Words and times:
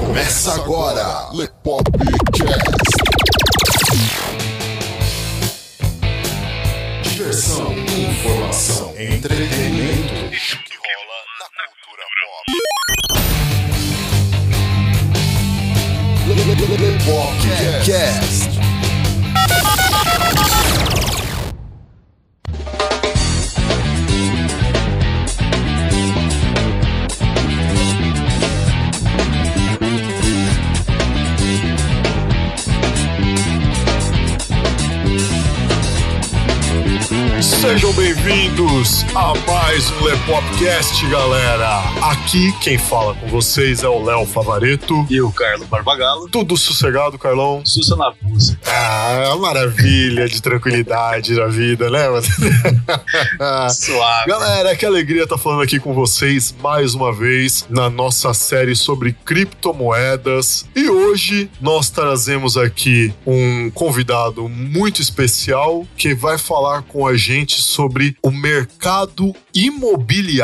Começa 0.00 0.54
agora, 0.54 1.28
Lepopcast. 1.32 2.12
Diversão, 7.02 7.72
informação, 7.72 8.94
entretenimento. 8.98 10.14
O 10.14 10.30
que 10.30 10.76
rola 10.76 11.18
na 11.38 11.46
cultura 11.68 12.04
pop. 12.20 12.44
Lepopcast. 16.82 17.84
Sejam 17.84 18.41
bem-vindos 38.14 39.06
a 39.14 39.32
mais 39.50 39.90
um 39.90 40.08
Lepopcast, 40.52 41.06
galera. 41.08 41.80
Aqui 42.10 42.52
quem 42.60 42.76
fala 42.76 43.14
com 43.14 43.26
vocês 43.28 43.82
é 43.82 43.88
o 43.88 44.02
Léo 44.02 44.26
Favareto. 44.26 45.06
E 45.08 45.20
o 45.20 45.30
Carlos 45.32 45.66
Barbagalo. 45.66 46.28
Tudo 46.28 46.56
sossegado, 46.56 47.18
Carlão? 47.18 47.64
Sussa 47.64 47.96
na 47.96 48.12
pulsa. 48.12 48.58
Ah, 48.66 49.34
maravilha 49.40 50.28
de 50.28 50.42
tranquilidade 50.42 51.34
na 51.34 51.46
vida, 51.46 51.90
né? 51.90 52.02
Suave. 53.70 54.28
Galera, 54.28 54.76
que 54.76 54.84
alegria 54.84 55.24
estar 55.24 55.38
falando 55.38 55.62
aqui 55.62 55.78
com 55.78 55.94
vocês 55.94 56.54
mais 56.62 56.94
uma 56.94 57.12
vez 57.12 57.66
na 57.68 57.88
nossa 57.88 58.34
série 58.34 58.76
sobre 58.76 59.12
criptomoedas. 59.24 60.66
E 60.74 60.88
hoje 60.88 61.50
nós 61.60 61.90
trazemos 61.90 62.56
aqui 62.56 63.12
um 63.26 63.70
convidado 63.70 64.48
muito 64.48 65.00
especial 65.00 65.86
que 65.96 66.14
vai 66.14 66.36
falar 66.36 66.82
com 66.82 67.06
a 67.06 67.16
gente 67.16 67.60
sobre 67.60 68.16
o 68.22 68.30
mercado 68.30 69.34
imobiliário 69.54 70.41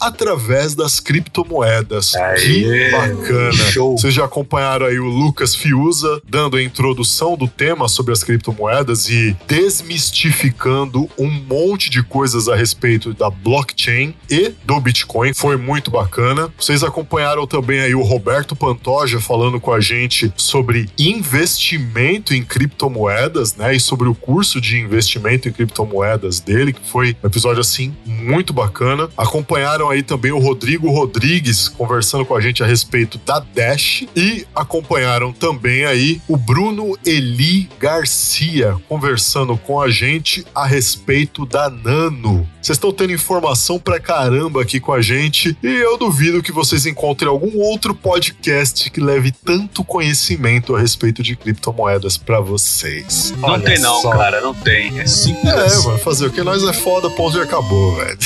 através 0.00 0.74
das 0.74 1.00
criptomoedas. 1.00 2.14
Aê, 2.14 2.36
que 2.36 2.90
bacana. 2.90 3.52
show. 3.52 3.96
Vocês 3.96 4.14
já 4.14 4.24
acompanharam 4.24 4.86
aí 4.86 4.98
o 4.98 5.06
Lucas 5.06 5.54
Fiuza 5.54 6.20
dando 6.28 6.56
a 6.56 6.62
introdução 6.62 7.36
do 7.36 7.46
tema 7.46 7.88
sobre 7.88 8.12
as 8.12 8.22
criptomoedas 8.22 9.08
e 9.08 9.36
desmistificando 9.46 11.08
um 11.18 11.30
monte 11.30 11.90
de 11.90 12.02
coisas 12.02 12.48
a 12.48 12.56
respeito 12.56 13.14
da 13.14 13.30
blockchain 13.30 14.14
e 14.30 14.52
do 14.64 14.80
Bitcoin. 14.80 15.32
Foi 15.32 15.56
muito 15.56 15.90
bacana. 15.90 16.52
Vocês 16.58 16.82
acompanharam 16.82 17.46
também 17.46 17.80
aí 17.80 17.94
o 17.94 18.02
Roberto 18.02 18.56
Pantoja 18.56 19.20
falando 19.20 19.60
com 19.60 19.72
a 19.72 19.80
gente 19.80 20.32
sobre 20.36 20.88
investimento 20.98 22.34
em 22.34 22.42
criptomoedas, 22.42 23.54
né? 23.54 23.74
E 23.74 23.80
sobre 23.80 24.08
o 24.08 24.14
curso 24.14 24.60
de 24.60 24.78
investimento 24.78 25.48
em 25.48 25.52
criptomoedas 25.52 26.40
dele, 26.40 26.72
que 26.72 26.80
foi 26.88 27.16
um 27.22 27.26
episódio 27.26 27.60
assim 27.60 27.94
muito 28.04 28.52
bacana. 28.52 29.08
Acompanharam 29.28 29.90
aí 29.90 30.02
também 30.02 30.32
o 30.32 30.38
Rodrigo 30.38 30.90
Rodrigues 30.90 31.68
conversando 31.68 32.24
com 32.24 32.34
a 32.34 32.40
gente 32.40 32.62
a 32.62 32.66
respeito 32.66 33.18
da 33.26 33.38
Dash 33.38 34.06
e 34.16 34.46
acompanharam 34.54 35.34
também 35.34 35.84
aí 35.84 36.18
o 36.26 36.34
Bruno 36.34 36.98
Eli 37.04 37.68
Garcia 37.78 38.76
conversando 38.88 39.54
com 39.58 39.82
a 39.82 39.90
gente 39.90 40.46
a 40.54 40.64
respeito 40.64 41.44
da 41.44 41.68
Nano. 41.68 42.48
Vocês 42.62 42.76
estão 42.76 42.90
tendo 42.90 43.12
informação 43.12 43.78
pra 43.78 44.00
caramba 44.00 44.62
aqui 44.62 44.80
com 44.80 44.94
a 44.94 45.02
gente 45.02 45.56
e 45.62 45.68
eu 45.68 45.98
duvido 45.98 46.42
que 46.42 46.50
vocês 46.50 46.86
encontrem 46.86 47.28
algum 47.28 47.58
outro 47.58 47.94
podcast 47.94 48.90
que 48.90 49.00
leve 49.00 49.30
tanto 49.30 49.84
conhecimento 49.84 50.74
a 50.74 50.80
respeito 50.80 51.22
de 51.22 51.36
criptomoedas 51.36 52.16
pra 52.16 52.40
vocês. 52.40 53.34
Não 53.36 53.50
Olha 53.50 53.62
tem 53.62 53.78
não, 53.78 54.00
só. 54.00 54.10
cara, 54.10 54.40
não 54.40 54.54
tem. 54.54 54.98
É 54.98 55.06
simples. 55.06 55.52
É, 55.52 55.86
mano, 55.86 55.98
fazer 55.98 56.26
o 56.26 56.30
que 56.32 56.42
nós 56.42 56.62
é 56.64 56.72
foda, 56.72 57.10
ponto 57.10 57.36
e 57.36 57.42
acabou, 57.42 57.94
velho. 57.96 58.18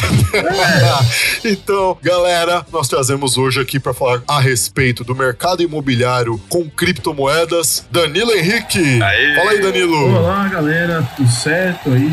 então, 1.44 1.96
galera, 2.02 2.64
nós 2.72 2.88
trazemos 2.88 3.36
hoje 3.36 3.60
aqui 3.60 3.78
para 3.78 3.94
falar 3.94 4.22
a 4.26 4.40
respeito 4.40 5.04
do 5.04 5.14
mercado 5.14 5.62
imobiliário 5.62 6.40
com 6.48 6.68
criptomoedas, 6.68 7.84
Danilo 7.90 8.32
Henrique. 8.32 9.02
Aê. 9.02 9.34
Fala 9.36 9.50
aí, 9.50 9.60
Danilo. 9.60 10.16
Olá, 10.16 10.48
galera, 10.48 11.08
tudo 11.16 11.30
certo 11.30 11.90
aí? 11.90 12.10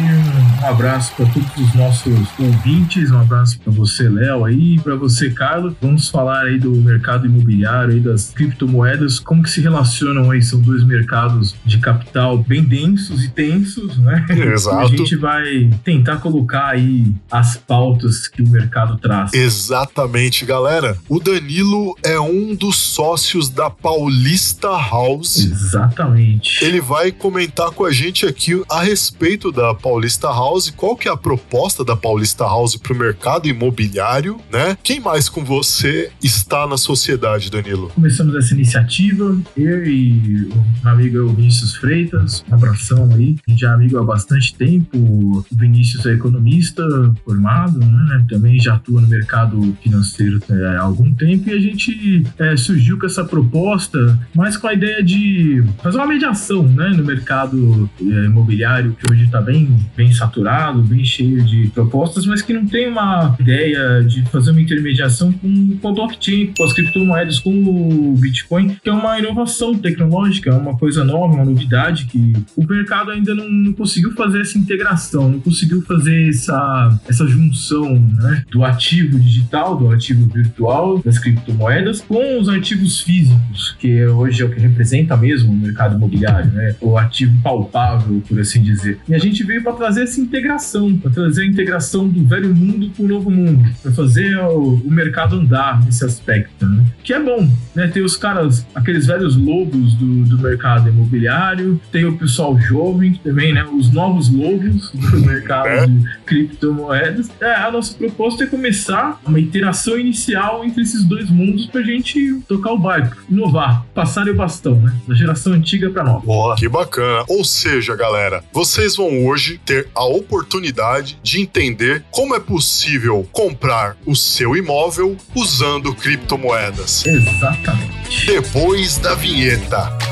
Um 0.62 0.66
abraço 0.66 1.14
para 1.16 1.26
todos 1.28 1.50
os 1.58 1.74
nossos 1.74 2.28
ouvintes, 2.38 3.12
um 3.12 3.20
abraço 3.20 3.60
para 3.60 3.72
você, 3.72 4.10
Léo, 4.10 4.44
aí, 4.44 4.78
para 4.80 4.96
você, 4.96 5.30
Carlos. 5.30 5.74
Vamos 5.82 6.10
falar 6.10 6.46
aí 6.46 6.60
do 6.60 6.72
mercado 6.76 7.26
imobiliário, 7.26 7.94
aí 7.94 8.00
das 8.00 8.32
criptomoedas, 8.32 9.20
como 9.20 9.42
que 9.42 9.50
se 9.50 9.62
relacionam 9.62 10.30
aí? 10.32 10.42
São 10.42 10.60
dois 10.60 10.84
mercados 10.84 11.56
de 11.66 11.78
capital 11.80 12.38
bem 12.38 12.64
densos 12.64 13.24
e 13.24 13.30
tensos, 13.30 13.98
né? 13.98 14.26
Exato. 14.30 14.80
A 14.80 14.88
gente 14.88 15.16
vai 15.16 15.70
tentar 15.84 16.18
colocar 16.18 16.68
aí 16.68 17.14
as 17.32 17.56
pautas 17.56 18.28
que 18.28 18.42
o 18.42 18.50
mercado 18.50 18.98
traz. 18.98 19.34
Exatamente, 19.34 20.46
galera. 20.46 20.98
O 21.08 21.20
Danilo 21.20 21.96
é 22.04 22.20
um 22.20 22.54
dos 22.54 22.76
sócios 22.76 23.50
da 23.50 23.70
Paulista 23.70 24.70
House. 24.70 25.38
Exatamente. 25.38 26.64
Ele 26.64 26.82
vai 26.82 27.12
comentar 27.12 27.72
com 27.72 27.86
a 27.86 27.92
gente 27.92 28.26
aqui 28.26 28.62
a 28.70 28.82
respeito 28.82 29.52
da 29.52 29.74
Paulista 29.74 30.28
House, 30.28 30.49
qual 30.76 30.96
que 30.96 31.08
é 31.08 31.12
a 31.12 31.18
proposta 31.18 31.86
da 31.86 31.96
Paulista 31.96 32.44
House 32.44 32.76
para 32.76 32.92
o 32.92 32.96
mercado 32.98 33.48
imobiliário, 33.48 34.40
né? 34.52 34.76
Quem 34.84 35.00
mais 35.00 35.30
com 35.30 35.44
você 35.44 36.12
está 36.24 36.66
na 36.66 36.76
sociedade, 36.76 37.52
Danilo? 37.52 37.90
Começamos 37.90 38.36
essa 38.36 38.54
iniciativa, 38.56 39.38
eu 39.56 39.86
e 39.86 40.50
o 40.84 40.88
amigo 40.88 41.30
Vinícius 41.34 41.76
Freitas, 41.76 42.44
um 42.50 42.56
abração 42.56 43.10
aí, 43.14 43.36
a 43.48 43.52
gente 43.52 43.64
é 43.64 43.68
amigo 43.68 44.00
há 44.00 44.04
bastante 44.04 44.56
tempo, 44.56 44.98
o 44.98 45.46
Vinícius 45.52 46.06
é 46.08 46.14
economista 46.14 46.84
formado, 47.24 47.78
né, 47.80 48.26
também 48.28 48.60
já 48.60 48.74
atua 48.74 49.02
no 49.02 49.08
mercado 49.08 49.78
financeiro 49.84 50.42
é, 50.50 50.78
há 50.78 50.82
algum 50.82 51.14
tempo 51.14 51.50
e 51.50 51.54
a 51.54 51.60
gente 51.60 52.26
é, 52.40 52.58
surgiu 52.58 52.98
com 52.98 53.06
essa 53.06 53.24
proposta, 53.24 54.20
mas 54.34 54.58
com 54.58 54.68
a 54.68 54.74
ideia 54.74 55.04
de 55.04 55.64
fazer 55.84 55.98
uma 55.98 56.08
mediação 56.08 56.64
né, 56.64 56.90
no 56.90 57.04
mercado 57.04 57.90
é, 58.02 58.26
imobiliário, 58.26 58.96
que 59.00 59.12
hoje 59.12 59.26
está 59.26 59.42
bem, 59.42 59.78
bem 59.96 60.12
saturado, 60.12 60.39
bem 60.84 61.04
cheio 61.04 61.42
de 61.44 61.68
propostas, 61.74 62.26
mas 62.26 62.42
que 62.42 62.54
não 62.54 62.66
tem 62.66 62.90
uma 62.90 63.36
ideia 63.40 64.04
de 64.04 64.24
fazer 64.30 64.52
uma 64.52 64.62
intermediação 64.62 65.32
com, 65.32 65.78
com 65.78 65.88
a 65.88 65.94
blockchain, 65.94 66.54
com 66.58 66.64
as 66.64 66.74
criptomoedas, 66.74 67.40
com 67.40 67.52
o 67.52 68.16
Bitcoin, 68.18 68.78
que 68.82 68.90
é 68.90 68.94
uma 68.94 69.18
inovação 69.20 69.76
tecnológica, 69.76 70.50
é 70.50 70.54
uma 70.54 70.78
coisa 70.78 71.04
nova, 71.04 71.34
uma 71.34 71.46
novidade 71.46 72.06
que 72.06 72.34
o 72.56 72.66
mercado 72.66 73.12
ainda 73.12 73.34
não, 73.36 73.50
não 73.50 73.74
conseguiu 73.74 74.12
fazer 74.14 74.42
essa 74.42 74.58
integração, 74.58 75.30
não 75.30 75.40
conseguiu 75.40 75.82
fazer 75.84 76.30
essa, 76.30 77.00
essa 77.08 77.28
junção 77.28 78.00
né, 78.00 78.44
do 78.52 78.64
ativo 78.64 79.20
digital, 79.20 79.76
do 79.76 79.92
ativo 79.92 80.28
virtual, 80.28 81.00
das 81.04 81.20
criptomoedas, 81.20 82.02
com 82.02 82.40
os 82.40 82.50
ativos 82.50 83.02
físicos, 83.02 83.76
que 83.80 84.06
hoje 84.06 84.42
é 84.42 84.46
o 84.46 84.50
que 84.50 84.60
representa 84.60 85.16
mesmo 85.16 85.52
o 85.52 85.56
mercado 85.56 85.96
imobiliário, 85.96 86.52
né, 86.52 86.76
o 86.82 86.98
ativo 86.98 87.36
palpável, 87.42 88.22
por 88.28 88.40
assim 88.40 88.62
dizer. 88.62 89.00
E 89.08 89.14
a 89.14 89.20
gente 89.20 89.44
veio 89.44 89.64
para 89.64 89.74
trazer 89.74 90.04
essa 90.04 90.20
integração, 90.30 90.96
para 90.98 91.12
trazer 91.12 91.42
a 91.42 91.46
integração 91.46 92.08
do 92.08 92.24
velho 92.26 92.54
mundo 92.56 92.92
com 92.96 93.04
o 93.04 93.08
novo 93.08 93.30
mundo, 93.32 93.68
para 93.82 93.92
fazer 93.92 94.38
o, 94.38 94.76
o 94.76 94.92
mercado 94.92 95.36
andar 95.36 95.84
nesse 95.84 96.06
aspecto, 96.06 96.66
né? 96.66 96.86
Que 97.04 97.14
é 97.14 97.20
bom, 97.20 97.50
né? 97.76 97.88
Tem 97.88 98.04
os 98.04 98.16
caras, 98.16 98.66
aqueles 98.76 99.08
velhos 99.08 99.36
lobos 99.36 99.94
do, 99.96 100.24
do 100.26 100.38
mercado 100.38 100.88
imobiliário, 100.90 101.80
tem 101.92 102.06
o 102.06 102.16
pessoal 102.18 102.58
jovem 102.60 103.14
também, 103.24 103.54
né? 103.54 103.64
Os 103.66 103.92
novos 103.92 104.30
lobos 104.30 104.92
do 104.92 105.20
mercado 105.26 105.68
É. 105.68 105.88
de 105.88 106.08
criptomoedas. 106.26 107.30
É, 107.42 107.56
a 107.56 107.72
nossa 107.72 107.94
proposta 107.96 108.44
é 108.44 108.48
começar 108.48 109.20
uma 109.26 109.40
interação 109.40 109.98
inicial 110.00 110.64
entre 110.64 110.84
esses 110.84 111.04
dois 111.04 111.30
mundos 111.30 111.66
pra 111.66 111.82
gente 111.82 112.40
tocar 112.48 112.72
o 112.72 112.78
barco, 112.78 113.18
inovar, 113.30 113.86
passar 113.94 114.28
o 114.28 114.36
bastão, 114.36 114.76
né? 114.80 114.94
Da 115.08 115.16
geração 115.16 115.54
antiga 115.54 115.90
pra 115.90 116.04
nova. 116.04 116.20
Boa. 116.26 116.56
Que 116.56 116.70
bacana. 116.70 117.24
Ou 117.28 117.44
seja, 117.44 117.96
galera, 117.96 118.44
vocês 118.54 118.96
vão 118.96 119.26
hoje 119.26 119.60
ter 119.66 119.88
a 119.96 120.04
oportunidade 120.20 121.20
de 121.24 121.42
entender 121.42 122.04
como 122.12 122.36
é 122.36 122.40
possível 122.40 123.28
comprar 123.32 123.98
o 124.06 124.16
seu 124.16 124.56
imóvel 124.56 125.18
usando 125.36 125.94
criptomoedas. 125.94 127.06
Exatamente. 127.06 128.26
Depois 128.26 128.98
da 128.98 129.16
vinheta. 129.16 130.09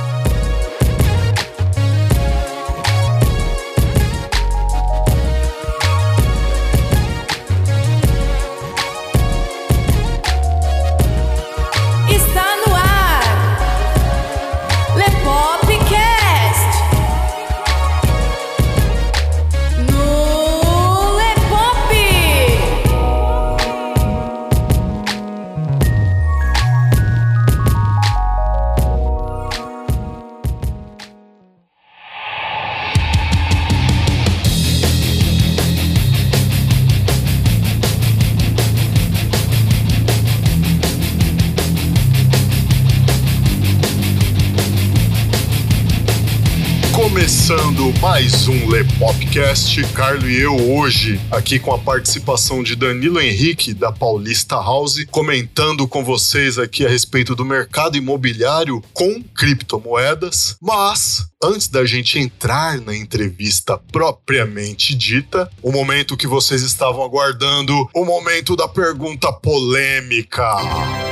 Mais 48.09 48.47
um 48.47 48.69
Lepopcast, 48.69 49.83
Carlo 49.93 50.29
e 50.29 50.39
eu 50.39 50.55
hoje 50.71 51.19
aqui 51.29 51.59
com 51.59 51.73
a 51.73 51.77
participação 51.77 52.63
de 52.63 52.73
Danilo 52.73 53.19
Henrique 53.19 53.73
da 53.73 53.91
Paulista 53.91 54.55
House, 54.55 55.05
comentando 55.11 55.85
com 55.89 56.05
vocês 56.05 56.57
aqui 56.57 56.85
a 56.85 56.89
respeito 56.89 57.35
do 57.35 57.43
mercado 57.43 57.97
imobiliário 57.97 58.81
com 58.93 59.21
criptomoedas. 59.21 60.55
Mas 60.61 61.27
antes 61.43 61.67
da 61.67 61.85
gente 61.85 62.17
entrar 62.17 62.79
na 62.79 62.95
entrevista 62.95 63.77
propriamente 63.91 64.95
dita, 64.95 65.51
o 65.61 65.69
momento 65.69 66.15
que 66.15 66.27
vocês 66.27 66.61
estavam 66.61 67.03
aguardando, 67.03 67.89
o 67.93 68.05
momento 68.05 68.55
da 68.55 68.69
pergunta 68.69 69.33
polêmica. 69.33 70.55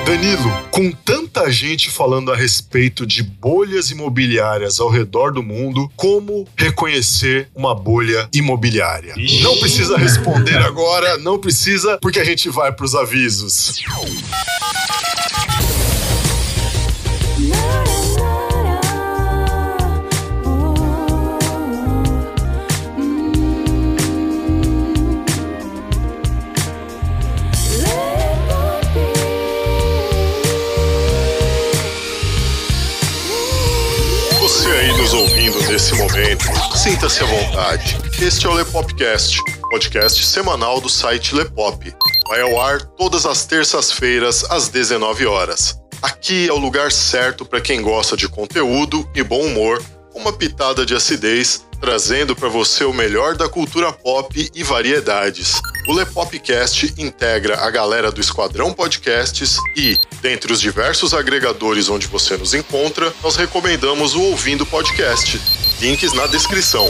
Danilo, 0.05 0.51
com 0.71 0.91
tanta 0.91 1.51
gente 1.51 1.89
falando 1.89 2.31
a 2.31 2.35
respeito 2.35 3.05
de 3.05 3.23
bolhas 3.23 3.89
imobiliárias 3.89 4.79
ao 4.79 4.87
redor 4.87 5.33
do 5.33 5.43
mundo, 5.43 5.91
como 5.95 6.47
reconhecer 6.55 6.84
uma 7.55 7.73
bolha 7.75 8.29
imobiliária? 8.33 9.15
Não 9.41 9.57
precisa 9.57 9.97
responder 9.97 10.57
agora, 10.57 11.17
não 11.17 11.39
precisa, 11.39 11.97
porque 12.01 12.19
a 12.19 12.23
gente 12.23 12.49
vai 12.49 12.71
para 12.71 12.85
os 12.85 12.95
avisos. 12.95 13.79
Nesse 35.67 35.95
momento, 35.95 36.45
sinta-se 36.75 37.23
à 37.23 37.25
vontade. 37.25 37.97
Este 38.21 38.45
é 38.45 38.49
o 38.49 38.53
Lepopcast, 38.53 39.39
podcast 39.69 40.23
semanal 40.23 40.79
do 40.79 40.89
site 40.89 41.33
Lepop. 41.33 41.91
Vai 42.27 42.41
ao 42.41 42.61
ar 42.61 42.81
todas 42.81 43.25
as 43.25 43.45
terças-feiras 43.45 44.43
às 44.51 44.69
19 44.69 45.25
horas. 45.25 45.79
Aqui 46.01 46.47
é 46.47 46.53
o 46.53 46.57
lugar 46.57 46.91
certo 46.91 47.45
para 47.45 47.61
quem 47.61 47.81
gosta 47.81 48.15
de 48.15 48.27
conteúdo 48.27 49.09
e 49.15 49.23
bom 49.23 49.41
humor, 49.41 49.81
uma 50.15 50.31
pitada 50.31 50.85
de 50.85 50.95
acidez, 50.95 51.65
trazendo 51.79 52.35
para 52.35 52.47
você 52.47 52.85
o 52.85 52.93
melhor 52.93 53.35
da 53.35 53.49
cultura 53.49 53.91
pop 53.91 54.49
e 54.55 54.63
variedades. 54.63 55.61
O 55.87 55.93
Lepopcast 55.93 56.93
integra 56.97 57.59
a 57.59 57.69
galera 57.69 58.11
do 58.11 58.21
Esquadrão 58.21 58.73
Podcasts 58.73 59.57
e, 59.75 59.99
dentre 60.21 60.51
os 60.51 60.61
diversos 60.61 61.13
agregadores 61.13 61.89
onde 61.89 62.07
você 62.07 62.37
nos 62.37 62.53
encontra, 62.53 63.13
nós 63.21 63.35
recomendamos 63.35 64.15
o 64.15 64.21
Ouvindo 64.21 64.65
Podcast. 64.65 65.39
Links 65.81 66.13
na 66.13 66.25
descrição. 66.25 66.89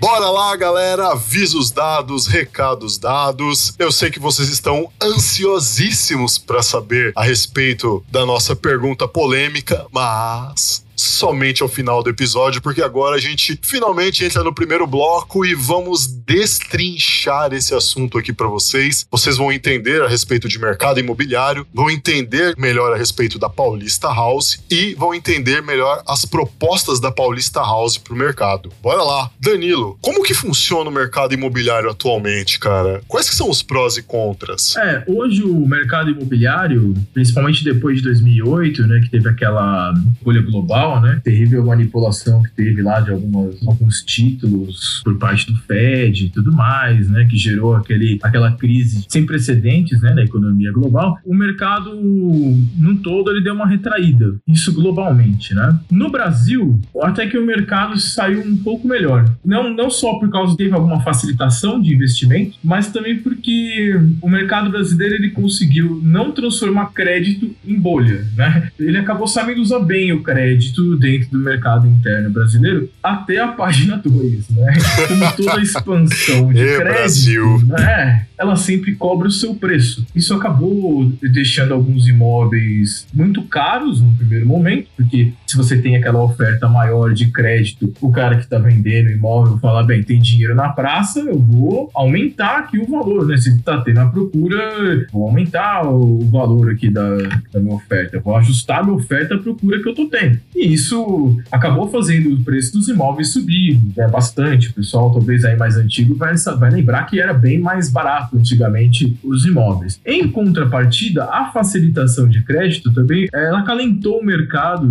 Bora 0.00 0.30
lá, 0.30 0.56
galera! 0.56 1.08
Avisos 1.08 1.70
dados, 1.70 2.26
recados 2.26 2.96
dados. 2.96 3.74
Eu 3.78 3.92
sei 3.92 4.10
que 4.10 4.18
vocês 4.18 4.48
estão 4.48 4.90
ansiosíssimos 4.98 6.38
para 6.38 6.62
saber 6.62 7.12
a 7.14 7.22
respeito 7.22 8.02
da 8.10 8.24
nossa 8.24 8.56
pergunta 8.56 9.06
polêmica, 9.06 9.86
mas 9.92 10.82
somente 11.00 11.62
ao 11.62 11.68
final 11.68 12.02
do 12.02 12.10
episódio, 12.10 12.60
porque 12.60 12.82
agora 12.82 13.16
a 13.16 13.20
gente 13.20 13.58
finalmente 13.62 14.24
entra 14.24 14.44
no 14.44 14.54
primeiro 14.54 14.86
bloco 14.86 15.44
e 15.44 15.54
vamos 15.54 16.06
destrinchar 16.06 17.52
esse 17.52 17.74
assunto 17.74 18.18
aqui 18.18 18.32
para 18.32 18.46
vocês. 18.46 19.06
Vocês 19.10 19.36
vão 19.36 19.52
entender 19.52 20.02
a 20.02 20.08
respeito 20.08 20.48
de 20.48 20.58
mercado 20.58 21.00
imobiliário, 21.00 21.66
vão 21.72 21.90
entender 21.90 22.54
melhor 22.56 22.92
a 22.92 22.96
respeito 22.96 23.38
da 23.38 23.48
Paulista 23.48 24.08
House 24.08 24.62
e 24.70 24.94
vão 24.94 25.14
entender 25.14 25.62
melhor 25.62 26.02
as 26.06 26.24
propostas 26.24 27.00
da 27.00 27.10
Paulista 27.10 27.60
House 27.60 27.96
para 27.96 28.14
o 28.14 28.16
mercado. 28.16 28.70
Bora 28.82 29.02
lá, 29.02 29.30
Danilo, 29.40 29.98
como 30.00 30.22
que 30.22 30.34
funciona 30.34 30.90
o 30.90 30.92
mercado 30.92 31.34
imobiliário 31.34 31.90
atualmente, 31.90 32.58
cara? 32.58 33.02
Quais 33.08 33.28
que 33.28 33.34
são 33.34 33.48
os 33.48 33.62
prós 33.62 33.96
e 33.96 34.02
contras? 34.02 34.76
É, 34.76 35.04
hoje 35.06 35.42
o 35.42 35.66
mercado 35.66 36.10
imobiliário, 36.10 36.94
principalmente 37.12 37.64
depois 37.64 37.98
de 37.98 38.04
2008, 38.04 38.86
né, 38.86 39.00
que 39.00 39.10
teve 39.10 39.28
aquela 39.28 39.92
bolha 40.22 40.42
global, 40.42 40.89
né, 40.98 41.20
terrível 41.22 41.64
manipulação 41.64 42.42
que 42.42 42.50
teve 42.52 42.80
lá 42.80 43.00
de 43.00 43.10
algumas, 43.10 43.56
alguns 43.66 44.02
títulos 44.02 45.02
por 45.04 45.18
parte 45.18 45.52
do 45.52 45.58
Fed 45.58 46.24
e 46.24 46.30
tudo 46.30 46.52
mais, 46.52 47.10
né, 47.10 47.26
que 47.28 47.36
gerou 47.36 47.76
aquele, 47.76 48.18
aquela 48.22 48.52
crise 48.52 49.04
sem 49.08 49.26
precedentes, 49.26 50.00
né, 50.00 50.14
na 50.14 50.22
economia 50.22 50.72
global, 50.72 51.18
o 51.24 51.34
mercado 51.34 51.94
num 51.94 52.96
todo 52.96 53.30
ele 53.30 53.42
deu 53.42 53.54
uma 53.54 53.66
retraída, 53.66 54.34
isso 54.48 54.72
globalmente, 54.72 55.54
né. 55.54 55.78
No 55.90 56.10
Brasil, 56.10 56.80
até 57.02 57.26
que 57.26 57.36
o 57.36 57.44
mercado 57.44 57.98
saiu 57.98 58.40
um 58.40 58.56
pouco 58.56 58.88
melhor, 58.88 59.30
não, 59.44 59.74
não 59.74 59.90
só 59.90 60.14
por 60.14 60.30
causa 60.30 60.56
teve 60.56 60.72
alguma 60.74 61.02
facilitação 61.02 61.80
de 61.80 61.94
investimento, 61.94 62.56
mas 62.64 62.90
também 62.90 63.18
porque 63.18 63.98
o 64.22 64.28
mercado 64.28 64.70
brasileiro 64.70 65.16
ele 65.16 65.30
conseguiu 65.30 66.00
não 66.02 66.32
transformar 66.32 66.92
crédito 66.92 67.54
em 67.66 67.78
bolha, 67.78 68.26
né? 68.36 68.70
Ele 68.78 68.98
acabou 68.98 69.26
sabendo 69.26 69.60
usar 69.60 69.80
bem 69.80 70.12
o 70.12 70.22
crédito 70.22 70.69
dentro 70.98 71.30
do 71.30 71.38
mercado 71.38 71.86
interno 71.86 72.30
brasileiro 72.30 72.88
até 73.02 73.38
a 73.40 73.48
página 73.48 73.96
2, 73.98 74.48
né? 74.50 74.72
Como 75.08 75.32
toda 75.36 75.62
expansão 75.62 76.52
de 76.52 76.58
Ê, 76.60 76.76
crédito, 76.76 76.94
Brasil. 76.94 77.62
né? 77.66 78.26
Ela 78.40 78.56
sempre 78.56 78.94
cobra 78.94 79.28
o 79.28 79.30
seu 79.30 79.54
preço. 79.54 80.06
Isso 80.16 80.32
acabou 80.32 81.12
deixando 81.20 81.74
alguns 81.74 82.08
imóveis 82.08 83.06
muito 83.12 83.42
caros 83.42 84.00
no 84.00 84.12
primeiro 84.14 84.46
momento, 84.46 84.88
porque 84.96 85.34
se 85.46 85.58
você 85.58 85.76
tem 85.76 85.96
aquela 85.96 86.22
oferta 86.22 86.66
maior 86.66 87.12
de 87.12 87.30
crédito, 87.30 87.92
o 88.00 88.10
cara 88.10 88.36
que 88.36 88.44
está 88.44 88.58
vendendo 88.58 89.08
o 89.08 89.12
imóvel 89.12 89.58
fala, 89.58 89.82
bem, 89.82 90.02
tem 90.02 90.18
dinheiro 90.20 90.54
na 90.54 90.70
praça, 90.70 91.20
eu 91.20 91.38
vou 91.38 91.90
aumentar 91.92 92.60
aqui 92.60 92.78
o 92.78 92.86
valor, 92.86 93.26
né? 93.26 93.36
Se 93.36 93.54
está 93.54 93.80
tendo 93.82 94.00
a 94.00 94.06
procura, 94.06 95.06
vou 95.12 95.26
aumentar 95.26 95.86
o 95.86 96.20
valor 96.30 96.70
aqui 96.70 96.88
da, 96.88 97.16
da 97.52 97.60
minha 97.60 97.74
oferta, 97.74 98.20
vou 98.20 98.36
ajustar 98.36 98.80
a 98.80 98.82
minha 98.84 98.96
oferta 98.96 99.34
à 99.34 99.38
procura 99.38 99.82
que 99.82 99.88
eu 99.88 99.94
tô 99.94 100.06
tendo. 100.06 100.38
E 100.56 100.72
isso 100.72 101.36
acabou 101.52 101.90
fazendo 101.90 102.34
o 102.34 102.42
preço 102.42 102.72
dos 102.72 102.88
imóveis 102.88 103.32
subir 103.32 103.78
né, 103.96 104.08
bastante. 104.08 104.68
O 104.68 104.74
pessoal, 104.74 105.12
talvez 105.12 105.44
aí 105.44 105.56
mais 105.56 105.76
antigo, 105.76 106.14
vai, 106.16 106.34
vai 106.58 106.70
lembrar 106.70 107.04
que 107.04 107.20
era 107.20 107.34
bem 107.34 107.58
mais 107.58 107.90
barato 107.90 108.29
antigamente 108.34 109.18
os 109.22 109.44
imóveis. 109.46 110.00
Em 110.04 110.28
contrapartida, 110.28 111.24
a 111.24 111.50
facilitação 111.52 112.28
de 112.28 112.42
crédito 112.42 112.92
também, 112.92 113.28
ela 113.32 113.60
acalentou 113.60 114.20
o 114.20 114.24
mercado 114.24 114.86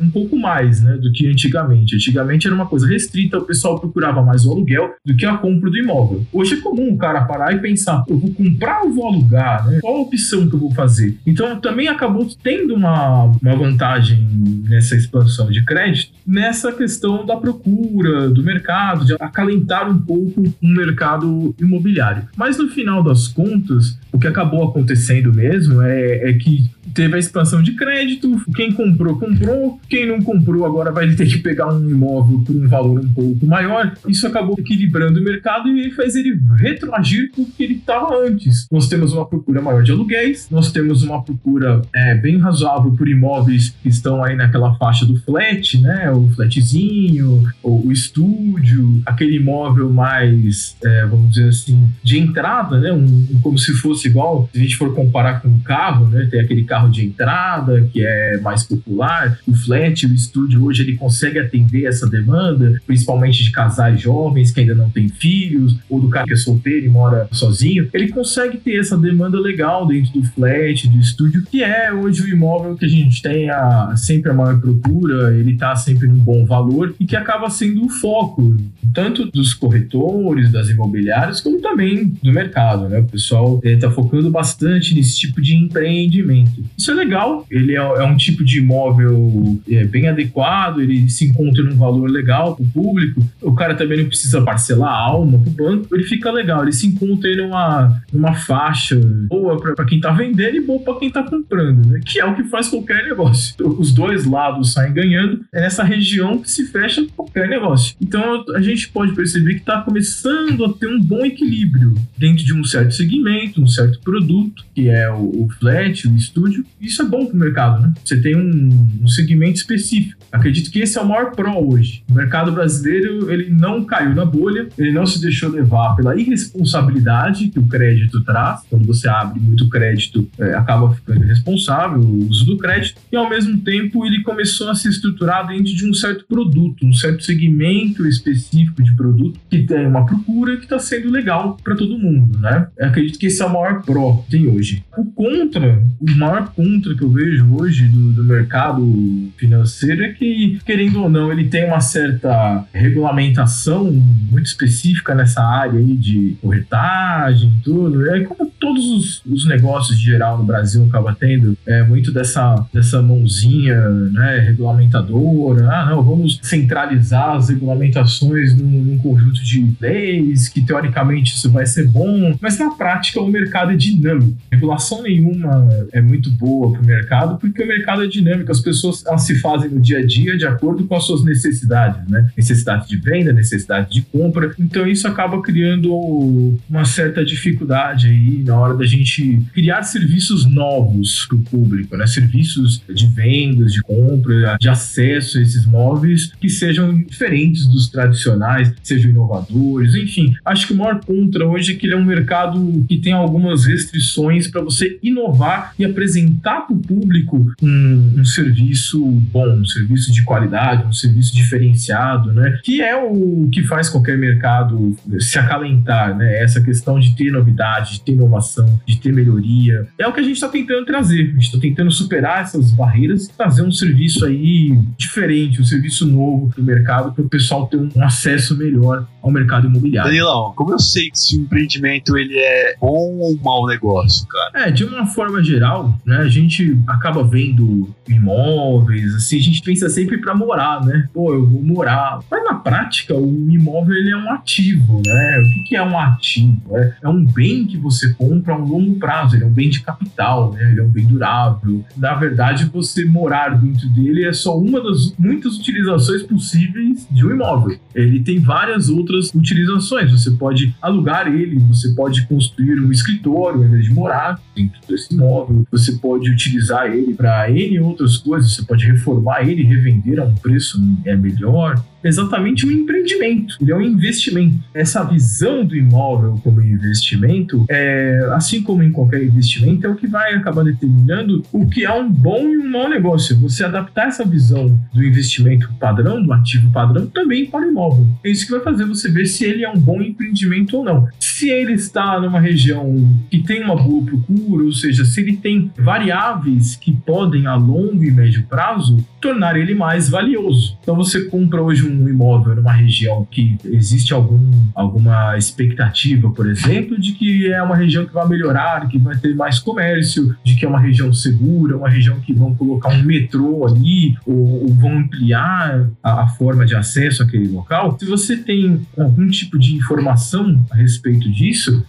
um 0.00 0.10
pouco 0.10 0.36
mais, 0.38 0.80
né, 0.80 0.96
do 0.96 1.12
que 1.12 1.26
antigamente. 1.26 1.94
Antigamente 1.94 2.46
era 2.46 2.54
uma 2.54 2.66
coisa 2.66 2.86
restrita, 2.86 3.38
o 3.38 3.44
pessoal 3.44 3.78
procurava 3.78 4.22
mais 4.22 4.44
o 4.44 4.52
aluguel 4.52 4.94
do 5.04 5.16
que 5.16 5.26
a 5.26 5.36
compra 5.36 5.70
do 5.70 5.76
imóvel. 5.76 6.26
Hoje 6.32 6.54
é 6.54 6.60
comum 6.60 6.92
o 6.92 6.98
cara 6.98 7.22
parar 7.22 7.52
e 7.52 7.58
pensar, 7.58 8.04
eu 8.08 8.18
vou 8.18 8.32
comprar 8.32 8.82
ou 8.82 8.92
vou 8.92 9.06
alugar, 9.06 9.66
né? 9.66 9.78
Qual 9.80 9.96
a 9.96 10.00
opção 10.00 10.48
que 10.48 10.54
eu 10.54 10.60
vou 10.60 10.72
fazer? 10.72 11.18
Então 11.26 11.60
também 11.60 11.88
acabou 11.88 12.26
tendo 12.42 12.74
uma, 12.74 13.24
uma 13.24 13.56
vantagem 13.56 14.26
nessa 14.68 14.94
expansão 14.94 15.50
de 15.50 15.64
crédito, 15.64 16.12
nessa 16.26 16.72
questão 16.72 17.24
da 17.24 17.36
procura, 17.36 18.28
do 18.28 18.42
mercado, 18.42 19.04
de 19.04 19.14
acalentar 19.14 19.90
um 19.90 19.98
pouco 19.98 20.42
o 20.62 20.66
mercado 20.66 21.54
imobiliário. 21.60 22.28
Mas 22.36 22.58
no 22.58 22.68
final 22.70 23.02
das 23.02 23.28
contas, 23.28 23.98
o 24.12 24.18
que 24.18 24.26
acabou 24.26 24.64
acontecendo 24.64 25.32
mesmo 25.32 25.82
é, 25.82 26.30
é 26.30 26.32
que 26.34 26.70
teve 26.94 27.16
a 27.16 27.18
expansão 27.18 27.62
de 27.62 27.72
crédito, 27.72 28.40
quem 28.54 28.72
comprou, 28.72 29.18
comprou, 29.18 29.80
quem 29.88 30.06
não 30.06 30.20
comprou 30.22 30.64
agora 30.64 30.92
vai 30.92 31.08
ter 31.14 31.26
que 31.26 31.38
pegar 31.38 31.72
um 31.72 31.88
imóvel 31.88 32.40
por 32.40 32.54
um 32.54 32.68
valor 32.68 33.00
um 33.00 33.12
pouco 33.12 33.46
maior. 33.46 33.92
Isso 34.06 34.26
acabou 34.26 34.56
equilibrando 34.58 35.20
o 35.20 35.22
mercado 35.22 35.68
e 35.68 35.90
fez 35.90 36.14
ele 36.14 36.40
retroagir 36.58 37.30
com 37.32 37.42
o 37.42 37.46
que 37.46 37.64
ele 37.64 37.74
estava 37.74 38.16
antes. 38.16 38.66
Nós 38.70 38.88
temos 38.88 39.12
uma 39.12 39.26
procura 39.26 39.60
maior 39.60 39.82
de 39.82 39.92
aluguéis, 39.92 40.48
nós 40.50 40.72
temos 40.72 41.02
uma 41.02 41.22
procura 41.22 41.82
é, 41.94 42.14
bem 42.14 42.38
razoável 42.38 42.92
por 42.92 43.08
imóveis 43.08 43.74
que 43.82 43.88
estão 43.88 44.22
aí 44.22 44.36
naquela 44.36 44.74
faixa 44.76 45.04
do 45.04 45.16
flat, 45.16 45.78
né? 45.78 46.10
O 46.10 46.28
flatzinho, 46.30 47.44
o, 47.62 47.88
o 47.88 47.92
estúdio, 47.92 49.02
aquele 49.04 49.36
imóvel 49.36 49.90
mais, 49.90 50.76
é, 50.84 51.06
vamos 51.06 51.32
dizer 51.32 51.48
assim, 51.48 51.90
de 52.02 52.18
entrada, 52.18 52.78
né? 52.78 52.92
Um, 52.92 53.40
como 53.42 53.58
se 53.58 53.72
fosse 53.74 54.08
igual, 54.08 54.48
se 54.52 54.58
a 54.58 54.62
gente 54.62 54.76
for 54.76 54.94
comparar 54.94 55.40
com 55.40 55.48
um 55.48 55.58
carro, 55.60 56.08
né? 56.08 56.26
Tem 56.30 56.40
aquele 56.40 56.64
carro 56.64 56.79
carro 56.80 56.90
de 56.90 57.04
entrada, 57.04 57.88
que 57.92 58.04
é 58.04 58.40
mais 58.40 58.64
popular. 58.64 59.38
O 59.46 59.54
flat, 59.54 60.06
o 60.06 60.14
estúdio 60.14 60.64
hoje 60.64 60.82
ele 60.82 60.96
consegue 60.96 61.38
atender 61.38 61.84
essa 61.84 62.08
demanda, 62.08 62.80
principalmente 62.86 63.44
de 63.44 63.52
casais 63.52 64.00
jovens 64.00 64.50
que 64.50 64.60
ainda 64.60 64.74
não 64.74 64.88
têm 64.88 65.08
filhos, 65.08 65.76
ou 65.88 66.00
do 66.00 66.08
cara 66.08 66.26
que 66.26 66.32
é 66.32 66.36
solteiro 66.36 66.86
e 66.86 66.88
mora 66.88 67.28
sozinho. 67.32 67.88
Ele 67.92 68.08
consegue 68.08 68.56
ter 68.58 68.78
essa 68.78 68.96
demanda 68.96 69.38
legal 69.38 69.86
dentro 69.86 70.12
do 70.12 70.22
flat, 70.24 70.88
do 70.88 70.98
estúdio, 70.98 71.44
que 71.50 71.62
é 71.62 71.92
hoje 71.92 72.22
o 72.22 72.28
imóvel 72.28 72.76
que 72.76 72.86
a 72.86 72.88
gente 72.88 73.20
tem 73.20 73.50
a, 73.50 73.94
sempre 73.96 74.30
a 74.30 74.34
maior 74.34 74.60
procura, 74.60 75.36
ele 75.36 75.56
tá 75.56 75.76
sempre 75.76 76.08
num 76.08 76.18
bom 76.18 76.46
valor 76.46 76.94
e 76.98 77.04
que 77.04 77.16
acaba 77.16 77.50
sendo 77.50 77.84
o 77.84 77.88
foco 77.88 78.56
tanto 78.92 79.30
dos 79.30 79.54
corretores, 79.54 80.50
das 80.50 80.68
imobiliárias, 80.68 81.40
como 81.40 81.60
também 81.60 82.12
do 82.22 82.32
mercado, 82.32 82.88
né? 82.88 83.00
O 83.00 83.04
pessoal 83.04 83.60
está 83.62 83.90
focando 83.90 84.30
bastante 84.30 84.94
nesse 84.94 85.18
tipo 85.18 85.40
de 85.40 85.54
empreendimento. 85.54 86.64
Isso 86.80 86.92
é 86.92 86.94
legal, 86.94 87.46
ele 87.50 87.76
é, 87.76 87.78
é 87.78 88.04
um 88.04 88.16
tipo 88.16 88.42
de 88.42 88.56
imóvel 88.56 89.60
é, 89.68 89.84
bem 89.84 90.08
adequado, 90.08 90.80
ele 90.80 91.10
se 91.10 91.26
encontra 91.26 91.62
num 91.62 91.76
valor 91.76 92.08
legal 92.10 92.56
para 92.56 92.64
o 92.64 92.68
público, 92.70 93.22
o 93.42 93.54
cara 93.54 93.74
também 93.74 93.98
não 93.98 94.06
precisa 94.06 94.40
parcelar 94.40 94.90
a 94.90 94.98
alma 94.98 95.38
para 95.38 95.50
o 95.50 95.52
banco, 95.52 95.94
ele 95.94 96.04
fica 96.04 96.32
legal, 96.32 96.62
ele 96.62 96.72
se 96.72 96.86
encontra 96.86 97.36
numa, 97.36 98.02
numa 98.10 98.32
faixa 98.32 98.98
boa 99.28 99.60
para 99.60 99.84
quem 99.84 99.98
está 99.98 100.10
vendendo 100.10 100.56
e 100.56 100.60
boa 100.62 100.80
para 100.80 100.98
quem 100.98 101.08
está 101.08 101.22
comprando, 101.22 101.86
né? 101.86 102.00
Que 102.02 102.18
é 102.18 102.24
o 102.24 102.34
que 102.34 102.44
faz 102.44 102.68
qualquer 102.68 103.04
negócio. 103.04 103.54
Os 103.78 103.92
dois 103.92 104.24
lados 104.24 104.72
saem 104.72 104.94
ganhando, 104.94 105.44
é 105.52 105.60
nessa 105.60 105.84
região 105.84 106.38
que 106.38 106.50
se 106.50 106.64
fecha 106.68 107.06
qualquer 107.14 107.46
negócio. 107.46 107.94
Então 108.00 108.42
a 108.54 108.62
gente 108.62 108.88
pode 108.88 109.12
perceber 109.12 109.56
que 109.56 109.60
está 109.60 109.82
começando 109.82 110.64
a 110.64 110.72
ter 110.72 110.86
um 110.86 110.98
bom 110.98 111.26
equilíbrio 111.26 111.94
dentro 112.16 112.42
de 112.42 112.54
um 112.54 112.64
certo 112.64 112.94
segmento, 112.94 113.60
um 113.60 113.68
certo 113.68 114.00
produto, 114.00 114.64
que 114.74 114.88
é 114.88 115.10
o, 115.10 115.44
o 115.44 115.48
flat, 115.58 116.08
o 116.08 116.16
estúdio. 116.16 116.64
Isso 116.80 117.02
é 117.02 117.04
bom 117.04 117.26
para 117.26 117.34
o 117.34 117.38
mercado, 117.38 117.82
né? 117.82 117.92
Você 118.04 118.20
tem 118.20 118.36
um, 118.36 118.88
um 119.02 119.08
segmento 119.08 119.56
específico. 119.56 120.20
Acredito 120.32 120.70
que 120.70 120.80
esse 120.80 120.98
é 120.98 121.00
o 121.00 121.08
maior 121.08 121.32
pró 121.32 121.58
hoje. 121.60 122.02
O 122.08 122.14
mercado 122.14 122.52
brasileiro 122.52 123.30
ele 123.30 123.50
não 123.50 123.84
caiu 123.84 124.14
na 124.14 124.24
bolha, 124.24 124.68
ele 124.78 124.92
não 124.92 125.04
se 125.04 125.20
deixou 125.20 125.50
levar 125.50 125.96
pela 125.96 126.18
irresponsabilidade 126.18 127.48
que 127.48 127.58
o 127.58 127.66
crédito 127.66 128.22
traz. 128.22 128.62
Quando 128.70 128.86
você 128.86 129.08
abre 129.08 129.40
muito 129.40 129.68
crédito, 129.68 130.28
é, 130.38 130.54
acaba 130.54 130.94
ficando 130.94 131.24
irresponsável 131.24 132.00
o 132.00 132.28
uso 132.28 132.46
do 132.46 132.56
crédito. 132.56 133.00
E 133.10 133.16
ao 133.16 133.28
mesmo 133.28 133.58
tempo 133.58 134.06
ele 134.06 134.22
começou 134.22 134.70
a 134.70 134.74
se 134.74 134.88
estruturar 134.88 135.48
dentro 135.48 135.64
de 135.64 135.88
um 135.88 135.92
certo 135.92 136.24
produto, 136.26 136.86
um 136.86 136.92
certo 136.92 137.24
segmento 137.24 138.06
específico 138.06 138.82
de 138.82 138.94
produto 138.94 139.40
que 139.50 139.62
tem 139.62 139.86
uma 139.86 140.06
procura 140.06 140.56
que 140.56 140.64
está 140.64 140.78
sendo 140.78 141.10
legal 141.10 141.56
para 141.62 141.74
todo 141.74 141.98
mundo, 141.98 142.38
né? 142.38 142.68
Acredito 142.80 143.18
que 143.18 143.26
esse 143.26 143.42
é 143.42 143.46
o 143.46 143.52
maior 143.52 143.82
pró 143.82 144.22
que 144.24 144.30
tem 144.30 144.46
hoje. 144.48 144.84
O 144.96 145.04
contra, 145.04 145.82
o 146.00 146.10
maior 146.16 146.49
contra 146.54 146.94
que 146.94 147.02
eu 147.02 147.10
vejo 147.10 147.54
hoje 147.54 147.86
do, 147.88 148.12
do 148.12 148.24
mercado 148.24 149.30
financeiro 149.36 150.04
é 150.04 150.12
que, 150.12 150.58
querendo 150.64 151.02
ou 151.02 151.08
não, 151.08 151.32
ele 151.32 151.48
tem 151.48 151.64
uma 151.64 151.80
certa 151.80 152.64
regulamentação 152.72 153.90
muito 153.92 154.46
específica 154.46 155.14
nessa 155.14 155.42
área 155.42 155.78
aí 155.78 155.96
de 155.96 156.36
corretagem 156.40 157.50
e 157.50 157.62
tudo. 157.62 158.10
É 158.10 158.20
como 158.20 158.50
todos 158.58 158.84
os, 158.90 159.22
os, 159.24 159.46
negócios 159.46 159.98
de 159.98 160.04
geral 160.04 160.38
no 160.38 160.44
Brasil 160.44 160.84
acaba 160.86 161.16
tendo, 161.18 161.56
é 161.66 161.82
muito 161.82 162.12
dessa, 162.12 162.66
dessa 162.72 163.00
mãozinha 163.00 163.88
né, 163.88 164.38
regulamentadora. 164.38 165.68
Ah, 165.70 165.86
não, 165.86 166.02
vamos 166.02 166.38
centralizar 166.42 167.36
as 167.36 167.48
regulamentações 167.48 168.56
num, 168.56 168.66
num 168.66 168.98
conjunto 168.98 169.42
de 169.42 169.74
leis, 169.80 170.48
que 170.48 170.60
teoricamente 170.60 171.34
isso 171.34 171.50
vai 171.50 171.66
ser 171.66 171.88
bom, 171.88 172.36
mas 172.40 172.58
na 172.58 172.70
prática 172.70 173.20
o 173.20 173.28
mercado 173.28 173.72
é 173.72 173.76
dinâmico. 173.76 174.36
Regulação 174.50 175.02
nenhuma 175.02 175.68
é 175.92 176.00
muito 176.00 176.30
boa 176.40 176.72
para 176.72 176.80
o 176.80 176.86
mercado, 176.86 177.38
porque 177.38 177.62
o 177.62 177.68
mercado 177.68 178.02
é 178.02 178.06
dinâmico, 178.06 178.50
as 178.50 178.60
pessoas 178.60 179.04
elas 179.06 179.22
se 179.22 179.38
fazem 179.38 179.70
no 179.70 179.78
dia 179.78 179.98
a 179.98 180.06
dia 180.06 180.36
de 180.36 180.46
acordo 180.46 180.84
com 180.84 180.96
as 180.96 181.04
suas 181.04 181.22
necessidades, 181.22 182.08
né? 182.08 182.30
Necessidade 182.36 182.88
de 182.88 182.96
venda, 182.96 183.32
necessidade 183.32 183.92
de 183.92 184.02
compra. 184.02 184.54
Então 184.58 184.86
isso 184.86 185.06
acaba 185.06 185.40
criando 185.42 186.58
uma 186.68 186.84
certa 186.84 187.24
dificuldade 187.24 188.08
aí 188.08 188.42
na 188.42 188.56
hora 188.56 188.74
da 188.74 188.86
gente 188.86 189.40
criar 189.52 189.82
serviços 189.82 190.46
novos 190.46 191.26
para 191.26 191.36
o 191.36 191.42
público, 191.42 191.96
né? 191.96 192.06
Serviços 192.06 192.82
de 192.88 193.06
vendas, 193.06 193.72
de 193.72 193.82
compra, 193.82 194.56
de 194.58 194.68
acesso 194.68 195.38
a 195.38 195.42
esses 195.42 195.66
móveis 195.66 196.32
que 196.40 196.48
sejam 196.48 197.02
diferentes 197.02 197.66
dos 197.66 197.88
tradicionais, 197.88 198.72
sejam 198.82 199.10
inovadores, 199.10 199.94
enfim. 199.94 200.34
Acho 200.44 200.66
que 200.66 200.72
o 200.72 200.76
maior 200.76 201.00
contra 201.04 201.46
hoje 201.46 201.72
é 201.72 201.74
que 201.76 201.86
ele 201.86 201.94
é 201.94 201.98
um 201.98 202.04
mercado 202.04 202.84
que 202.88 202.96
tem 202.96 203.12
algumas 203.12 203.66
restrições 203.66 204.48
para 204.48 204.62
você 204.62 204.98
inovar 205.02 205.74
e 205.78 205.84
apresentar 205.84 206.29
para 206.30 206.66
o 206.70 206.78
público 206.78 207.52
um, 207.62 208.14
um 208.18 208.24
serviço 208.24 209.00
bom, 209.04 209.48
um 209.48 209.64
serviço 209.64 210.12
de 210.12 210.22
qualidade, 210.22 210.84
um 210.84 210.92
serviço 210.92 211.34
diferenciado, 211.34 212.32
né? 212.32 212.58
Que 212.62 212.80
é 212.80 212.96
o 212.96 213.48
que 213.52 213.62
faz 213.64 213.88
qualquer 213.88 214.18
mercado 214.18 214.96
se 215.18 215.38
acalentar, 215.38 216.16
né? 216.16 216.42
Essa 216.42 216.60
questão 216.60 216.98
de 216.98 217.14
ter 217.16 217.30
novidade, 217.30 217.92
de 217.92 218.02
ter 218.02 218.12
inovação, 218.12 218.80
de 218.86 218.98
ter 218.98 219.12
melhoria. 219.12 219.86
É 219.98 220.06
o 220.06 220.12
que 220.12 220.20
a 220.20 220.22
gente 220.22 220.34
está 220.34 220.48
tentando 220.48 220.84
trazer. 220.84 221.22
A 221.22 221.32
gente 221.32 221.46
está 221.46 221.58
tentando 221.58 221.90
superar 221.90 222.42
essas 222.42 222.72
barreiras 222.72 223.26
e 223.26 223.32
trazer 223.32 223.62
um 223.62 223.72
serviço 223.72 224.24
aí 224.24 224.78
diferente, 224.96 225.60
um 225.60 225.64
serviço 225.64 226.06
novo 226.06 226.48
para 226.50 226.60
o 226.60 226.64
mercado, 226.64 227.12
para 227.12 227.24
o 227.24 227.28
pessoal 227.28 227.66
ter 227.66 227.76
um 227.76 227.90
acesso 228.02 228.56
melhor 228.56 229.06
ao 229.22 229.30
mercado 229.30 229.66
imobiliário. 229.66 230.10
Danilão, 230.10 230.52
como 230.56 230.72
eu 230.72 230.78
sei 230.78 231.10
que 231.10 231.18
se 231.18 231.36
o 231.36 231.42
empreendimento 231.42 232.16
ele 232.16 232.38
é 232.38 232.76
bom 232.80 233.18
ou 233.18 233.36
mau 233.42 233.66
negócio, 233.66 234.26
cara? 234.26 234.68
É, 234.68 234.70
de 234.70 234.84
uma 234.84 235.06
forma 235.06 235.42
geral, 235.42 235.98
né, 236.04 236.19
a 236.20 236.28
gente 236.28 236.78
acaba 236.86 237.22
vendo 237.22 237.88
imóveis, 238.08 239.14
assim, 239.14 239.38
a 239.38 239.42
gente 239.42 239.62
pensa 239.62 239.88
sempre 239.88 240.18
para 240.18 240.34
morar, 240.34 240.84
né? 240.84 241.08
Pô, 241.12 241.32
eu 241.32 241.46
vou 241.46 241.62
morar. 241.62 242.20
Mas 242.30 242.44
na 242.44 242.54
prática, 242.54 243.14
o 243.14 243.50
imóvel 243.50 243.96
ele 243.96 244.10
é 244.10 244.16
um 244.16 244.30
ativo, 244.32 245.02
né? 245.06 245.40
O 245.40 245.54
que, 245.54 245.62
que 245.64 245.76
é 245.76 245.82
um 245.82 245.98
ativo? 245.98 246.76
É, 246.76 246.94
é 247.02 247.08
um 247.08 247.24
bem 247.24 247.66
que 247.66 247.76
você 247.76 248.12
compra 248.14 248.54
a 248.54 248.58
um 248.58 248.64
longo 248.64 248.94
prazo, 248.98 249.36
ele 249.36 249.44
é 249.44 249.46
um 249.46 249.52
bem 249.52 249.70
de 249.70 249.80
capital, 249.80 250.52
né? 250.52 250.70
Ele 250.70 250.80
é 250.80 250.82
um 250.82 250.88
bem 250.88 251.06
durável. 251.06 251.84
Na 251.96 252.14
verdade, 252.14 252.64
você 252.66 253.04
morar 253.04 253.50
dentro 253.50 253.88
dele 253.90 254.24
é 254.24 254.32
só 254.32 254.58
uma 254.58 254.82
das 254.82 255.14
muitas 255.18 255.56
utilizações 255.56 256.22
possíveis 256.22 257.06
de 257.10 257.26
um 257.26 257.30
imóvel. 257.30 257.78
Ele 257.94 258.20
tem 258.20 258.38
várias 258.38 258.88
outras 258.88 259.32
utilizações. 259.34 260.10
Você 260.10 260.30
pode 260.32 260.74
alugar 260.80 261.28
ele, 261.28 261.58
você 261.58 261.94
pode 261.94 262.26
construir 262.26 262.80
um 262.80 262.90
escritório 262.90 263.60
ao 263.60 263.64
invés 263.64 263.84
de 263.84 263.92
morar 263.92 264.40
dentro 264.54 264.80
desse 264.88 265.14
imóvel, 265.14 265.66
você 265.70 265.92
pode 265.92 266.09
utilizar 266.12 266.86
ele 266.86 267.14
para 267.14 267.50
N 267.50 267.78
outras 267.80 268.16
coisas, 268.16 268.54
você 268.54 268.62
pode 268.62 268.86
reformar 268.86 269.42
ele, 269.42 269.62
revender 269.62 270.18
a 270.20 270.24
um 270.24 270.34
preço 270.34 270.78
é 271.04 271.14
melhor 271.14 271.82
exatamente 272.02 272.66
um 272.66 272.70
empreendimento, 272.70 273.56
ele 273.60 273.72
é 273.72 273.76
um 273.76 273.82
investimento. 273.82 274.56
Essa 274.74 275.04
visão 275.04 275.64
do 275.64 275.76
imóvel 275.76 276.40
como 276.42 276.62
investimento, 276.62 277.64
é, 277.68 278.28
assim 278.32 278.62
como 278.62 278.82
em 278.82 278.90
qualquer 278.90 279.22
investimento, 279.22 279.86
é 279.86 279.90
o 279.90 279.96
que 279.96 280.06
vai 280.06 280.34
acabar 280.34 280.64
determinando 280.64 281.42
o 281.52 281.66
que 281.66 281.84
é 281.84 281.92
um 281.92 282.10
bom 282.10 282.48
e 282.48 282.58
um 282.58 282.70
mau 282.70 282.88
negócio. 282.88 283.38
Você 283.40 283.64
adaptar 283.64 284.08
essa 284.08 284.24
visão 284.24 284.78
do 284.92 285.04
investimento 285.04 285.70
padrão, 285.78 286.22
do 286.22 286.32
ativo 286.32 286.70
padrão, 286.72 287.06
também 287.06 287.46
para 287.46 287.66
o 287.66 287.70
imóvel. 287.70 288.06
É 288.24 288.30
isso 288.30 288.46
que 288.46 288.52
vai 288.52 288.60
fazer 288.60 288.84
você 288.86 289.10
ver 289.10 289.26
se 289.26 289.44
ele 289.44 289.64
é 289.64 289.70
um 289.70 289.78
bom 289.78 290.00
empreendimento 290.00 290.76
ou 290.78 290.84
não. 290.84 291.08
Se 291.40 291.48
ele 291.48 291.72
está 291.72 292.20
numa 292.20 292.38
região 292.38 293.18
que 293.30 293.42
tem 293.42 293.64
uma 293.64 293.74
boa 293.74 294.04
procura, 294.04 294.62
ou 294.62 294.72
seja, 294.74 295.06
se 295.06 295.22
ele 295.22 295.38
tem 295.38 295.72
variáveis 295.74 296.76
que 296.76 296.92
podem 296.92 297.46
a 297.46 297.54
longo 297.54 298.04
e 298.04 298.10
médio 298.10 298.44
prazo 298.46 299.02
tornar 299.20 299.56
ele 299.56 299.74
mais 299.74 300.08
valioso. 300.08 300.78
Então 300.82 300.96
você 300.96 301.24
compra 301.24 301.62
hoje 301.62 301.86
um 301.86 302.08
imóvel 302.08 302.56
numa 302.56 302.72
região 302.72 303.26
que 303.30 303.56
existe 303.64 304.12
algum, 304.12 304.50
alguma 304.74 305.36
expectativa, 305.36 306.30
por 306.30 306.48
exemplo, 306.48 306.98
de 306.98 307.12
que 307.12 307.52
é 307.52 307.62
uma 307.62 307.76
região 307.76 308.06
que 308.06 308.12
vai 308.12 308.26
melhorar, 308.28 308.88
que 308.88 308.98
vai 308.98 309.16
ter 309.16 309.34
mais 309.34 309.58
comércio, 309.58 310.34
de 310.42 310.56
que 310.56 310.64
é 310.64 310.68
uma 310.68 310.80
região 310.80 311.12
segura, 311.12 311.76
uma 311.76 311.88
região 311.88 312.18
que 312.20 312.32
vão 312.32 312.54
colocar 312.54 312.88
um 312.88 313.02
metrô 313.02 313.66
ali, 313.66 314.16
ou, 314.26 314.64
ou 314.64 314.74
vão 314.74 314.98
ampliar 314.98 315.88
a, 316.02 316.22
a 316.22 316.28
forma 316.28 316.64
de 316.64 316.74
acesso 316.74 317.22
àquele 317.22 317.48
local. 317.48 317.96
Se 317.98 318.06
você 318.06 318.36
tem 318.36 318.80
algum 318.98 319.28
tipo 319.28 319.58
de 319.58 319.74
informação 319.74 320.64
a 320.70 320.76
respeito 320.76 321.30
disso, 321.30 321.84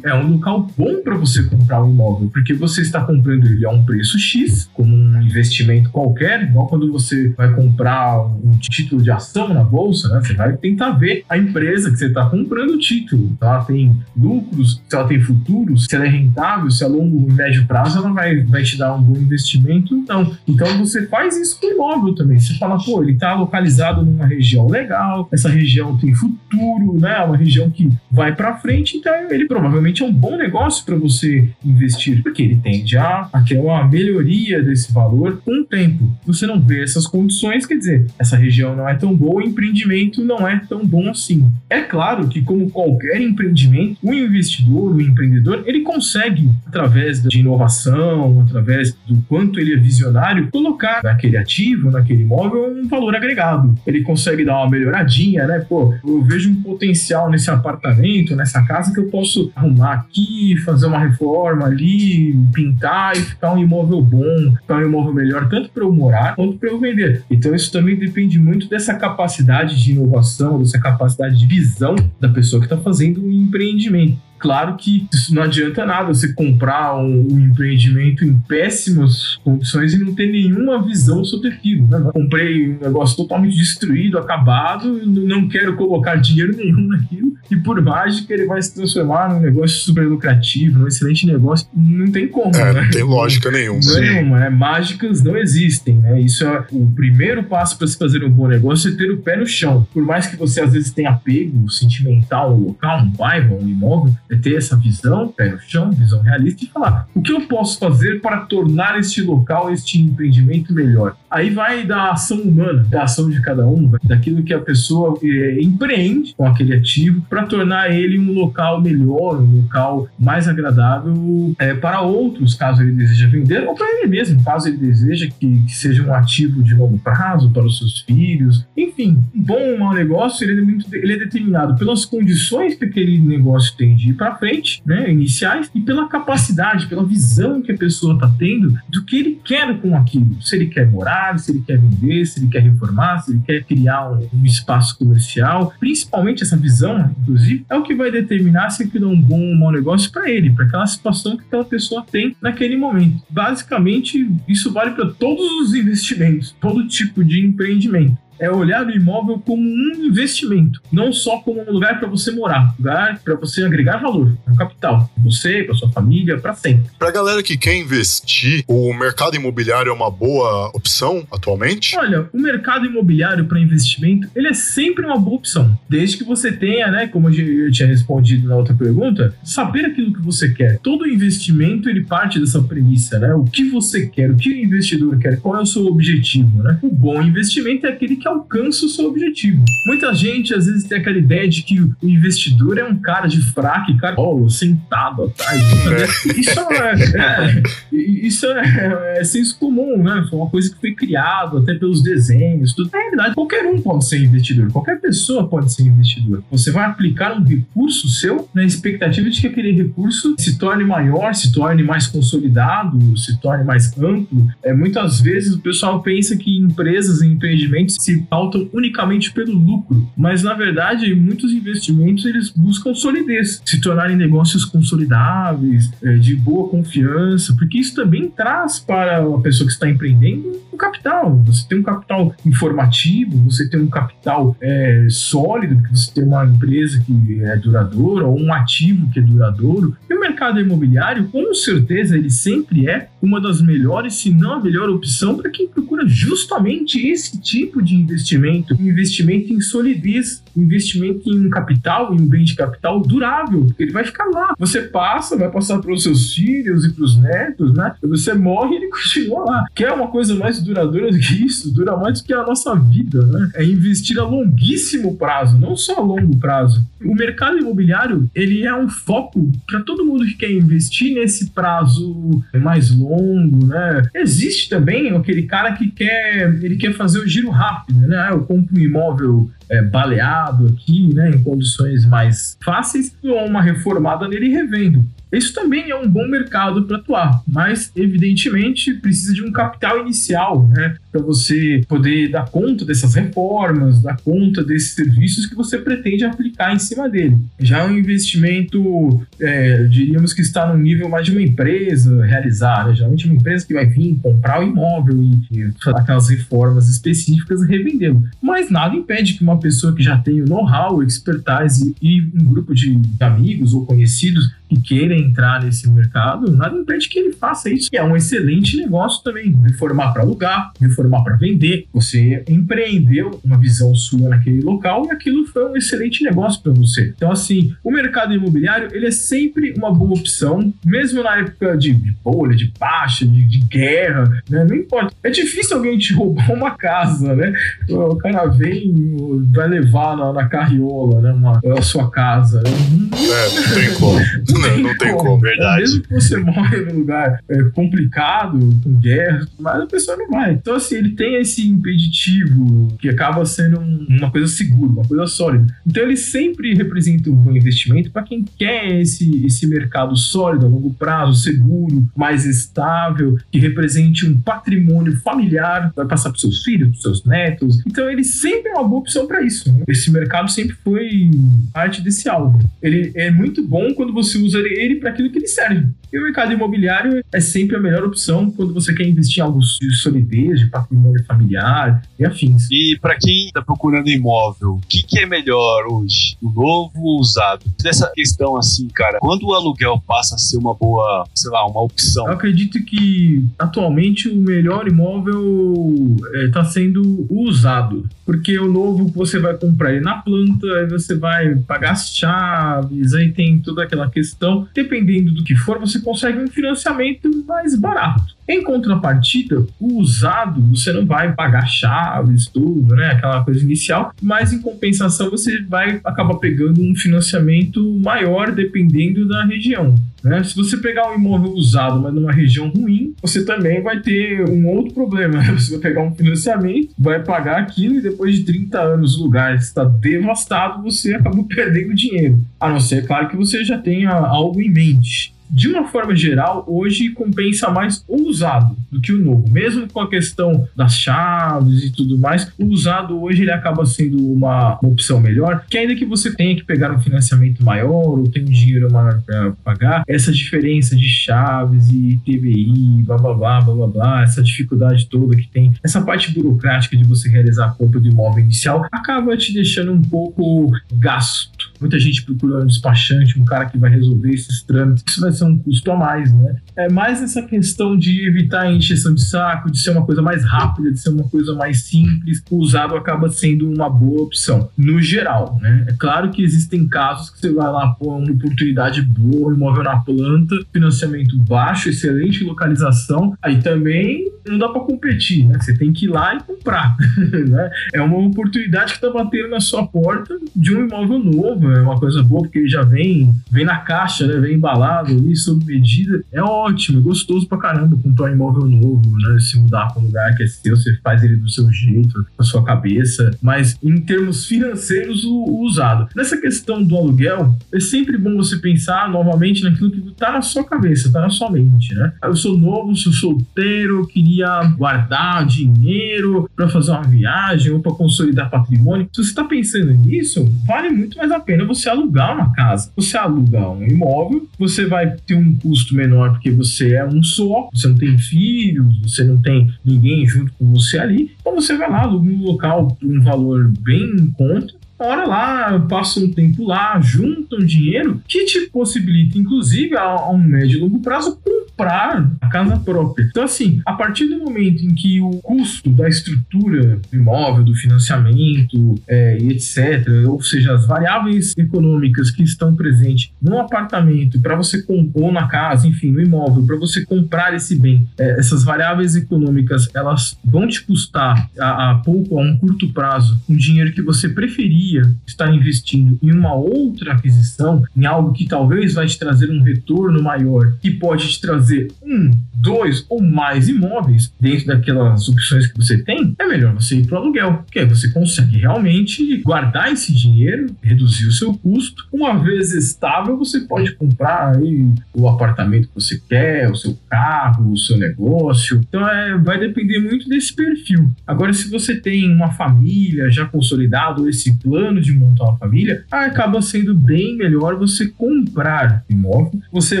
é 0.04 0.14
um 0.14 0.32
local 0.32 0.68
bom 0.76 1.02
para 1.02 1.16
você 1.16 1.42
comprar 1.44 1.82
um 1.82 1.90
imóvel, 1.90 2.30
porque 2.32 2.54
você 2.54 2.82
está 2.82 3.00
comprando 3.00 3.46
ele 3.46 3.64
a 3.64 3.70
um 3.70 3.84
preço 3.84 4.18
X, 4.18 4.68
como 4.72 4.94
um 4.94 5.20
investimento 5.22 5.90
qualquer, 5.90 6.42
igual 6.42 6.66
quando 6.66 6.79
você 6.88 7.30
vai 7.30 7.52
comprar 7.54 8.20
um 8.20 8.56
título 8.58 9.02
de 9.02 9.10
ação 9.10 9.52
na 9.52 9.62
bolsa, 9.62 10.08
né? 10.08 10.20
Você 10.20 10.34
vai 10.34 10.56
tentar 10.56 10.90
ver 10.92 11.24
a 11.28 11.36
empresa 11.36 11.90
que 11.90 11.96
você 11.96 12.06
está 12.06 12.26
comprando 12.26 12.70
o 12.70 12.78
título. 12.78 13.28
Se 13.28 13.44
ela 13.44 13.64
tem 13.64 13.96
lucros, 14.16 14.82
se 14.88 14.96
ela 14.96 15.06
tem 15.06 15.20
futuro, 15.20 15.76
se 15.78 15.94
ela 15.94 16.06
é 16.06 16.08
rentável, 16.08 16.70
se 16.70 16.84
a 16.84 16.88
longo 16.88 17.30
e 17.30 17.32
médio 17.32 17.66
prazo 17.66 17.98
ela 17.98 18.12
vai, 18.12 18.42
vai 18.42 18.62
te 18.62 18.76
dar 18.76 18.94
um 18.94 19.02
bom 19.02 19.16
investimento. 19.16 20.04
Não. 20.08 20.34
Então 20.46 20.66
você 20.78 21.06
faz 21.06 21.36
isso 21.36 21.58
com 21.60 21.66
o 21.66 21.70
imóvel 21.70 22.14
também. 22.14 22.38
Você 22.38 22.54
fala, 22.54 22.78
pô, 22.78 23.02
ele 23.02 23.12
está 23.12 23.34
localizado 23.34 24.04
numa 24.04 24.26
região 24.26 24.68
legal, 24.68 25.28
essa 25.32 25.48
região 25.48 25.96
tem 25.96 26.14
futuro, 26.14 26.98
né? 26.98 27.16
É 27.18 27.24
uma 27.24 27.36
região 27.36 27.70
que 27.70 27.90
vai 28.10 28.34
para 28.34 28.56
frente, 28.56 28.96
então 28.96 29.12
ele 29.30 29.46
provavelmente 29.46 30.02
é 30.02 30.06
um 30.06 30.12
bom 30.12 30.36
negócio 30.36 30.84
para 30.84 30.96
você 30.96 31.48
investir, 31.64 32.22
porque 32.22 32.42
ele 32.42 32.56
tende 32.56 32.96
a, 32.96 33.28
a 33.32 33.40
ter 33.40 33.58
uma 33.58 33.86
melhoria 33.86 34.62
desse 34.62 34.92
valor 34.92 35.40
com 35.44 35.60
o 35.60 35.64
tempo. 35.64 36.10
Você 36.26 36.46
não 36.46 36.60
essas 36.78 37.06
condições, 37.06 37.66
quer 37.66 37.76
dizer, 37.76 38.06
essa 38.18 38.36
região 38.36 38.76
não 38.76 38.88
é 38.88 38.94
tão 38.94 39.14
boa, 39.14 39.42
o 39.42 39.46
empreendimento 39.46 40.22
não 40.24 40.46
é 40.46 40.60
tão 40.68 40.86
bom 40.86 41.10
assim. 41.10 41.50
É 41.68 41.80
claro 41.80 42.28
que, 42.28 42.42
como 42.42 42.70
qualquer 42.70 43.20
empreendimento, 43.20 43.98
o 44.02 44.12
investidor, 44.12 44.94
o 44.94 45.00
empreendedor, 45.00 45.62
ele 45.66 45.80
consegue, 45.80 46.48
através 46.66 47.22
de 47.22 47.40
inovação, 47.40 48.42
através 48.42 48.92
do 49.06 49.22
quanto 49.28 49.58
ele 49.58 49.74
é 49.74 49.76
visionário, 49.76 50.48
colocar 50.50 51.00
naquele 51.02 51.36
ativo, 51.36 51.90
naquele 51.90 52.22
imóvel, 52.22 52.72
um 52.72 52.88
valor 52.88 53.14
agregado. 53.14 53.74
Ele 53.86 54.02
consegue 54.02 54.44
dar 54.44 54.58
uma 54.58 54.70
melhoradinha, 54.70 55.46
né? 55.46 55.60
Pô, 55.60 55.94
eu 56.04 56.22
vejo 56.22 56.50
um 56.50 56.62
potencial 56.62 57.30
nesse 57.30 57.50
apartamento, 57.50 58.36
nessa 58.36 58.62
casa 58.64 58.92
que 58.92 59.00
eu 59.00 59.08
posso 59.08 59.50
arrumar 59.54 59.92
aqui, 59.94 60.56
fazer 60.64 60.86
uma 60.86 60.98
reforma 60.98 61.66
ali, 61.66 62.34
pintar 62.52 63.16
e 63.16 63.20
ficar 63.20 63.52
um 63.52 63.58
imóvel 63.58 64.02
bom, 64.02 64.54
ficar 64.56 64.76
um 64.76 64.86
imóvel 64.86 65.12
melhor, 65.12 65.48
tanto 65.48 65.70
para 65.70 65.84
eu 65.84 65.92
morar 65.92 66.34
quanto 66.34 66.58
para 66.60 66.70
eu 66.70 66.78
vender. 66.78 67.24
Então 67.30 67.54
isso 67.54 67.72
também 67.72 67.96
depende 67.96 68.38
muito 68.38 68.68
dessa 68.68 68.94
capacidade 68.94 69.82
de 69.82 69.92
inovação, 69.92 70.58
dessa 70.58 70.78
capacidade 70.78 71.38
de 71.38 71.46
visão 71.46 71.96
da 72.20 72.28
pessoa 72.28 72.60
que 72.60 72.66
está 72.66 72.76
fazendo 72.76 73.24
o 73.24 73.32
empreendimento. 73.32 74.18
Claro 74.40 74.76
que 74.76 75.06
isso 75.12 75.34
não 75.34 75.42
adianta 75.42 75.84
nada 75.84 76.14
você 76.14 76.32
comprar 76.32 76.96
um, 76.96 77.28
um, 77.30 77.40
empreendimento 77.40 78.24
em 78.24 78.38
péssimas 78.38 79.36
condições 79.44 79.92
e 79.92 79.98
não 79.98 80.14
ter 80.14 80.32
nenhuma 80.32 80.82
visão 80.82 81.22
sobre 81.22 81.50
aquilo. 81.50 81.86
Né? 81.86 82.10
Comprei 82.12 82.72
um 82.72 82.78
negócio 82.80 83.18
totalmente 83.18 83.54
destruído, 83.54 84.18
acabado, 84.18 85.04
não 85.06 85.46
quero 85.46 85.76
colocar 85.76 86.16
dinheiro 86.16 86.56
nenhum 86.56 86.88
naquilo 86.88 87.34
e 87.50 87.56
por 87.56 87.82
mágica 87.82 88.32
ele 88.32 88.46
vai 88.46 88.62
se 88.62 88.74
transformar 88.74 89.28
num 89.28 89.40
negócio 89.40 89.76
super 89.78 90.06
lucrativo, 90.06 90.78
num 90.78 90.86
excelente 90.86 91.26
negócio. 91.26 91.66
Não 91.74 92.10
tem 92.10 92.28
como. 92.28 92.54
É, 92.56 92.72
né? 92.72 92.82
não 92.82 92.90
tem 92.90 93.02
lógica 93.02 93.50
nenhuma. 93.50 93.80
Nenhuma, 93.98 94.38
né? 94.38 94.48
Mágicas 94.48 95.22
não 95.22 95.36
existem. 95.36 95.96
Né? 95.96 96.20
Isso 96.20 96.44
é 96.44 96.64
o 96.72 96.86
primeiro 96.86 97.42
passo 97.42 97.76
para 97.76 97.86
se 97.86 97.98
fazer 97.98 98.24
um 98.24 98.30
bom 98.30 98.46
negócio 98.48 98.92
é 98.92 98.96
ter 98.96 99.10
o 99.10 99.18
pé 99.18 99.36
no 99.36 99.46
chão. 99.46 99.86
Por 99.92 100.04
mais 100.04 100.26
que 100.26 100.36
você 100.36 100.60
às 100.60 100.72
vezes 100.72 100.92
tenha 100.92 101.10
apego 101.10 101.68
sentimental 101.70 102.52
ao 102.52 102.58
local, 102.58 103.02
um 103.02 103.10
bairro, 103.10 103.58
um 103.60 103.68
imóvel, 103.68 104.14
é 104.30 104.36
ter 104.36 104.56
essa 104.56 104.76
visão, 104.76 105.28
pé 105.28 105.50
no 105.50 105.60
chão, 105.60 105.90
visão 105.90 106.20
realista 106.22 106.64
e 106.64 106.68
falar 106.68 107.08
o 107.14 107.20
que 107.20 107.32
eu 107.32 107.42
posso 107.42 107.78
fazer 107.78 108.20
para 108.20 108.38
tornar 108.40 108.98
este 108.98 109.22
local, 109.22 109.70
este 109.72 110.00
empreendimento 110.00 110.72
melhor. 110.72 111.16
Aí 111.30 111.50
vai 111.50 111.84
da 111.84 112.12
ação 112.12 112.40
humana, 112.40 112.84
da 112.88 113.02
ação 113.02 113.28
de 113.28 113.40
cada 113.42 113.66
um, 113.66 113.90
daquilo 114.04 114.42
que 114.42 114.54
a 114.54 114.60
pessoa 114.60 115.18
é, 115.22 115.60
empreende 115.60 116.34
com 116.36 116.46
aquele 116.46 116.74
ativo 116.74 117.22
para 117.28 117.44
tornar 117.44 117.90
ele 117.90 118.18
um 118.18 118.32
local 118.32 118.80
melhor, 118.80 119.40
um 119.40 119.62
local 119.62 120.08
mais 120.18 120.48
agradável 120.48 121.54
é, 121.58 121.74
para 121.74 122.00
outros, 122.00 122.54
caso 122.54 122.82
ele 122.82 122.92
deseja 122.92 123.26
vender, 123.26 123.66
ou 123.66 123.74
para 123.74 123.86
ele 123.98 124.06
mesmo, 124.08 124.42
caso 124.42 124.68
ele 124.68 124.76
deseja 124.76 125.26
que, 125.26 125.62
que, 125.62 125.72
seja 125.72 126.02
um 126.02 126.14
ativo 126.14 126.62
de 126.62 126.74
longo 126.74 126.98
prazo 126.98 127.50
para 127.50 127.64
os 127.64 127.78
seus 127.78 128.00
filhos. 128.00 128.66
Enfim, 128.76 129.18
um 129.34 129.42
bom 129.42 129.72
ou 129.72 129.78
mau 129.78 129.94
negócio 129.94 130.44
ele 130.44 130.60
é, 130.60 130.64
muito, 130.64 130.94
ele 130.94 131.12
é 131.12 131.18
determinado 131.18 131.76
pelas 131.76 132.04
condições 132.04 132.74
que 132.74 132.84
aquele 132.84 133.18
negócio 133.18 133.76
tem 133.76 133.96
de 133.96 134.12
para 134.20 134.34
frente, 134.34 134.82
né, 134.84 135.10
iniciais, 135.10 135.70
e 135.74 135.80
pela 135.80 136.06
capacidade, 136.06 136.86
pela 136.88 137.02
visão 137.02 137.62
que 137.62 137.72
a 137.72 137.76
pessoa 137.76 138.12
está 138.12 138.30
tendo 138.38 138.78
do 138.86 139.02
que 139.02 139.16
ele 139.16 139.40
quer 139.42 139.80
com 139.80 139.96
aquilo. 139.96 140.42
Se 140.42 140.56
ele 140.56 140.66
quer 140.66 140.86
morar, 140.90 141.38
se 141.38 141.50
ele 141.50 141.62
quer 141.66 141.78
vender, 141.78 142.26
se 142.26 142.38
ele 142.38 142.50
quer 142.50 142.60
reformar, 142.60 143.20
se 143.20 143.30
ele 143.30 143.40
quer 143.46 143.64
criar 143.64 144.10
um, 144.10 144.44
espaço 144.44 144.98
comercial. 144.98 145.72
Principalmente 145.80 146.42
essa 146.42 146.54
visão, 146.54 147.10
inclusive, 147.22 147.64
é 147.70 147.74
o 147.74 147.82
que 147.82 147.94
vai 147.94 148.10
determinar 148.10 148.68
se 148.68 148.82
aquilo 148.82 149.06
é 149.06 149.08
um 149.08 149.18
bom 149.18 149.40
ou 149.40 149.54
um 149.54 149.58
mau 149.58 149.72
negócio 149.72 150.12
para 150.12 150.28
ele, 150.28 150.50
para 150.50 150.66
aquela 150.66 150.86
situação 150.86 151.38
que 151.38 151.44
aquela 151.44 151.64
pessoa 151.64 152.04
tem 152.04 152.36
naquele 152.42 152.76
momento. 152.76 153.22
Basicamente, 153.30 154.30
isso 154.46 154.70
vale 154.70 154.90
para 154.90 155.06
todos 155.06 155.50
os 155.62 155.74
investimentos, 155.74 156.54
todo 156.60 156.86
tipo 156.86 157.24
de 157.24 157.40
empreendimento 157.40 158.18
é 158.40 158.50
olhar 158.50 158.86
o 158.86 158.90
imóvel 158.90 159.38
como 159.38 159.62
um 159.62 160.04
investimento, 160.04 160.80
não 160.90 161.12
só 161.12 161.38
como 161.38 161.60
um 161.60 161.72
lugar 161.72 162.00
para 162.00 162.08
você 162.08 162.32
morar, 162.32 162.74
lugar 162.78 163.20
para 163.22 163.34
você 163.36 163.64
agregar 163.64 163.98
valor, 163.98 164.36
um 164.48 164.56
capital, 164.56 165.10
você, 165.18 165.62
para 165.62 165.74
sua 165.74 165.90
família, 165.92 166.38
para 166.38 166.54
sempre. 166.54 166.90
Para 166.98 167.10
galera 167.10 167.42
que 167.42 167.56
quer 167.56 167.76
investir, 167.76 168.64
o 168.66 168.92
mercado 168.94 169.36
imobiliário 169.36 169.90
é 169.90 169.92
uma 169.92 170.10
boa 170.10 170.70
opção 170.74 171.26
atualmente? 171.30 171.96
Olha, 171.96 172.28
o 172.32 172.40
mercado 172.40 172.86
imobiliário 172.86 173.44
para 173.44 173.60
investimento, 173.60 174.28
ele 174.34 174.48
é 174.48 174.54
sempre 174.54 175.04
uma 175.04 175.18
boa 175.18 175.36
opção, 175.36 175.78
desde 175.88 176.16
que 176.16 176.24
você 176.24 176.50
tenha, 176.50 176.88
né, 176.88 177.06
como 177.06 177.28
eu 177.28 177.70
tinha 177.70 177.88
respondido 177.88 178.48
na 178.48 178.56
outra 178.56 178.74
pergunta, 178.74 179.34
saber 179.44 179.84
aquilo 179.86 180.12
que 180.12 180.22
você 180.22 180.48
quer. 180.50 180.78
Todo 180.78 181.06
investimento 181.06 181.88
ele 181.88 182.04
parte 182.04 182.38
dessa 182.38 182.62
premissa, 182.62 183.18
né? 183.18 183.34
O 183.34 183.44
que 183.44 183.68
você 183.68 184.06
quer, 184.06 184.30
o 184.30 184.36
que 184.36 184.48
o 184.48 184.64
investidor 184.64 185.18
quer, 185.18 185.40
qual 185.40 185.56
é 185.56 185.60
o 185.60 185.66
seu 185.66 185.86
objetivo, 185.86 186.62
né? 186.62 186.78
O 186.82 186.90
bom 186.90 187.22
investimento 187.22 187.86
é 187.86 187.90
aquele 187.90 188.16
que 188.16 188.28
alcança 188.30 188.86
o 188.86 188.88
seu 188.88 189.06
objetivo. 189.06 189.62
Muita 189.86 190.14
gente 190.14 190.54
às 190.54 190.66
vezes 190.66 190.84
tem 190.84 190.98
aquela 190.98 191.18
ideia 191.18 191.48
de 191.48 191.62
que 191.62 191.80
o 191.80 191.94
investidor 192.02 192.78
é 192.78 192.84
um 192.84 192.96
cara 192.96 193.26
de 193.26 193.42
fraco, 193.52 193.96
cara 193.98 194.14
oh, 194.18 194.48
sentado 194.48 195.24
atrás. 195.24 195.60
Né? 195.84 196.06
Isso, 196.36 196.60
é, 196.60 196.92
é, 197.18 197.62
isso 198.00 198.46
é, 198.46 199.18
é, 199.18 199.24
senso 199.24 199.58
comum, 199.58 200.02
né? 200.02 200.24
Foi 200.28 200.38
uma 200.38 200.50
coisa 200.50 200.70
que 200.70 200.80
foi 200.80 200.94
criado 200.94 201.58
até 201.58 201.74
pelos 201.74 202.02
desenhos. 202.02 202.74
Tudo. 202.74 202.90
Na 202.92 202.98
realidade, 202.98 203.34
qualquer 203.34 203.66
um 203.66 203.80
pode 203.80 204.06
ser 204.06 204.22
investidor, 204.22 204.70
qualquer 204.72 205.00
pessoa 205.00 205.48
pode 205.48 205.72
ser 205.72 205.84
investidor. 205.84 206.42
Você 206.50 206.70
vai 206.70 206.84
aplicar 206.84 207.38
um 207.38 207.44
recurso 207.44 208.08
seu 208.08 208.48
na 208.54 208.64
expectativa 208.64 209.28
de 209.28 209.40
que 209.40 209.46
aquele 209.46 209.72
recurso 209.72 210.34
se 210.38 210.58
torne 210.58 210.84
maior, 210.84 211.34
se 211.34 211.52
torne 211.52 211.82
mais 211.82 212.06
consolidado, 212.06 213.16
se 213.16 213.40
torne 213.40 213.64
mais 213.64 213.96
amplo. 213.98 214.48
É, 214.62 214.72
muitas 214.72 215.20
vezes 215.20 215.54
o 215.54 215.60
pessoal 215.60 216.02
pensa 216.02 216.36
que 216.36 216.58
empresas 216.58 217.22
e 217.22 217.26
empreendimentos 217.26 217.96
se 218.00 218.22
pautam 218.22 218.68
unicamente 218.72 219.32
pelo 219.32 219.52
lucro, 219.52 220.08
mas 220.16 220.42
na 220.42 220.54
verdade 220.54 221.14
muitos 221.14 221.52
investimentos 221.52 222.24
eles 222.24 222.50
buscam 222.50 222.94
solidez, 222.94 223.60
se 223.64 223.80
tornarem 223.80 224.16
negócios 224.16 224.64
consolidáveis, 224.64 225.90
é, 226.02 226.16
de 226.16 226.36
boa 226.36 226.68
confiança, 226.68 227.54
porque 227.56 227.78
isso 227.78 227.89
também 227.94 228.28
traz 228.28 228.78
para 228.78 229.18
a 229.18 229.38
pessoa 229.40 229.66
que 229.66 229.72
está 229.72 229.88
empreendendo 229.88 230.60
um 230.72 230.76
capital. 230.76 231.36
Você 231.46 231.66
tem 231.68 231.78
um 231.78 231.82
capital 231.82 232.34
informativo, 232.44 233.36
você 233.50 233.68
tem 233.68 233.80
um 233.80 233.88
capital 233.88 234.56
é, 234.60 235.06
sólido, 235.08 235.80
você 235.92 236.12
tem 236.12 236.24
uma 236.24 236.44
empresa 236.44 237.02
que 237.04 237.42
é 237.42 237.56
duradoura 237.56 238.26
ou 238.26 238.38
um 238.38 238.52
ativo 238.52 239.10
que 239.12 239.18
é 239.18 239.22
duradouro. 239.22 239.96
E 240.08 240.14
o 240.14 240.20
mercado 240.20 240.60
imobiliário, 240.60 241.28
com 241.28 241.52
certeza, 241.54 242.16
ele 242.16 242.30
sempre 242.30 242.88
é 242.88 243.08
uma 243.22 243.40
das 243.40 243.60
melhores, 243.60 244.14
se 244.14 244.30
não 244.32 244.54
a 244.54 244.60
melhor 244.60 244.88
opção 244.88 245.36
para 245.36 245.50
quem 245.50 245.68
procura 245.68 246.06
justamente 246.06 247.06
esse 247.08 247.40
tipo 247.40 247.82
de 247.82 247.94
investimento, 247.94 248.74
investimento 248.74 249.52
em 249.52 249.60
solidez, 249.60 250.42
investimento 250.56 251.28
em 251.28 251.46
um 251.46 251.50
capital, 251.50 252.14
em 252.14 252.20
um 252.20 252.28
bem 252.28 252.44
de 252.44 252.54
capital 252.54 253.00
durável, 253.00 253.66
porque 253.66 253.84
ele 253.84 253.92
vai 253.92 254.04
ficar 254.04 254.24
lá. 254.26 254.54
Você 254.58 254.82
passa, 254.82 255.36
vai 255.36 255.50
passar 255.50 255.78
para 255.78 255.92
os 255.92 256.02
seus 256.02 256.34
filhos 256.34 256.84
e 256.84 256.92
para 256.92 257.04
os 257.04 257.16
netos, 257.18 257.74
né? 257.74 257.94
Você 258.02 258.34
morre 258.34 258.74
e 258.74 258.76
ele 258.76 258.88
continua 258.90 259.44
lá. 259.44 259.66
Quer 259.74 259.92
uma 259.92 260.08
coisa 260.08 260.34
mais 260.34 260.60
duradoura 260.60 261.10
do 261.10 261.18
que 261.18 261.44
isso? 261.44 261.72
Dura 261.72 261.96
mais 261.96 262.20
do 262.20 262.26
que 262.26 262.32
a 262.32 262.44
nossa 262.44 262.74
vida, 262.74 263.24
né? 263.26 263.50
É 263.54 263.64
investir 263.64 264.18
a 264.18 264.24
longuíssimo 264.24 265.16
prazo, 265.16 265.58
não 265.58 265.76
só 265.76 265.98
a 265.98 266.02
longo 266.02 266.36
prazo. 266.38 266.84
O 267.04 267.14
mercado 267.14 267.58
imobiliário, 267.58 268.30
ele 268.34 268.64
é 268.64 268.74
um 268.74 268.88
foco 268.88 269.50
para 269.66 269.80
todo 269.80 270.04
mundo 270.04 270.24
que 270.26 270.34
quer 270.34 270.52
investir 270.52 271.14
nesse 271.14 271.50
prazo 271.50 272.42
mais 272.54 272.90
longo, 272.90 273.66
né? 273.66 274.02
Existe 274.14 274.68
também 274.68 275.10
aquele 275.10 275.44
cara 275.44 275.72
que 275.72 275.90
quer, 275.90 276.58
ele 276.62 276.76
quer 276.76 276.92
fazer 276.92 277.20
o 277.20 277.26
giro 277.26 277.50
rápido, 277.50 278.00
né? 278.00 278.28
Eu 278.30 278.42
compro 278.42 278.76
um 278.76 278.80
imóvel 278.80 279.50
é, 279.70 279.80
baleado 279.80 280.66
aqui, 280.66 281.14
né, 281.14 281.30
em 281.30 281.42
condições 281.42 282.04
mais 282.04 282.58
fáceis, 282.62 283.14
ou 283.22 283.46
uma 283.46 283.62
reformada 283.62 284.26
nele 284.28 284.46
e 284.46 284.52
revendo. 284.52 285.04
Isso 285.32 285.54
também 285.54 285.90
é 285.90 285.96
um 285.96 286.08
bom 286.08 286.26
mercado 286.26 286.84
para 286.84 286.96
atuar, 286.96 287.42
mas 287.46 287.92
evidentemente 287.94 288.94
precisa 288.94 289.32
de 289.32 289.42
um 289.42 289.52
capital 289.52 290.00
inicial, 290.00 290.68
né, 290.68 290.96
para 291.10 291.20
você 291.20 291.82
poder 291.88 292.28
dar 292.30 292.48
conta 292.50 292.84
dessas 292.84 293.14
reformas, 293.14 294.02
dar 294.02 294.16
conta 294.16 294.64
desses 294.64 294.94
serviços 294.94 295.46
que 295.46 295.54
você 295.54 295.78
pretende 295.78 296.24
aplicar 296.24 296.74
em 296.74 296.78
cima 296.78 297.08
dele. 297.08 297.36
Já 297.58 297.80
é 297.80 297.86
um 297.86 297.96
investimento, 297.96 299.26
é, 299.40 299.84
diríamos 299.84 300.32
que 300.32 300.40
está 300.40 300.72
no 300.72 300.78
nível 300.78 301.08
mais 301.08 301.24
de 301.24 301.32
uma 301.32 301.42
empresa 301.42 302.24
realizar, 302.24 302.86
né? 302.86 302.94
geralmente 302.94 303.26
uma 303.26 303.34
empresa 303.34 303.66
que 303.66 303.74
vai 303.74 303.86
vir 303.86 304.18
comprar 304.22 304.60
o 304.60 304.64
imóvel 304.64 305.16
e, 305.22 305.58
e 305.58 305.72
fazer 305.82 305.98
aquelas 305.98 306.28
reformas 306.28 306.88
específicas 306.88 307.62
e 307.62 307.66
revendê-lo. 307.66 308.22
Mas 308.42 308.70
nada 308.70 308.94
impede 308.94 309.34
que 309.34 309.42
uma 309.42 309.58
pessoa 309.58 309.94
que 309.94 310.02
já 310.02 310.18
tem 310.18 310.40
o 310.42 310.44
know-how, 310.44 311.02
expertise 311.02 311.94
e 312.02 312.20
um 312.20 312.44
grupo 312.44 312.74
de 312.74 313.00
amigos 313.20 313.74
ou 313.74 313.86
conhecidos 313.86 314.59
que 314.70 314.80
queira 314.80 315.16
entrar 315.16 315.62
nesse 315.62 315.90
mercado, 315.90 316.50
nada 316.56 316.76
impede 316.76 317.08
que 317.08 317.18
ele 317.18 317.32
faça 317.32 317.68
isso. 317.68 317.88
E 317.92 317.96
é 317.96 318.04
um 318.04 318.16
excelente 318.16 318.76
negócio 318.76 319.22
também. 319.24 319.54
Reformar 319.64 320.12
para 320.12 320.22
alugar, 320.22 320.72
reformar 320.80 321.24
para 321.24 321.36
vender. 321.36 321.86
Você 321.92 322.44
empreendeu 322.48 323.40
uma 323.44 323.58
visão 323.58 323.94
sua 323.94 324.28
naquele 324.28 324.60
local 324.60 325.06
e 325.06 325.10
aquilo 325.10 325.44
foi 325.46 325.68
um 325.70 325.76
excelente 325.76 326.22
negócio 326.22 326.62
para 326.62 326.72
você. 326.72 327.12
Então, 327.16 327.32
assim, 327.32 327.74
o 327.82 327.90
mercado 327.90 328.32
imobiliário 328.32 328.88
ele 328.92 329.06
é 329.06 329.10
sempre 329.10 329.74
uma 329.76 329.92
boa 329.92 330.18
opção, 330.18 330.72
mesmo 330.84 331.22
na 331.22 331.38
época 331.38 331.76
de, 331.76 331.92
de 331.92 332.12
bolha, 332.22 332.54
de 332.54 332.72
baixa, 332.78 333.26
de, 333.26 333.44
de 333.44 333.58
guerra, 333.60 334.42
né? 334.48 334.64
Não 334.64 334.76
importa. 334.76 335.12
É 335.22 335.30
difícil 335.30 335.76
alguém 335.76 335.98
te 335.98 336.12
roubar 336.12 336.50
uma 336.52 336.72
casa, 336.72 337.34
né? 337.34 337.52
O 337.88 338.16
cara 338.16 338.46
vem, 338.46 339.16
vai 339.52 339.68
levar 339.68 340.16
na, 340.16 340.32
na 340.32 340.48
carriola, 340.48 341.20
né? 341.20 341.32
Uma, 341.32 341.60
a 341.76 341.82
sua 341.82 342.10
casa. 342.10 342.62
É, 342.64 343.54
não 343.54 343.74
tem 343.74 343.94
como. 343.94 344.20
Não, 344.60 344.78
não 344.78 344.98
tem 344.98 345.16
como, 345.16 345.40
verdade. 345.40 345.80
Mesmo 345.82 346.02
que 346.02 346.14
você 346.14 346.36
morre 346.36 346.80
num 346.80 347.00
lugar 347.00 347.40
é, 347.48 347.62
complicado, 347.70 348.58
com 348.82 348.94
guerra, 348.94 349.46
mas 349.58 349.82
a 349.82 349.86
pessoa 349.86 350.16
não 350.16 350.28
vai. 350.28 350.52
Então, 350.52 350.74
assim, 350.74 350.96
ele 350.96 351.10
tem 351.10 351.36
esse 351.36 351.66
impeditivo 351.66 352.96
que 352.98 353.08
acaba 353.08 353.44
sendo 353.44 353.80
um, 353.80 354.06
uma 354.08 354.30
coisa 354.30 354.46
segura, 354.46 354.92
uma 354.92 355.04
coisa 355.04 355.26
sólida. 355.26 355.66
Então, 355.86 356.02
ele 356.02 356.16
sempre 356.16 356.74
representa 356.74 357.30
um 357.30 357.34
bom 357.34 357.52
investimento 357.52 358.10
para 358.10 358.22
quem 358.22 358.44
quer 358.58 359.00
esse, 359.00 359.44
esse 359.46 359.66
mercado 359.66 360.16
sólido, 360.16 360.66
a 360.66 360.68
longo 360.68 360.92
prazo, 360.94 361.42
seguro, 361.42 362.08
mais 362.16 362.44
estável, 362.44 363.36
que 363.50 363.58
represente 363.58 364.26
um 364.26 364.38
patrimônio 364.40 365.16
familiar, 365.20 365.92
vai 365.94 366.06
passar 366.06 366.30
para 366.30 366.38
seus 366.38 366.62
filhos, 366.62 366.90
para 366.90 367.00
seus 367.00 367.24
netos. 367.24 367.82
Então, 367.86 368.10
ele 368.10 368.24
sempre 368.24 368.70
é 368.70 368.74
uma 368.74 368.88
boa 368.88 369.00
opção 369.00 369.26
para 369.26 369.42
isso. 369.42 369.72
Né? 369.72 369.84
Esse 369.88 370.10
mercado 370.10 370.50
sempre 370.50 370.76
foi 370.82 371.30
parte 371.72 372.00
desse 372.00 372.28
alvo. 372.28 372.58
Ele 372.82 373.12
é 373.14 373.30
muito 373.30 373.66
bom 373.66 373.94
quando 373.94 374.12
você 374.12 374.38
usa 374.38 374.49
ele 374.58 374.96
para 374.96 375.10
aquilo 375.10 375.30
que 375.30 375.38
ele 375.38 375.46
serve. 375.46 375.86
E 376.12 376.18
o 376.18 376.22
mercado 376.22 376.52
imobiliário 376.52 377.24
é 377.32 377.40
sempre 377.40 377.76
a 377.76 377.80
melhor 377.80 378.04
opção 378.04 378.50
quando 378.50 378.74
você 378.74 378.92
quer 378.94 379.08
investir 379.08 379.38
em 379.38 379.46
algo 379.46 379.60
de 379.60 379.96
solidez, 379.96 380.60
de 380.60 380.66
patrimônio 380.66 381.24
familiar 381.24 382.02
e 382.18 382.24
afins. 382.24 382.68
E 382.70 382.98
para 383.00 383.16
quem 383.16 383.46
está 383.46 383.62
procurando 383.62 384.08
imóvel, 384.08 384.74
o 384.74 384.80
que, 384.88 385.02
que 385.02 385.20
é 385.20 385.26
melhor 385.26 385.86
hoje? 385.90 386.36
O 386.42 386.50
novo 386.50 386.92
ou 386.96 387.18
o 387.18 387.20
usado? 387.20 387.64
Dessa 387.80 388.10
questão 388.12 388.56
assim, 388.56 388.88
cara, 388.88 389.18
quando 389.20 389.44
o 389.46 389.54
aluguel 389.54 390.02
passa 390.06 390.34
a 390.34 390.38
ser 390.38 390.56
uma 390.56 390.74
boa, 390.74 391.24
sei 391.34 391.50
lá, 391.50 391.66
uma 391.66 391.82
opção? 391.82 392.26
Eu 392.26 392.32
acredito 392.32 392.82
que 392.84 393.44
atualmente 393.58 394.28
o 394.28 394.36
melhor 394.36 394.88
imóvel 394.88 396.16
está 396.44 396.64
sendo 396.64 397.26
o 397.30 397.48
usado. 397.48 398.08
Porque 398.24 398.58
o 398.58 398.70
novo 398.70 399.08
você 399.08 399.38
vai 399.38 399.54
comprar 399.54 399.92
ele 399.92 400.04
na 400.04 400.18
planta, 400.18 400.66
aí 400.66 400.88
você 400.88 401.16
vai 401.16 401.56
pagar 401.56 401.92
as 401.92 402.14
chaves, 402.14 403.12
aí 403.14 403.32
tem 403.32 403.58
toda 403.58 403.82
aquela 403.82 404.08
questão. 404.08 404.68
Dependendo 404.74 405.32
do 405.32 405.42
que 405.42 405.56
for, 405.56 405.78
você 405.78 405.99
consegue 406.00 406.38
um 406.38 406.48
financiamento 406.48 407.28
mais 407.46 407.76
barato. 407.76 408.40
Em 408.48 408.64
contrapartida, 408.64 409.64
o 409.78 409.98
usado 410.00 410.60
você 410.74 410.92
não 410.92 411.06
vai 411.06 411.32
pagar 411.32 411.66
chaves, 411.66 412.48
tudo, 412.48 412.96
né? 412.96 413.12
Aquela 413.12 413.44
coisa 413.44 413.62
inicial, 413.62 414.12
mas 414.20 414.52
em 414.52 414.60
compensação 414.60 415.30
você 415.30 415.62
vai 415.62 416.00
acabar 416.02 416.34
pegando 416.34 416.82
um 416.82 416.92
financiamento 416.96 417.80
maior 418.00 418.50
dependendo 418.50 419.28
da 419.28 419.44
região. 419.44 419.94
Né? 420.24 420.42
Se 420.42 420.56
você 420.56 420.76
pegar 420.78 421.10
um 421.10 421.14
imóvel 421.14 421.52
usado, 421.52 422.00
mas 422.00 422.12
numa 422.12 422.32
região 422.32 422.68
ruim, 422.68 423.14
você 423.22 423.44
também 423.44 423.82
vai 423.82 424.00
ter 424.00 424.48
um 424.48 424.66
outro 424.68 424.92
problema. 424.94 425.40
Você 425.60 425.72
vai 425.72 425.80
pegar 425.80 426.02
um 426.02 426.14
financiamento, 426.14 426.90
vai 426.98 427.22
pagar 427.22 427.58
aquilo 427.58 427.96
e 427.96 428.02
depois 428.02 428.36
de 428.36 428.44
30 428.44 428.80
anos 428.80 429.16
o 429.16 429.24
lugar 429.24 429.54
está 429.54 429.84
devastado, 429.84 430.82
você 430.82 431.14
acabou 431.14 431.44
perdendo 431.48 431.94
dinheiro. 431.94 432.40
A 432.58 432.68
não 432.68 432.80
ser, 432.80 433.06
claro, 433.06 433.28
que 433.28 433.36
você 433.36 433.64
já 433.64 433.78
tenha 433.78 434.10
algo 434.10 434.60
em 434.60 434.70
mente 434.70 435.32
de 435.50 435.68
uma 435.68 435.88
forma 435.88 436.14
geral, 436.14 436.64
hoje 436.68 437.10
compensa 437.10 437.70
mais 437.70 438.04
o 438.06 438.28
usado 438.28 438.76
do 438.90 439.00
que 439.00 439.12
o 439.12 439.22
novo. 439.22 439.50
Mesmo 439.50 439.88
com 439.88 440.00
a 440.00 440.08
questão 440.08 440.68
das 440.76 440.94
chaves 440.94 441.84
e 441.84 441.90
tudo 441.90 442.18
mais, 442.18 442.50
o 442.58 442.66
usado 442.66 443.20
hoje 443.20 443.42
ele 443.42 443.50
acaba 443.50 443.84
sendo 443.84 444.32
uma, 444.32 444.78
opção 444.82 445.20
melhor, 445.20 445.64
que 445.68 445.78
ainda 445.78 445.94
que 445.94 446.04
você 446.04 446.34
tenha 446.34 446.54
que 446.54 446.64
pegar 446.64 446.92
um 446.92 447.00
financiamento 447.00 447.64
maior 447.64 448.18
ou 448.18 448.28
tenha 448.28 448.46
um 448.46 448.50
dinheiro 448.50 448.90
maior 448.92 449.20
para 449.22 449.52
pagar, 449.64 450.04
essa 450.06 450.32
diferença 450.32 450.96
de 450.96 451.08
chaves 451.08 451.88
e 451.88 452.20
TBI, 452.24 453.02
blá 453.04 453.16
blá 453.16 453.34
blá 453.34 453.60
blá 453.60 453.86
blá 453.86 454.22
essa 454.22 454.42
dificuldade 454.42 455.06
toda 455.06 455.36
que 455.36 455.48
tem, 455.48 455.74
essa 455.82 456.00
parte 456.00 456.32
burocrática 456.32 456.96
de 456.96 457.04
você 457.04 457.28
realizar 457.28 457.66
a 457.66 457.70
compra 457.70 458.00
do 458.00 458.08
imóvel 458.08 458.44
inicial, 458.44 458.86
acaba 458.90 459.36
te 459.36 459.52
deixando 459.52 459.92
um 459.92 460.02
pouco 460.02 460.70
gasto. 460.94 461.70
Muita 461.80 461.98
gente 461.98 462.22
procura 462.22 462.62
um 462.62 462.66
despachante, 462.66 463.40
um 463.40 463.44
cara 463.44 463.66
que 463.66 463.78
vai 463.78 463.90
resolver 463.90 464.30
esses 464.30 464.62
trâmites. 464.62 465.04
Isso 465.08 465.20
vai 465.20 465.32
ser 465.40 465.44
um 465.44 465.58
custo 465.58 465.90
a 465.90 465.96
mais, 465.96 466.32
né? 466.32 466.56
É 466.76 466.88
mais 466.88 467.22
essa 467.22 467.42
questão 467.42 467.96
de 467.96 468.26
evitar 468.26 468.62
a 468.62 468.72
encheção 468.72 469.14
de 469.14 469.24
saco, 469.24 469.70
de 469.70 469.78
ser 469.78 469.90
uma 469.90 470.04
coisa 470.04 470.22
mais 470.22 470.44
rápida, 470.44 470.92
de 470.92 471.00
ser 471.00 471.10
uma 471.10 471.28
coisa 471.28 471.54
mais 471.54 471.82
simples. 471.82 472.42
O 472.50 472.58
usado 472.58 472.94
acaba 472.94 473.30
sendo 473.30 473.70
uma 473.70 473.88
boa 473.88 474.22
opção, 474.22 474.70
no 474.76 475.00
geral, 475.00 475.58
né? 475.60 475.86
É 475.88 475.92
claro 475.94 476.30
que 476.30 476.42
existem 476.42 476.86
casos 476.86 477.30
que 477.30 477.38
você 477.38 477.52
vai 477.52 477.70
lá 477.70 477.88
pôr 477.88 478.16
uma 478.16 478.30
oportunidade 478.30 479.02
boa, 479.02 479.52
imóvel 479.52 479.84
na 479.84 479.98
planta, 479.98 480.56
financiamento 480.72 481.36
baixo, 481.38 481.88
excelente 481.88 482.44
localização. 482.44 483.34
Aí 483.42 483.60
também 483.60 484.30
não 484.46 484.58
dá 484.58 484.68
para 484.68 484.80
competir, 484.80 485.46
né? 485.46 485.58
Você 485.60 485.76
tem 485.76 485.92
que 485.92 486.06
ir 486.06 486.08
lá 486.08 486.34
e 486.34 486.40
comprar, 486.40 486.96
né? 487.48 487.70
É 487.94 488.02
uma 488.02 488.18
oportunidade 488.18 488.92
que 488.92 489.04
está 489.04 489.10
batendo 489.10 489.48
na 489.48 489.60
sua 489.60 489.86
porta 489.86 490.36
de 490.54 490.74
um 490.74 490.86
imóvel 490.86 491.18
novo, 491.18 491.70
é 491.70 491.82
uma 491.82 491.98
coisa 491.98 492.22
boa 492.22 492.42
porque 492.42 492.58
ele 492.58 492.68
já 492.68 492.82
vem, 492.82 493.32
vem 493.50 493.64
na 493.64 493.78
caixa, 493.78 494.26
né? 494.26 494.38
Vem 494.38 494.54
embalado 494.54 495.12
ali 495.12 495.29
sob 495.36 495.64
medida. 495.64 496.22
É 496.32 496.42
ótimo, 496.42 496.98
é 496.98 497.02
gostoso 497.02 497.46
pra 497.46 497.58
caramba 497.58 497.96
comprar 498.02 498.30
um 498.30 498.34
imóvel 498.34 498.66
novo, 498.66 499.16
né? 499.18 499.38
Se 499.40 499.58
mudar 499.58 499.88
para 499.88 500.02
um 500.02 500.06
lugar 500.06 500.36
que 500.36 500.42
é 500.42 500.46
seu, 500.46 500.76
você 500.76 500.96
faz 501.02 501.22
ele 501.22 501.36
do 501.36 501.48
seu 501.48 501.70
jeito, 501.72 502.24
com 502.36 502.42
a 502.42 502.44
sua 502.44 502.64
cabeça. 502.64 503.30
Mas 503.42 503.76
em 503.82 504.00
termos 504.00 504.46
financeiros, 504.46 505.24
o, 505.24 505.32
o 505.32 505.64
usado. 505.64 506.08
Nessa 506.14 506.36
questão 506.36 506.82
do 506.82 506.96
aluguel, 506.96 507.56
é 507.72 507.80
sempre 507.80 508.16
bom 508.16 508.36
você 508.36 508.56
pensar 508.56 509.10
novamente 509.10 509.62
naquilo 509.62 509.90
que 509.90 510.00
tá 510.12 510.32
na 510.32 510.42
sua 510.42 510.64
cabeça, 510.64 511.12
tá 511.12 511.20
na 511.20 511.30
sua 511.30 511.50
mente, 511.50 511.94
né? 511.94 512.12
Eu 512.22 512.36
sou 512.36 512.58
novo, 512.58 512.94
sou 512.96 513.12
solteiro, 513.12 514.06
queria 514.06 514.62
guardar 514.76 515.46
dinheiro 515.46 516.48
para 516.54 516.68
fazer 516.68 516.92
uma 516.92 517.02
viagem 517.02 517.72
ou 517.72 517.80
para 517.80 517.92
consolidar 517.92 518.50
patrimônio. 518.50 519.08
Se 519.12 519.22
você 519.22 519.30
está 519.30 519.44
pensando 519.44 519.92
nisso, 519.92 520.44
vale 520.66 520.90
muito 520.90 521.16
mais 521.18 521.30
a 521.30 521.40
pena 521.40 521.64
você 521.64 521.88
alugar 521.88 522.34
uma 522.34 522.52
casa. 522.52 522.92
Você 522.96 523.16
aluga 523.16 523.68
um 523.70 523.84
imóvel, 523.84 524.48
você 524.58 524.86
vai 524.86 525.16
ter 525.26 525.34
um 525.34 525.54
custo 525.54 525.94
menor 525.94 526.32
porque 526.32 526.50
você 526.50 526.94
é 526.94 527.06
um 527.06 527.22
só, 527.22 527.68
você 527.72 527.88
não 527.88 527.96
tem 527.96 528.18
filhos, 528.18 529.00
você 529.02 529.24
não 529.24 529.40
tem 529.40 529.72
ninguém 529.84 530.26
junto 530.26 530.52
com 530.52 530.72
você 530.72 530.98
ali. 530.98 531.32
Então 531.40 531.54
você 531.54 531.76
vai 531.76 531.90
lá, 531.90 532.02
aluga 532.02 532.30
um 532.30 532.42
local 532.42 532.88
por 532.88 533.08
um 533.08 533.20
valor 533.20 533.72
bem 533.80 534.02
em 534.02 534.30
conta 534.30 534.79
mora 535.00 535.26
lá, 535.26 535.78
passa 535.88 536.20
um 536.20 536.30
tempo 536.30 536.66
lá, 536.66 537.00
junta 537.00 537.56
um 537.56 537.64
dinheiro 537.64 538.20
que 538.28 538.44
te 538.44 538.68
possibilita, 538.70 539.38
inclusive, 539.38 539.96
a, 539.96 540.02
a 540.02 540.30
um 540.30 540.38
médio 540.38 540.76
e 540.76 540.80
longo 540.82 541.00
prazo, 541.00 541.38
comprar 541.42 542.30
a 542.40 542.48
casa 542.48 542.76
própria. 542.76 543.24
Então, 543.24 543.44
assim, 543.44 543.80
a 543.86 543.94
partir 543.94 544.26
do 544.26 544.38
momento 544.38 544.84
em 544.84 544.94
que 544.94 545.20
o 545.22 545.30
custo 545.38 545.90
da 545.90 546.06
estrutura 546.06 547.00
do 547.10 547.16
imóvel, 547.16 547.64
do 547.64 547.74
financiamento 547.74 549.00
é, 549.08 549.38
e 549.40 549.48
etc., 549.52 550.06
ou 550.28 550.42
seja, 550.42 550.74
as 550.74 550.86
variáveis 550.86 551.54
econômicas 551.56 552.30
que 552.30 552.42
estão 552.42 552.74
presentes 552.74 553.32
no 553.40 553.58
apartamento 553.58 554.38
para 554.40 554.54
você 554.54 554.82
compor 554.82 555.32
na 555.32 555.48
casa, 555.48 555.88
enfim, 555.88 556.10
no 556.10 556.20
imóvel, 556.20 556.66
para 556.66 556.76
você 556.76 557.04
comprar 557.06 557.54
esse 557.54 557.78
bem, 557.78 558.06
é, 558.18 558.38
essas 558.38 558.62
variáveis 558.62 559.16
econômicas 559.16 559.88
elas 559.94 560.36
vão 560.44 560.68
te 560.68 560.82
custar 560.82 561.48
a, 561.58 561.92
a 561.92 561.94
pouco, 561.96 562.38
a 562.38 562.42
um 562.42 562.58
curto 562.58 562.92
prazo, 562.92 563.40
um 563.48 563.56
dinheiro 563.56 563.92
que 563.92 564.02
você 564.02 564.28
preferia 564.28 564.89
poderia 564.90 565.02
estar 565.26 565.54
investindo 565.54 566.18
em 566.22 566.32
uma 566.32 566.54
outra 566.54 567.12
aquisição, 567.12 567.82
em 567.96 568.04
algo 568.04 568.32
que 568.32 568.46
talvez 568.46 568.94
vai 568.94 569.06
te 569.06 569.18
trazer 569.18 569.50
um 569.50 569.62
retorno 569.62 570.22
maior, 570.22 570.72
que 570.80 570.90
pode 570.90 571.28
te 571.28 571.40
trazer 571.40 571.88
um, 572.02 572.30
dois 572.54 573.06
ou 573.08 573.22
mais 573.22 573.68
imóveis 573.68 574.32
dentro 574.40 574.66
daquelas 574.66 575.28
opções 575.28 575.66
que 575.66 575.76
você 575.76 576.02
tem, 576.02 576.34
é 576.38 576.46
melhor 576.46 576.74
você 576.74 576.96
ir 576.96 577.06
para 577.06 577.18
o 577.18 577.22
aluguel, 577.22 577.54
porque 577.64 577.78
aí 577.78 577.86
você 577.86 578.10
consegue 578.10 578.58
realmente 578.58 579.38
guardar 579.38 579.92
esse 579.92 580.12
dinheiro, 580.12 580.66
reduzir 580.82 581.26
o 581.26 581.32
seu 581.32 581.54
custo. 581.54 582.06
Uma 582.12 582.42
vez 582.42 582.72
estável, 582.72 583.36
você 583.36 583.60
pode 583.60 583.92
comprar 583.94 584.56
aí 584.56 584.86
o 585.14 585.28
apartamento 585.28 585.88
que 585.88 585.94
você 585.94 586.20
quer, 586.28 586.70
o 586.70 586.76
seu 586.76 586.98
carro, 587.08 587.72
o 587.72 587.78
seu 587.78 587.96
negócio. 587.96 588.80
Então 588.88 589.06
é, 589.08 589.36
vai 589.38 589.58
depender 589.58 590.00
muito 590.00 590.28
desse 590.28 590.54
perfil. 590.54 591.10
Agora, 591.26 591.52
se 591.52 591.70
você 591.70 591.96
tem 591.96 592.30
uma 592.32 592.50
família 592.52 593.30
já 593.30 593.46
consolidada, 593.46 594.20
ou 594.20 594.28
esse 594.28 594.56
plano 594.58 594.79
de 595.00 595.12
montar 595.12 595.44
uma 595.44 595.58
família, 595.58 596.04
acaba 596.10 596.60
sendo 596.62 596.94
bem 596.94 597.36
melhor 597.36 597.76
você 597.76 598.08
comprar 598.08 599.04
imóvel. 599.08 599.60
Você 599.72 600.00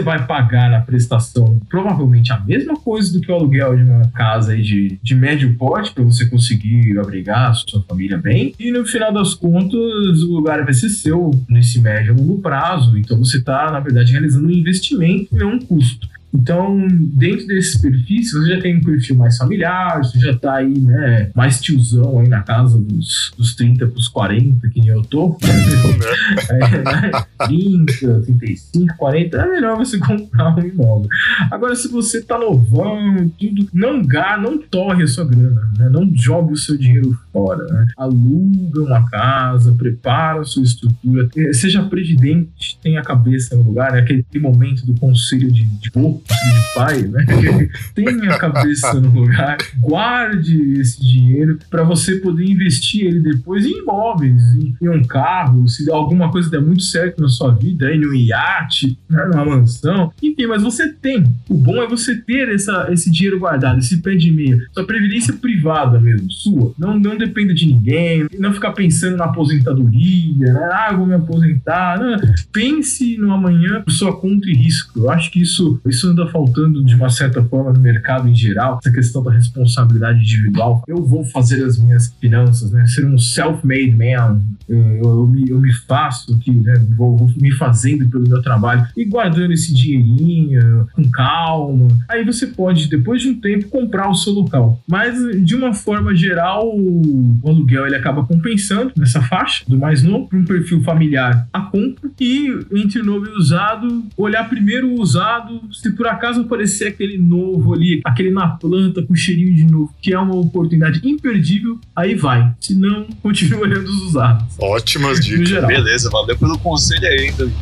vai 0.00 0.26
pagar 0.26 0.70
na 0.70 0.80
prestação 0.80 1.60
provavelmente 1.68 2.32
a 2.32 2.40
mesma 2.40 2.76
coisa 2.76 3.12
do 3.12 3.20
que 3.20 3.30
o 3.30 3.34
aluguel 3.34 3.76
de 3.76 3.82
uma 3.82 4.08
casa 4.08 4.56
de, 4.56 4.98
de 5.02 5.14
médio 5.14 5.54
porte 5.56 5.92
para 5.92 6.04
você 6.04 6.26
conseguir 6.26 6.98
abrigar 6.98 7.50
a 7.50 7.54
sua 7.54 7.82
família 7.82 8.18
bem. 8.18 8.54
E 8.58 8.70
no 8.70 8.84
final 8.84 9.12
das 9.12 9.34
contas, 9.34 10.22
o 10.22 10.32
lugar 10.32 10.64
vai 10.64 10.74
ser 10.74 10.88
seu 10.88 11.30
nesse 11.48 11.80
médio 11.80 12.16
longo 12.16 12.40
prazo. 12.40 12.96
Então 12.96 13.18
você 13.18 13.38
está, 13.38 13.70
na 13.70 13.80
verdade, 13.80 14.12
realizando 14.12 14.48
um 14.48 14.52
investimento 14.52 15.34
e 15.34 15.38
não 15.38 15.54
um 15.54 15.58
custo. 15.58 16.08
Então, 16.32 16.86
dentro 16.88 17.46
desses 17.46 17.80
perfis, 17.80 18.30
você 18.30 18.54
já 18.54 18.60
tem 18.60 18.76
um 18.76 18.80
perfil 18.80 19.16
mais 19.16 19.36
familiar, 19.36 19.98
você 19.98 20.18
já 20.18 20.36
tá 20.36 20.56
aí, 20.56 20.78
né, 20.78 21.30
mais 21.34 21.60
tiozão 21.60 22.20
aí 22.20 22.28
na 22.28 22.42
casa 22.42 22.78
dos, 22.78 23.32
dos 23.36 23.54
30 23.54 23.86
pros 23.88 24.08
40, 24.08 24.68
que 24.68 24.80
nem 24.80 24.90
eu 24.90 25.02
tô. 25.02 25.36
é, 26.50 26.58
né? 26.58 27.10
30, 27.46 28.20
35, 28.20 28.96
40, 28.96 29.36
é 29.36 29.50
melhor 29.50 29.76
você 29.76 29.98
comprar 30.00 30.56
um 30.56 30.60
imóvel. 30.60 31.08
Agora, 31.50 31.74
se 31.74 31.88
você 31.88 32.22
tá 32.22 32.38
novão, 32.38 33.28
tudo, 33.38 33.68
não 33.72 34.02
gá, 34.02 34.38
não 34.38 34.58
torre 34.58 35.02
a 35.02 35.08
sua 35.08 35.24
grana, 35.24 35.70
né? 35.78 35.88
Não 35.90 36.10
jogue 36.14 36.52
o 36.52 36.56
seu 36.56 36.76
dinheiro 36.76 37.18
fora, 37.32 37.64
né? 37.64 37.86
Aluga 37.96 38.82
uma 38.82 39.08
casa, 39.08 39.72
prepara 39.72 40.40
a 40.40 40.44
sua 40.44 40.62
estrutura, 40.62 41.28
seja 41.52 41.82
previdente, 41.82 42.78
tenha 42.82 43.00
a 43.00 43.04
cabeça 43.04 43.56
no 43.56 43.62
lugar, 43.62 43.92
né? 43.92 44.00
aquele 44.00 44.24
momento 44.38 44.86
do 44.86 44.94
conselho 44.94 45.50
de, 45.50 45.64
de 45.64 45.90
de 46.24 46.74
pai, 46.74 47.02
né? 47.02 47.26
Tenha 47.94 48.34
a 48.34 48.38
cabeça 48.38 48.94
no 49.00 49.10
lugar, 49.10 49.58
guarde 49.80 50.80
esse 50.80 51.00
dinheiro 51.00 51.58
para 51.68 51.82
você 51.82 52.16
poder 52.16 52.44
investir 52.44 53.06
ele 53.06 53.20
depois 53.20 53.64
em 53.64 53.78
imóveis, 53.78 54.40
em, 54.54 54.88
um 54.88 55.04
carro, 55.04 55.68
se 55.68 55.90
alguma 55.90 56.30
coisa 56.30 56.50
der 56.50 56.60
muito 56.60 56.82
certo 56.82 57.22
na 57.22 57.28
sua 57.28 57.52
vida, 57.52 57.92
em 57.92 58.06
um 58.06 58.14
iate, 58.14 58.98
né, 59.08 59.24
numa 59.26 59.44
mansão, 59.44 60.12
enfim, 60.22 60.46
mas 60.46 60.62
você 60.62 60.92
tem. 60.92 61.24
O 61.48 61.54
bom 61.54 61.82
é 61.82 61.88
você 61.88 62.16
ter 62.16 62.48
essa, 62.48 62.88
esse 62.90 63.10
dinheiro 63.10 63.38
guardado, 63.38 63.78
esse 63.78 63.98
pé 63.98 64.14
de 64.14 64.30
meia, 64.30 64.58
sua 64.72 64.84
previdência 64.84 65.34
privada 65.34 66.00
mesmo, 66.00 66.30
sua. 66.30 66.72
Não, 66.78 66.98
não 66.98 67.16
dependa 67.16 67.54
de 67.54 67.66
ninguém, 67.66 68.26
não 68.38 68.52
ficar 68.52 68.72
pensando 68.72 69.16
na 69.16 69.24
aposentadoria, 69.24 70.52
né? 70.52 70.68
Ah, 70.72 70.92
vou 70.92 71.06
me 71.06 71.14
aposentar. 71.14 71.98
Não, 71.98 72.16
pense 72.52 73.16
no 73.18 73.32
amanhã 73.32 73.82
por 73.82 73.90
sua 73.90 74.16
conta 74.16 74.48
e 74.48 74.54
risco. 74.54 75.00
Eu 75.00 75.10
acho 75.10 75.30
que 75.30 75.40
isso, 75.40 75.80
isso 75.86 76.09
anda 76.10 76.26
faltando 76.28 76.84
de 76.84 76.94
uma 76.94 77.10
certa 77.10 77.42
forma 77.42 77.72
no 77.72 77.80
mercado 77.80 78.28
em 78.28 78.34
geral, 78.34 78.78
essa 78.82 78.92
questão 78.92 79.22
da 79.22 79.30
responsabilidade 79.30 80.20
individual. 80.20 80.82
Eu 80.86 81.04
vou 81.04 81.24
fazer 81.24 81.64
as 81.64 81.78
minhas 81.78 82.14
finanças, 82.20 82.70
né? 82.70 82.86
Ser 82.86 83.06
um 83.06 83.18
self-made 83.18 83.96
man. 83.96 84.40
Eu, 84.68 85.02
eu, 85.02 85.26
me, 85.26 85.48
eu 85.48 85.58
me 85.58 85.72
faço 85.72 86.34
aqui, 86.34 86.52
né? 86.52 86.74
Vou, 86.96 87.16
vou, 87.16 87.30
me 87.40 87.52
fazendo 87.52 88.08
pelo 88.08 88.28
meu 88.28 88.42
trabalho 88.42 88.86
e 88.96 89.04
guardando 89.04 89.52
esse 89.52 89.74
dinheirinho 89.74 90.86
com 90.92 91.10
calma. 91.10 91.88
Aí 92.08 92.24
você 92.24 92.46
pode, 92.46 92.88
depois 92.88 93.22
de 93.22 93.28
um 93.28 93.40
tempo, 93.40 93.68
comprar 93.68 94.08
o 94.08 94.14
seu 94.14 94.32
local. 94.32 94.80
Mas, 94.88 95.18
de 95.44 95.54
uma 95.54 95.72
forma 95.72 96.14
geral, 96.14 96.68
o 96.76 97.40
aluguel 97.44 97.86
ele 97.86 97.96
acaba 97.96 98.24
compensando 98.24 98.92
nessa 98.96 99.20
faixa 99.22 99.64
do 99.66 99.78
mais 99.78 100.02
novo 100.02 100.28
para 100.28 100.38
um 100.38 100.44
perfil 100.44 100.82
familiar 100.82 101.48
a 101.52 101.62
compra 101.62 102.10
e 102.20 102.48
entre 102.72 103.02
novo 103.02 103.26
e 103.26 103.30
usado, 103.30 104.04
olhar 104.16 104.48
primeiro 104.48 104.88
o 104.88 105.00
usado, 105.00 105.60
se 105.72 105.92
por 106.00 106.08
acaso 106.08 106.40
aparecer 106.40 106.88
aquele 106.88 107.18
novo 107.18 107.74
ali, 107.74 108.00
aquele 108.06 108.30
na 108.30 108.48
planta 108.48 109.02
com 109.02 109.14
cheirinho 109.14 109.54
de 109.54 109.66
novo, 109.66 109.94
que 110.00 110.14
é 110.14 110.18
uma 110.18 110.34
oportunidade 110.34 111.06
imperdível, 111.06 111.78
aí 111.94 112.14
vai. 112.14 112.54
Se 112.58 112.74
não, 112.74 113.04
continue 113.22 113.60
olhando 113.60 113.84
os 113.84 114.00
usados. 114.04 114.46
Ótimas 114.58 115.22
dicas. 115.22 115.66
Beleza, 115.66 116.08
valeu 116.08 116.38
pelo 116.38 116.58
conselho 116.58 117.06
aí, 117.06 117.26
então. 117.26 117.52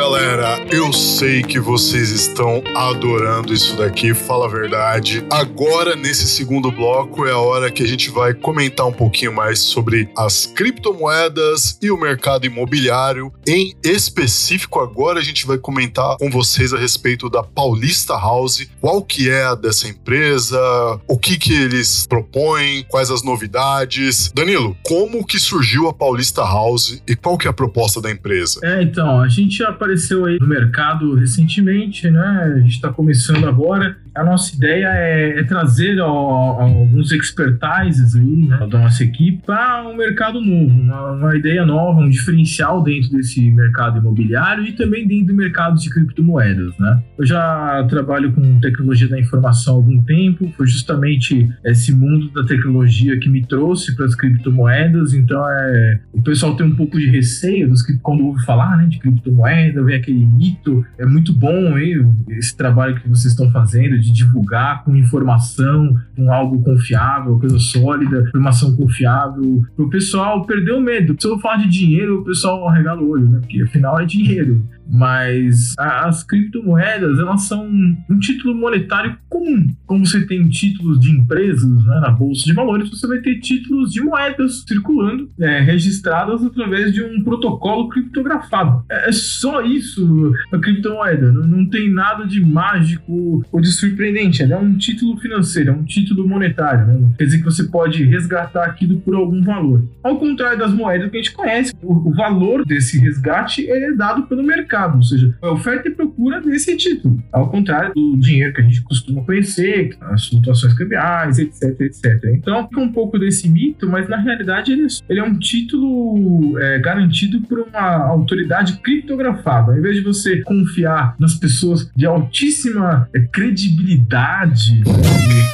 galera. 0.00 0.58
Eu 0.72 0.94
sei 0.94 1.42
que 1.42 1.60
vocês 1.60 2.08
estão 2.08 2.62
adorando 2.74 3.52
isso 3.52 3.76
daqui, 3.76 4.14
fala 4.14 4.46
a 4.46 4.48
verdade. 4.48 5.22
Agora, 5.30 5.94
nesse 5.94 6.26
segundo 6.26 6.72
bloco, 6.72 7.26
é 7.26 7.32
a 7.32 7.36
hora 7.36 7.70
que 7.70 7.82
a 7.82 7.86
gente 7.86 8.10
vai 8.10 8.32
comentar 8.32 8.86
um 8.86 8.94
pouquinho 8.94 9.30
mais 9.30 9.58
sobre 9.58 10.08
as 10.16 10.46
criptomoedas 10.46 11.78
e 11.82 11.90
o 11.90 12.00
mercado 12.00 12.46
imobiliário. 12.46 13.30
Em 13.46 13.74
específico, 13.84 14.80
agora 14.80 15.18
a 15.18 15.22
gente 15.22 15.46
vai 15.46 15.58
comentar 15.58 16.16
com 16.16 16.30
vocês 16.30 16.72
a 16.72 16.78
respeito 16.78 17.28
da 17.28 17.42
Paulista 17.42 18.14
House, 18.14 18.66
qual 18.80 19.02
que 19.02 19.28
é 19.28 19.44
a 19.44 19.54
dessa 19.54 19.86
empresa, 19.86 20.58
o 21.06 21.18
que 21.18 21.36
que 21.36 21.52
eles 21.52 22.06
propõem, 22.06 22.86
quais 22.88 23.10
as 23.10 23.22
novidades. 23.22 24.32
Danilo, 24.32 24.74
como 24.82 25.26
que 25.26 25.38
surgiu 25.38 25.88
a 25.88 25.92
Paulista 25.92 26.40
House 26.40 27.02
e 27.06 27.14
qual 27.14 27.36
que 27.36 27.46
é 27.46 27.50
a 27.50 27.52
proposta 27.52 28.00
da 28.00 28.10
empresa? 28.10 28.60
É, 28.64 28.82
então, 28.82 29.20
a 29.20 29.28
gente 29.28 29.62
apareceu 29.62 29.89
aí 30.26 30.38
no 30.40 30.46
mercado 30.46 31.14
recentemente, 31.14 32.10
né? 32.10 32.52
A 32.56 32.58
gente 32.60 32.74
está 32.74 32.92
começando 32.92 33.46
agora. 33.46 33.96
A 34.14 34.24
nossa 34.24 34.54
ideia 34.54 34.88
é, 34.88 35.40
é 35.40 35.44
trazer 35.44 36.00
ó, 36.00 36.60
alguns 36.60 37.12
expertises 37.12 38.16
aí, 38.16 38.46
né, 38.46 38.58
da 38.68 38.80
nossa 38.80 39.04
equipe 39.04 39.42
para 39.46 39.88
um 39.88 39.96
mercado 39.96 40.40
novo, 40.40 40.72
uma, 40.72 41.12
uma, 41.12 41.36
ideia 41.36 41.64
nova, 41.64 42.00
um 42.00 42.08
diferencial 42.08 42.82
dentro 42.82 43.10
desse 43.10 43.50
mercado 43.50 43.98
imobiliário 43.98 44.64
e 44.64 44.72
também 44.72 45.06
dentro 45.06 45.28
do 45.28 45.34
mercado 45.34 45.78
de 45.78 45.88
criptomoedas, 45.88 46.76
né? 46.78 47.02
Eu 47.16 47.24
já 47.24 47.86
trabalho 47.88 48.32
com 48.32 48.60
tecnologia 48.60 49.08
da 49.08 49.18
informação 49.18 49.74
há 49.74 49.76
algum 49.76 50.02
tempo, 50.02 50.52
foi 50.56 50.66
justamente 50.66 51.48
esse 51.64 51.92
mundo 51.94 52.30
da 52.32 52.44
tecnologia 52.44 53.18
que 53.18 53.28
me 53.28 53.44
trouxe 53.44 53.94
para 53.94 54.06
as 54.06 54.14
criptomoedas, 54.14 55.14
então 55.14 55.40
é, 55.48 56.00
o 56.12 56.22
pessoal 56.22 56.56
tem 56.56 56.66
um 56.66 56.74
pouco 56.74 56.98
de 56.98 57.08
receio 57.08 57.68
dos, 57.68 57.82
quando 58.02 58.26
ouve 58.26 58.44
falar 58.44 58.76
né, 58.76 58.86
de 58.86 58.98
criptomoeda, 58.98 59.84
vem 59.84 59.96
aquele 59.96 60.24
mito, 60.24 60.84
é 60.98 61.06
muito 61.06 61.32
bom 61.32 61.74
aí, 61.74 62.04
esse 62.30 62.56
trabalho 62.56 62.96
que 62.96 63.08
vocês 63.08 63.32
estão 63.32 63.50
fazendo 63.52 63.99
de 64.00 64.12
divulgar 64.12 64.84
com 64.84 64.96
informação, 64.96 65.94
com 66.16 66.32
algo 66.32 66.62
confiável, 66.62 67.38
coisa 67.38 67.58
sólida, 67.58 68.28
informação 68.28 68.74
confiável, 68.76 69.62
o 69.76 69.88
pessoal 69.88 70.44
perder 70.44 70.72
o 70.72 70.80
medo. 70.80 71.16
Se 71.18 71.26
eu 71.26 71.38
falar 71.38 71.56
de 71.56 71.68
dinheiro, 71.68 72.20
o 72.20 72.24
pessoal 72.24 72.68
arregala 72.68 73.00
o 73.00 73.10
olho, 73.10 73.28
né? 73.28 73.38
Porque 73.40 73.62
afinal 73.62 73.98
é 74.00 74.04
dinheiro. 74.04 74.62
Mas 74.88 75.74
as 75.78 76.24
criptomoedas, 76.24 77.18
elas 77.18 77.42
são 77.42 77.64
um 77.64 78.18
título 78.18 78.54
monetário 78.54 79.16
comum. 79.28 79.72
Como 79.86 80.04
você 80.04 80.26
tem 80.26 80.48
títulos 80.48 80.98
de 80.98 81.12
empresas 81.12 81.84
né, 81.84 82.00
na 82.00 82.10
bolsa 82.10 82.44
de 82.44 82.52
valores, 82.52 82.90
você 82.90 83.06
vai 83.06 83.18
ter 83.18 83.38
títulos 83.38 83.92
de 83.92 84.00
moedas 84.00 84.64
circulando, 84.66 85.28
é, 85.38 85.60
registradas 85.60 86.44
através 86.44 86.92
de 86.92 87.02
um 87.02 87.22
protocolo 87.22 87.88
criptografado. 87.88 88.84
É, 88.90 89.08
é 89.08 89.12
só 89.12 89.62
isso 89.62 90.32
a 90.52 90.58
criptomoeda. 90.58 91.30
Não, 91.32 91.46
não 91.46 91.66
tem 91.66 91.88
nada 91.88 92.26
de 92.26 92.44
mágico 92.44 93.44
ou 93.52 93.60
de 93.60 93.70
surpreendente. 93.70 94.42
Ela 94.42 94.54
é 94.54 94.58
um 94.58 94.76
título 94.76 95.16
financeiro, 95.18 95.70
é 95.70 95.72
um 95.72 95.84
título 95.84 96.26
monetário. 96.26 96.86
Né? 96.86 97.12
Quer 97.16 97.24
dizer 97.24 97.38
que 97.38 97.44
você 97.44 97.64
pode 97.64 98.02
resgatar 98.04 98.64
aquilo 98.64 99.00
por 99.00 99.14
algum 99.14 99.42
valor. 99.42 99.84
Ao 100.02 100.18
contrário 100.18 100.58
das 100.58 100.72
moedas 100.72 101.10
que 101.10 101.16
a 101.16 101.22
gente 101.22 101.32
conhece, 101.32 101.72
o, 101.80 102.10
o 102.10 102.14
valor 102.14 102.64
desse 102.64 102.98
resgate 102.98 103.70
é 103.70 103.92
dado 103.92 104.24
pelo 104.24 104.42
mercado 104.42 104.79
mercado, 104.80 104.96
ou 104.96 105.02
seja, 105.02 105.34
oferta 105.42 105.88
e 105.88 105.90
procura 105.92 106.40
desse 106.40 106.76
título. 106.76 107.22
Ao 107.32 107.48
contrário 107.50 107.92
do 107.94 108.16
dinheiro 108.16 108.52
que 108.54 108.60
a 108.60 108.64
gente 108.64 108.82
costuma 108.82 109.22
conhecer, 109.22 109.96
as 110.00 110.26
flutuações 110.26 110.74
cambiais, 110.74 111.38
etc, 111.38 111.80
etc. 111.80 112.24
Então, 112.34 112.66
fica 112.68 112.80
um 112.80 112.92
pouco 112.92 113.18
desse 113.18 113.48
mito, 113.48 113.88
mas 113.88 114.08
na 114.08 114.16
realidade 114.16 114.72
ele, 114.72 114.86
ele 115.08 115.20
é 115.20 115.24
um 115.24 115.38
título 115.38 116.58
é, 116.58 116.78
garantido 116.78 117.40
por 117.42 117.60
uma 117.60 118.06
autoridade 118.06 118.78
criptografada. 118.78 119.72
Ao 119.72 119.78
invés 119.78 119.96
de 119.96 120.02
você 120.02 120.40
confiar 120.42 121.14
nas 121.18 121.34
pessoas 121.34 121.90
de 121.94 122.06
altíssima 122.06 123.08
é, 123.14 123.20
credibilidade 123.20 124.82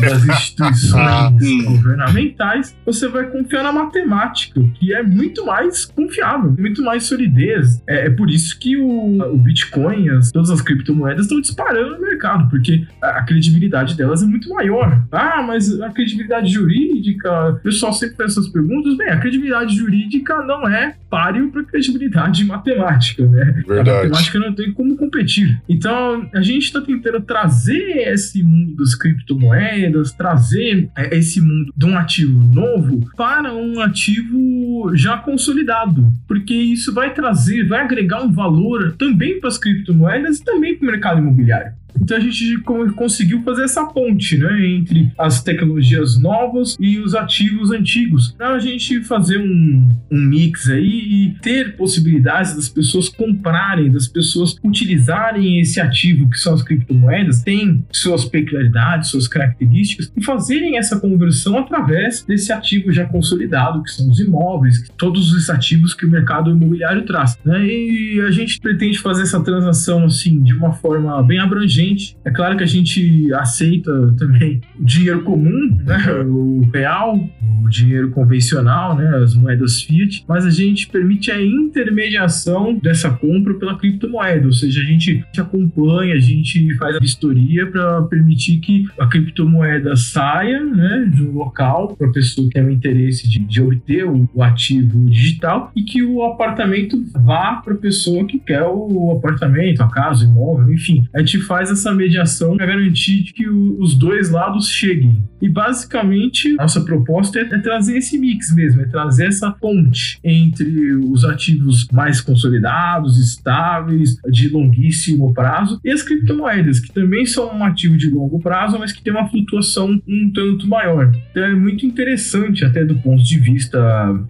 das 0.01 0.25
instituições 0.29 1.65
governamentais, 1.65 2.77
você 2.85 3.09
vai 3.09 3.27
confiar 3.27 3.63
na 3.63 3.73
matemática, 3.73 4.63
que 4.75 4.95
é 4.95 5.03
muito 5.03 5.45
mais 5.45 5.85
confiável, 5.85 6.55
muito 6.59 6.83
mais 6.83 7.05
solidez. 7.05 7.83
É, 7.89 8.07
é 8.07 8.11
por 8.11 8.31
isso 8.31 8.59
que 8.59 8.77
o, 8.77 9.06
o 9.07 9.37
Bitcoin, 9.37 10.09
as, 10.11 10.31
todas 10.31 10.51
as 10.51 10.61
criptomoedas 10.61 11.23
estão 11.23 11.41
disparando 11.41 11.97
no 11.97 12.03
mercado, 12.03 12.49
porque 12.49 12.87
a, 13.03 13.19
a, 13.19 13.23
credibilidade 13.25 13.97
delas 13.97 14.23
é 14.23 14.27
muito 14.27 14.49
maior. 14.51 15.05
Ah, 15.11 15.43
mas 15.43 15.81
a 15.81 15.91
credibilidade 15.91 16.53
jurídica, 16.53 17.51
o 17.51 17.57
pessoal 17.57 17.93
sempre 17.93 18.17
faz 18.17 18.33
essas 18.33 18.49
perguntas. 18.49 18.97
Bem, 18.97 19.09
a 19.09 19.19
credibilidade 19.19 19.77
jurídica 19.77 20.43
não 20.43 20.69
é 20.69 20.97
páreo 21.11 21.51
para 21.51 21.65
credibilidade 21.65 22.45
matemática, 22.47 23.27
né? 23.27 23.63
Verdade. 23.67 23.91
A 23.91 23.95
matemática 23.95 24.39
não 24.39 24.55
tem 24.55 24.73
como 24.73 24.97
competir. 24.97 25.61
Então, 25.69 26.29
a 26.35 26.43
gente 26.43 26.65
está 26.65 26.81
tentando 26.81 27.21
trazer 27.21 28.13
esse 28.13 28.43
mundo 28.43 28.77
das 28.77 28.95
criptomoedas, 28.95 30.13
trazer 30.13 30.89
é, 30.97 31.17
esse 31.17 31.41
mundo 31.41 31.73
de 31.77 31.87
um 31.87 31.97
ativo 31.97 32.39
novo 32.39 33.09
para 33.17 33.55
um 33.55 33.81
ativo 33.81 34.93
já 34.95 35.19
consolidado, 35.19 36.13
porque 36.27 36.55
isso 36.55 36.93
vai 36.93 37.13
trazer, 37.13 37.67
vai 37.67 37.81
agregar 37.81 38.23
um 38.23 38.33
valor 38.33 38.96
também 38.97 39.41
para 39.41 39.49
as 39.49 39.59
criptomoedas 39.59 40.39
e 40.39 40.45
também 40.45 40.77
para 40.77 40.89
o 40.89 40.91
mercado 40.91 41.21
imobiliário. 41.21 41.73
Então 42.01 42.17
a 42.17 42.21
gente 42.21 42.59
conseguiu 42.95 43.43
fazer 43.43 43.65
essa 43.65 43.85
ponte 43.85 44.39
né, 44.39 44.67
entre 44.67 45.13
as 45.19 45.43
tecnologias 45.43 46.19
novas 46.19 46.77
e 46.79 46.99
os 46.99 47.15
ativos 47.15 47.71
antigos, 47.71 48.33
para 48.33 48.51
a 48.51 48.59
gente 48.59 49.03
fazer 49.03 49.39
um, 49.39 49.89
um 50.11 50.21
mix 50.21 50.69
aí 50.69 50.87
e 50.87 51.35
ter 51.41 51.77
possibilidades 51.77 52.55
das 52.55 52.69
pessoas 52.69 53.09
comprarem, 53.09 53.91
das 53.91 54.07
pessoas 54.07 54.57
utilizarem 54.63 55.61
esse 55.61 55.81
ativo 55.81 56.29
que 56.29 56.39
são 56.39 56.55
as 56.55 56.63
criptomoedas, 56.63 57.43
tem 57.43 57.85
suas 57.93 58.25
peculiaridades, 58.25 59.11
suas 59.11 59.29
características, 59.29 60.13
e 60.17 60.25
fazerem 60.25 60.79
essa 60.79 60.99
conversão 60.99 61.59
através 61.59 62.23
desse 62.23 62.53
ativo 62.53 62.93
já 62.93 63.05
consolidado, 63.05 63.83
que 63.83 63.91
são 63.91 64.09
os 64.11 64.21
imóveis, 64.21 64.89
todos 64.97 65.33
os 65.33 65.51
ativos 65.51 65.95
que 65.95 66.07
o 66.07 66.11
mercado 66.11 66.51
imobiliário 66.51 67.05
traz. 67.05 67.39
Né? 67.45 67.67
E 67.67 68.21
a 68.21 68.31
gente 68.31 68.61
pretende 68.61 68.99
fazer 68.99 69.23
essa 69.23 69.43
transação 69.43 70.05
assim 70.05 70.41
de 70.41 70.55
uma 70.55 70.73
forma 70.73 71.23
bem 71.23 71.39
abrangente 71.39 71.86
gente. 71.89 72.17
É 72.25 72.31
claro 72.31 72.57
que 72.57 72.65
a 72.65 72.67
gente 72.67 73.33
aceita 73.35 74.15
também 74.19 74.61
o 74.79 74.85
dinheiro 74.85 75.23
comum, 75.23 75.77
né? 75.85 75.97
o 76.25 76.69
real, 76.73 77.17
o 77.65 77.69
dinheiro 77.69 78.11
convencional, 78.11 78.97
né? 78.97 79.09
as 79.17 79.35
moedas 79.35 79.83
fiat, 79.83 80.25
mas 80.29 80.45
a 80.45 80.51
gente 80.51 80.89
permite 80.89 81.31
a 81.31 81.43
intermediação 81.43 82.79
dessa 82.79 83.11
compra 83.11 83.55
pela 83.55 83.77
criptomoeda, 83.77 84.47
ou 84.47 84.53
seja, 84.53 84.81
a 84.81 84.85
gente 84.85 85.25
acompanha, 85.39 86.15
a 86.15 86.19
gente 86.19 86.75
faz 86.77 86.97
a 86.97 86.99
vistoria 86.99 87.67
para 87.67 88.03
permitir 88.03 88.59
que 88.59 88.87
a 88.99 89.07
criptomoeda 89.07 89.97
saia 89.97 90.65
né, 90.65 91.11
de 91.13 91.23
um 91.23 91.33
local 91.33 91.95
para 91.97 92.09
a 92.09 92.13
pessoa 92.13 92.47
que 92.49 92.55
tem 92.55 92.65
o 92.65 92.71
interesse 92.71 93.29
de, 93.29 93.39
de 93.41 93.63
obter 93.63 94.07
o, 94.07 94.29
o, 94.35 94.43
ativo 94.43 95.05
digital 95.11 95.71
e 95.75 95.83
que 95.83 96.03
o 96.03 96.25
apartamento 96.25 97.03
vá 97.13 97.57
para 97.57 97.75
a 97.75 97.77
pessoa 97.77 98.25
que 98.27 98.39
quer 98.39 98.63
o 98.63 99.13
apartamento, 99.13 99.83
a 99.83 99.91
casa, 99.91 100.25
o 100.25 100.29
imóvel, 100.29 100.73
enfim. 100.73 101.07
A 101.15 101.19
gente 101.21 101.41
faz 101.41 101.66
essa 101.71 101.93
mediação 101.95 102.57
para 102.57 102.67
garantir 102.67 103.33
que 103.33 103.49
o, 103.49 103.81
os 103.81 103.95
dois 103.95 104.31
lados 104.31 104.69
cheguem. 104.69 105.23
E 105.41 105.49
basicamente, 105.49 106.55
nossa 106.55 106.81
proposta 106.81 107.39
é, 107.39 107.43
é, 107.43 107.59
trazer 107.59 107.99
esse 107.99 108.19
mix 108.19 108.55
mesmo, 108.55 108.83
é 108.83 108.87
trazer 108.87 109.27
essa 109.27 109.51
ponte 109.51 110.19
entre 110.25 110.95
os 110.95 111.25
ativos 111.25 111.87
mais 111.93 112.21
consolidados, 112.21 113.19
estáveis, 113.19 114.17
de 114.31 114.49
longuíssimo 114.49 115.33
prazo, 115.35 115.81
e 115.85 115.91
as 115.91 116.03
criptomoedas, 116.03 116.81
que 116.81 116.93
também 116.93 117.27
são 117.27 117.55
um 117.55 117.65
ativo 117.65 117.97
de 117.97 118.09
longo 118.09 118.41
prazo, 118.41 118.79
mas 118.79 118.93
que 118.93 119.03
tem 119.03 119.13
uma 119.13 119.29
flutuação 119.29 120.01
um 120.07 120.31
tanto 120.33 120.67
maior. 120.69 121.13
Então 121.31 121.45
é 121.45 121.55
muito 121.55 121.85
interessante, 121.85 122.65
até 122.65 122.85
do 122.85 122.97
ponto 122.97 123.23
de 123.23 123.39
vista 123.39 123.79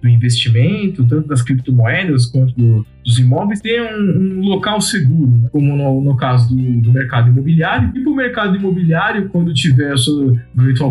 do 0.03 0.09
investimento, 0.09 1.05
tanto 1.07 1.29
das 1.29 1.43
criptomoedas 1.43 2.27
quanto 2.27 2.55
do, 2.55 2.87
dos 3.05 3.19
imóveis, 3.19 3.61
ter 3.61 3.81
um, 3.81 4.41
um 4.41 4.41
local 4.41 4.81
seguro, 4.81 5.31
né? 5.31 5.49
como 5.51 5.77
no, 5.77 6.01
no 6.01 6.17
caso 6.17 6.55
do, 6.55 6.81
do 6.81 6.93
mercado 6.93 7.29
imobiliário. 7.31 7.93
E 7.95 8.01
para 8.01 8.11
o 8.11 8.17
mercado 8.17 8.57
imobiliário, 8.57 9.29
quando 9.29 9.55
tiver 9.55 9.93
a 9.93 9.97
sua 9.97 10.35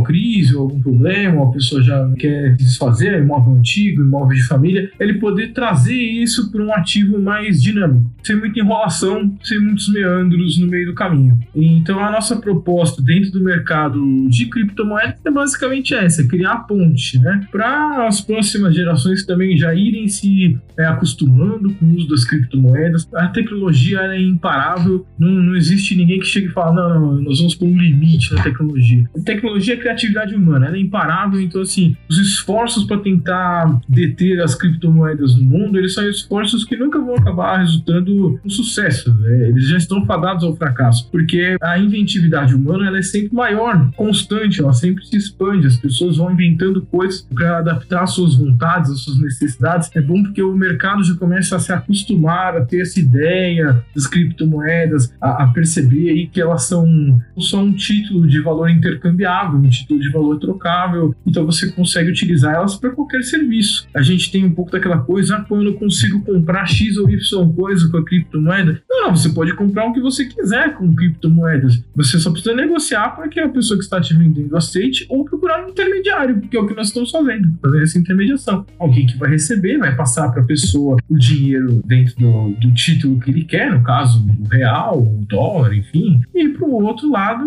crise 0.06 0.56
ou 0.56 0.64
algum 0.64 0.82
problema, 0.82 1.44
a 1.44 1.52
pessoa 1.52 1.82
já 1.82 2.10
quer 2.18 2.56
desfazer 2.56 3.20
imóvel 3.22 3.54
antigo, 3.54 4.04
imóvel 4.04 4.38
de 4.38 4.48
família, 4.48 4.92
ele 5.00 5.16
poder 5.16 5.54
trazer 5.54 5.96
isso 5.96 6.52
para 6.52 6.64
um 6.64 6.74
ativo 6.74 7.20
mais 7.20 7.62
dinâmico, 7.62 8.12
sem 8.24 8.36
muita 8.36 8.60
enrolação, 8.60 9.36
sem 9.44 9.60
muitos 9.60 9.90
meandros 9.90 10.60
no 10.60 10.68
meio 10.68 10.88
do 10.88 10.94
caminho. 10.94 11.38
Então 11.56 12.00
a 12.00 12.12
nossa 12.12 12.36
proposta 12.36 13.02
dentro 13.02 13.32
do 13.32 13.44
mercado 13.44 14.30
de 14.30 14.46
criptomoedas 14.46 15.16
é 15.26 15.32
basicamente 15.32 15.94
essa, 15.94 16.28
criar 16.28 16.52
a 16.54 16.58
ponte, 16.58 17.20
né? 17.20 17.48
Para 17.52 18.08
as 18.08 18.22
próximas 18.22 18.76
gerações 18.76 19.26
também 19.26 19.58
já 19.58 19.74
irem 19.74 20.08
se 20.08 20.58
é, 20.78 20.86
acostumando 20.86 21.74
com 21.74 21.86
o 21.86 21.96
uso 21.96 22.08
das 22.08 22.26
criptomoedas. 22.26 23.08
A 23.14 23.28
tecnologia 23.28 24.00
é 24.02 24.22
imparável, 24.22 25.06
não, 25.18 25.30
não 25.30 25.56
existe 25.56 25.96
ninguém 25.96 26.20
que 26.20 26.26
chegue 26.26 26.48
e 26.48 26.52
fale, 26.52 26.76
não, 26.76 27.00
não, 27.00 27.22
nós 27.22 27.40
vamos 27.40 27.56
pôr 27.56 27.68
um 27.68 27.78
limite 27.78 28.34
na 28.34 28.44
tecnologia. 28.44 29.10
A 29.18 29.22
tecnologia 29.22 29.74
é 29.74 29.78
criatividade 29.96 30.36
humana, 30.36 30.68
ela 30.68 30.78
é 30.78 30.80
imparável, 30.80 31.40
então 31.40 31.62
assim, 31.62 31.96
os 32.10 32.18
esforços 32.18 32.84
para 32.84 32.98
tentar 33.00 33.80
deter 33.88 34.42
as 34.42 34.54
criptomoedas 34.54 35.36
no 35.36 35.44
mundo, 35.44 35.78
eles 35.78 35.94
são 35.94 36.08
esforços 36.08 36.64
que 36.64 36.76
nunca 36.76 37.00
vão 37.00 37.16
acabar 37.16 37.60
resultando 37.60 38.40
um 38.44 38.50
sucesso, 38.50 39.14
né? 39.16 39.50
eles 39.50 39.68
já 39.68 39.78
estão 39.78 40.06
fadados 40.06 40.44
ao 40.44 40.56
fracasso, 40.56 41.10
porque 41.10 41.58
a 41.62 41.80
inventividade 41.80 42.54
humana 42.54 42.88
ela 42.88 43.00
é 43.00 43.02
sempre 43.02 43.34
maior, 43.34 43.92
constante, 43.96 44.62
ela 44.62 44.74
sempre 44.74 45.06
se 45.06 45.16
expande, 45.16 45.68
as 45.68 45.78
pessoas 45.78 46.18
vão 46.18 46.32
inventando 46.32 46.82
coisas 46.82 47.28
para 47.34 47.60
adaptar 47.60 48.04
às 48.04 48.12
suas 48.12 48.36
vontades, 48.36 48.92
às 48.92 49.00
suas 49.00 49.20
necessidades. 49.20 49.90
É 49.96 50.02
bom 50.02 50.24
porque 50.24 50.42
o 50.42 50.56
mercado 50.56 51.04
já 51.04 51.16
começa 51.16 51.56
a 51.56 51.60
se 51.60 51.72
acostumar 51.72 52.58
a 52.58 52.66
ter 52.66 52.82
essa 52.82 53.00
ideia 53.00 53.84
das 53.96 54.08
criptomoedas, 54.08 55.14
a, 55.22 55.44
a 55.44 55.48
perceber 55.48 56.10
aí 56.10 56.28
que 56.28 56.42
elas 56.42 56.64
são 56.64 57.20
só 57.38 57.62
um 57.62 57.74
título 57.74 58.28
de 58.28 58.42
valor 58.42 58.70
intercambiável, 58.70 59.60
um 59.60 59.70
título 59.70 59.85
de 59.88 60.12
valor 60.12 60.40
trocável, 60.40 61.16
então 61.26 61.46
você 61.46 61.72
consegue 61.72 62.10
utilizar 62.10 62.56
elas 62.56 62.76
para 62.76 62.92
qualquer 62.92 63.24
serviço. 63.24 63.88
A 63.94 64.02
gente 64.02 64.32
tem 64.32 64.46
um 64.46 64.52
pouco 64.52 64.72
daquela 64.72 65.00
coisa, 65.00 65.38
ah, 65.38 65.42
quando 65.42 65.66
eu 65.66 65.76
consigo 65.76 66.22
comprar 66.22 66.66
X 66.66 66.98
ou 66.98 67.10
Y 67.10 67.54
coisa 67.56 67.90
com 67.90 67.98
a 67.98 68.06
criptomoeda. 68.06 68.82
Não, 68.90 69.08
não, 69.08 69.16
você 69.16 69.30
pode 69.30 69.54
comprar 69.54 69.88
o 69.88 69.94
que 69.94 70.02
você 70.02 70.26
quiser 70.26 70.76
com 70.76 70.94
criptomoedas. 70.96 71.84
Você 71.96 72.20
só 72.20 72.32
precisa 72.32 72.56
negociar 72.56 73.10
para 73.16 73.28
que 73.28 73.40
a 73.40 73.50
pessoa 73.50 73.78
que 73.78 73.84
está 73.84 74.00
te 74.02 74.14
vendendo 74.14 74.56
aceite 74.56 75.06
ou 75.10 75.26
procurar 75.26 75.66
um 75.66 75.70
intermediário, 75.70 76.42
que 76.42 76.56
é 76.56 76.60
o 76.60 76.68
que 76.68 76.76
nós 76.76 76.88
estamos 76.88 77.12
fazendo, 77.12 77.58
fazer 77.62 77.84
essa 77.84 78.00
intermediação. 78.00 78.66
Alguém 78.80 79.06
que 79.06 79.18
vai 79.18 79.30
receber, 79.30 79.78
vai 79.78 79.96
passar 79.96 80.32
para 80.32 80.42
a 80.42 80.46
pessoa 80.46 80.98
o 81.10 81.18
dinheiro 81.18 81.82
dentro 81.86 82.16
do, 82.18 82.50
do 82.60 82.74
título 82.74 83.20
que 83.20 83.32
ele 83.32 83.44
quer, 83.44 83.72
no 83.72 83.84
caso, 83.84 84.26
o 84.26 84.48
real, 84.48 85.02
o 85.02 85.26
dólar, 85.28 85.74
enfim, 85.74 86.20
e 86.34 86.50
para 86.50 86.68
o 86.68 86.84
outro 86.84 87.10
lado, 87.12 87.46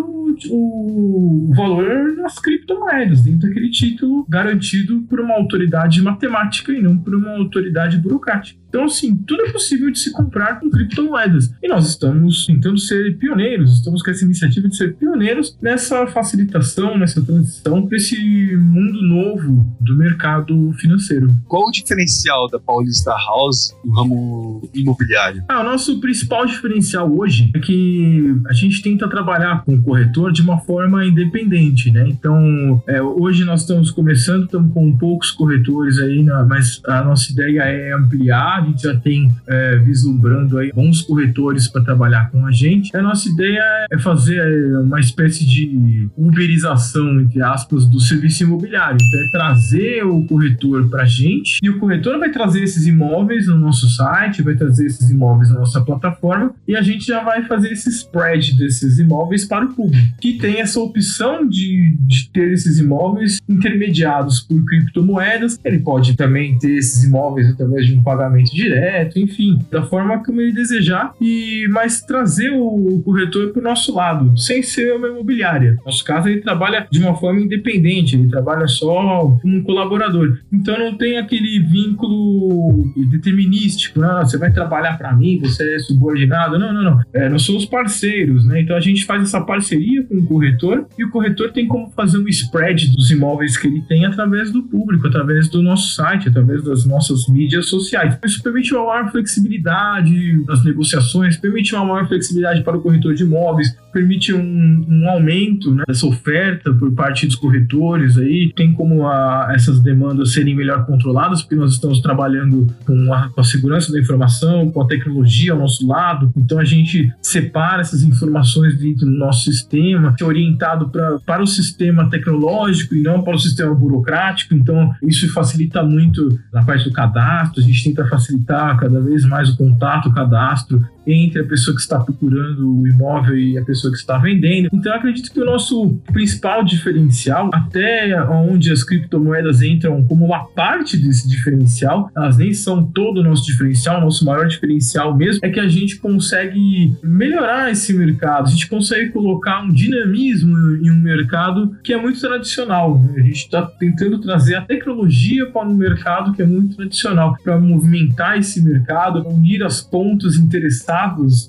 o, 0.51 1.51
o 1.51 1.55
valor 1.55 2.15
das 2.29 2.39
criptomoedas, 2.39 3.23
dentro 3.23 3.49
daquele 3.49 3.71
título 3.71 4.27
garantido 4.29 5.01
por 5.09 5.19
uma 5.19 5.35
autoridade 5.35 6.03
matemática 6.03 6.73
e 6.73 6.83
não 6.83 6.97
por 6.99 7.15
uma 7.15 7.31
autoridade 7.31 7.97
burocrática. 7.97 8.61
Então, 8.69 8.85
assim, 8.85 9.15
tudo 9.17 9.43
é 9.43 9.51
possível 9.51 9.91
de 9.91 9.99
se 9.99 10.13
comprar 10.13 10.61
com 10.61 10.71
criptomoedas. 10.71 11.51
E 11.63 11.69
nós 11.69 11.89
estamos 11.89 12.47
tentando 12.47 12.79
ser 12.79 13.17
pioneiros, 13.19 13.75
estamos 13.75 14.03
com 14.03 14.11
essa 14.11 14.25
iniciativa 14.25 14.69
de 14.69 14.77
ser 14.77 14.95
pioneiros 14.95 15.57
nessa 15.61 16.07
facilitação, 16.07 16.97
nessa 16.99 17.23
transição 17.23 17.87
para 17.87 17.97
esse 17.97 18.57
mundo 18.57 19.03
novo 19.03 19.67
do 19.81 19.97
mercado 19.97 20.73
financeiro. 20.75 21.35
Qual 21.47 21.69
o 21.69 21.71
diferencial 21.71 22.49
da 22.49 22.59
Paulista 22.59 23.11
House 23.11 23.75
no 23.85 23.93
ramo 23.93 24.71
imobiliário? 24.75 25.43
Ah, 25.49 25.61
o 25.61 25.65
nosso 25.65 26.01
principal 26.01 26.47
diferencial 26.47 27.11
hoje 27.11 27.51
é 27.55 27.59
que 27.59 28.35
a 28.47 28.53
gente 28.53 28.83
tenta 28.83 29.09
trabalhar 29.09 29.65
com 29.65 29.75
o 29.75 29.83
corretor 29.83 30.33
de 30.33 30.43
uma 30.43 30.59
forma 30.61 31.05
independente, 31.07 31.91
né? 31.91 32.07
Então, 32.09 32.83
é, 32.87 33.01
hoje 33.01 33.45
nós 33.45 33.63
estamos 33.63 33.91
começando, 33.91 34.45
estamos 34.45 34.73
com 34.73 34.97
poucos 34.97 35.31
corretores 35.31 35.99
aí, 35.99 36.23
né, 36.23 36.47
mas 36.49 36.81
a 36.87 37.03
nossa 37.03 37.31
ideia 37.33 37.63
é 37.63 37.93
ampliar, 37.93 38.58
a 38.59 38.65
gente 38.65 38.83
já 38.83 38.97
tem 38.97 39.31
é, 39.47 39.77
vislumbrando 39.79 40.59
aí 40.59 40.73
bons 40.73 41.03
corretores 41.03 41.69
para 41.69 41.83
trabalhar 41.83 42.31
com 42.31 42.45
a 42.45 42.51
gente. 42.51 42.95
A 42.97 43.03
nossa 43.03 43.29
ideia 43.29 43.87
é 43.91 43.99
fazer 43.99 44.39
é, 44.39 44.79
uma 44.79 45.01
espécie 45.01 45.47
de 45.47 46.09
uberização, 46.17 47.21
entre 47.21 47.43
aspas, 47.43 47.87
do 47.87 48.01
serviço 48.01 48.43
imobiliário. 48.43 48.99
Então, 49.01 49.21
é 49.21 49.31
trazer 49.31 50.05
o 50.05 50.25
corretor 50.25 50.89
para 50.89 51.03
a 51.03 51.07
gente 51.07 51.59
e 51.63 51.71
o 51.71 51.79
corretor 51.79 52.19
vai 52.19 52.31
trazer 52.31 52.63
esses 52.63 52.87
imóveis 52.87 53.47
no 53.47 53.57
nosso 53.57 53.89
site, 53.89 54.43
vai 54.43 54.55
trazer 54.55 54.87
esses 54.87 55.11
imóveis 55.11 55.51
na 55.51 55.61
nossa 55.61 55.81
plataforma 55.81 56.53
e 56.67 56.77
a 56.77 56.83
gente 56.83 57.07
já 57.07 57.23
vai 57.23 57.45
fazer 57.45 57.73
esse 57.73 57.89
spread 57.89 58.57
desses 58.57 58.99
imóveis 58.99 59.45
para 59.45 59.65
o 59.65 59.75
público, 59.75 60.07
que 60.21 60.35
tem 60.39 60.61
essa 60.61 60.81
opção 60.81 61.49
de, 61.49 61.97
de 62.01 62.31
ter 62.31 62.53
esses 62.53 62.79
imóveis 62.79 63.41
intermediados 63.49 64.41
por 64.41 64.65
criptomoedas. 64.65 65.59
Ele 65.65 65.79
pode 65.79 66.17
também 66.17 66.59
ter 66.59 66.77
esses 66.77 67.05
imóveis 67.05 67.49
através 67.49 67.87
de 67.87 67.95
um 67.95 68.03
pagamento 68.03 68.48
direto, 68.51 69.19
enfim, 69.19 69.59
da 69.71 69.83
forma 69.83 70.23
como 70.25 70.41
ele 70.41 70.53
desejar, 70.53 71.13
e 71.21 71.67
mas 71.71 72.01
trazer 72.01 72.51
o 72.51 73.03
corretor 73.05 73.53
para 73.53 73.61
o 73.61 73.65
nosso 73.65 73.95
lado, 73.95 74.37
sem 74.39 74.63
ser 74.63 74.95
uma 74.95 75.09
imobiliária. 75.09 75.73
No 75.79 75.85
nosso 75.87 76.05
caso, 76.05 76.29
ele 76.29 76.41
trabalha 76.41 76.87
de 76.91 76.99
uma 77.01 77.15
forma 77.15 77.41
independente, 77.41 78.17
ele 78.17 78.29
trabalha 78.29 78.67
só 78.67 79.37
como 79.41 79.57
um 79.57 79.63
colaborador. 79.63 80.39
Então 80.53 80.79
não 80.79 80.97
tem 80.97 81.19
aquele 81.19 81.61
vínculo 81.61 82.93
determinístico, 83.11 84.01
não, 84.01 84.25
você 84.25 84.39
vai 84.39 84.53
trabalhar 84.53 84.97
para 84.97 85.15
mim, 85.15 85.39
você 85.39 85.75
é 85.75 85.79
subordinado. 85.79 86.59
Não, 86.59 86.73
não, 86.73 86.83
não. 86.83 87.01
É, 87.13 87.29
nós 87.29 87.43
somos 87.43 87.65
parceiros, 87.65 88.45
né? 88.45 88.61
Então 88.61 88.77
a 88.77 88.81
gente 88.81 89.05
faz 89.05 89.23
essa 89.23 89.41
parceria 89.41 90.03
com 90.05 90.17
o 90.17 90.27
corretor 90.27 90.87
e 90.99 91.05
o 91.05 91.11
corretor 91.11 91.53
tem 91.53 91.67
como 91.67 91.91
fazer 91.91 92.19
um 92.19 92.29
spread 92.29 92.91
dos 92.93 93.11
imóveis 93.11 93.57
que 93.57 93.67
ele 93.67 93.83
tem 93.83 94.05
através 94.05 94.51
do 94.51 94.63
público, 94.63 95.07
através 95.07 95.49
do 95.49 95.63
nosso 95.63 95.95
site, 95.95 96.29
através 96.29 96.63
das 96.63 96.85
nossas 96.85 97.27
mídias 97.29 97.67
sociais. 97.67 98.19
Isso 98.25 98.38
permite 98.43 98.75
uma 98.75 98.87
maior 98.87 99.11
flexibilidade 99.11 100.45
nas 100.47 100.65
negociações, 100.65 101.37
permite 101.37 101.75
uma 101.75 101.85
maior 101.85 102.09
flexibilidade 102.09 102.63
para 102.63 102.77
o 102.77 102.81
corretor 102.81 103.15
de 103.15 103.23
imóveis, 103.23 103.77
permite 103.93 104.33
um, 104.33 104.87
um 104.89 105.09
aumento 105.09 105.75
né, 105.75 105.85
dessa 105.87 106.07
oferta 106.07 106.73
por 106.73 106.93
parte 106.93 107.27
dos 107.27 107.37
corretores 107.37 108.17
aí, 108.17 108.53
tem 108.55 108.73
como 108.73 109.07
a, 109.07 109.51
essas 109.55 109.81
demandas 109.81 110.33
serem 110.33 110.55
melhor 110.55 110.87
controladas, 110.87 111.43
porque 111.43 111.57
nós 111.57 111.73
estamos 111.73 112.01
trabalhando 112.01 112.67
com 112.85 113.13
a, 113.13 113.29
com 113.31 113.41
a 113.41 113.45
segurança 113.45 113.93
da 113.93 114.01
informação, 114.01 114.71
com 114.71 114.83
a 114.83 114.87
tecnologia 114.87 115.53
ao 115.53 115.59
nosso 115.59 115.87
lado, 115.87 116.33
então 116.37 116.59
a 116.59 116.65
gente 116.65 117.13
separa 117.23 117.81
essas 117.81 118.03
informações 118.03 118.79
dentro 118.79 119.07
do 119.07 119.13
nosso 119.13 119.51
sistema, 119.51 120.15
orientado 120.23 120.91
pra, 120.91 121.19
para 121.21 121.43
o 121.43 121.47
sistema 121.47 122.09
tecnológico 122.11 122.95
e 122.95 123.03
não 123.03 123.23
para 123.23 123.35
o 123.35 123.39
sistema 123.39 123.75
burocrático, 123.75 124.55
então 124.55 124.95
isso 125.03 125.33
facilita 125.33 125.83
muito 125.83 126.39
na 126.53 126.63
parte 126.65 126.85
do 126.85 126.93
cadastro, 126.93 127.63
a 127.63 127.67
gente 127.67 127.85
tenta 127.85 128.07
facilitar 128.07 128.28
cada 128.77 129.01
vez 129.01 129.25
mais 129.25 129.51
o 129.51 129.57
contato, 129.57 130.09
o 130.09 130.13
cadastro 130.13 130.83
entre 131.09 131.41
a 131.41 131.45
pessoa 131.45 131.75
que 131.75 131.81
está 131.81 131.99
procurando 131.99 132.81
o 132.81 132.87
imóvel 132.87 133.37
e 133.37 133.59
a 133.59 133.65
pessoa 133.65 133.91
que 133.91 133.99
está 133.99 134.19
vendendo. 134.19 134.69
Então, 134.73 134.95
acredito 134.95 135.33
que 135.33 135.41
o 135.41 135.45
nosso 135.45 135.99
principal 136.13 136.63
diferencial, 136.63 137.51
até 137.53 138.21
onde 138.31 138.71
as 138.71 138.85
criptomoedas 138.85 139.63
entram 139.63 140.05
como 140.05 140.27
uma 140.27 140.45
parte 140.45 140.97
desse 140.97 141.27
diferencial, 141.29 142.11
elas 142.15 142.37
nem 142.37 142.53
são 142.53 142.85
todo 142.85 143.21
o 143.21 143.23
nosso 143.23 143.47
diferencial, 143.47 143.99
o 143.99 144.05
nosso 144.05 144.25
maior 144.25 144.47
diferencial 144.47 145.17
mesmo, 145.17 145.41
é 145.43 145.49
que 145.49 145.61
a 145.61 145.69
gente 145.69 145.97
consegue 145.97 146.95
melhorar 147.03 147.71
esse 147.71 147.93
mercado, 147.95 148.49
a 148.49 148.51
gente 148.51 148.69
consegue 148.69 149.11
colocar 149.11 149.63
um 149.63 149.73
dinamismo 149.73 150.57
em 150.77 150.91
um 150.91 150.99
mercado 150.99 151.77
que 151.83 151.93
é 151.93 152.01
muito 152.01 152.21
tradicional. 152.21 153.03
A 153.17 153.21
gente 153.21 153.45
está 153.45 153.63
tentando 153.63 154.19
trazer 154.19 154.57
a 154.57 154.63
tecnologia 154.63 155.47
para 155.47 155.67
um 155.67 155.75
mercado 155.75 156.33
que 156.33 156.43
é 156.43 156.47
muito 156.47 156.77
tradicional, 156.77 157.37
para 157.43 157.59
movimentar 157.59 158.39
esse 158.39 158.63
mercado, 158.63 159.27
unir 159.27 159.63
as 159.63 159.81
pontas 159.81 160.37
interessadas 160.37 160.98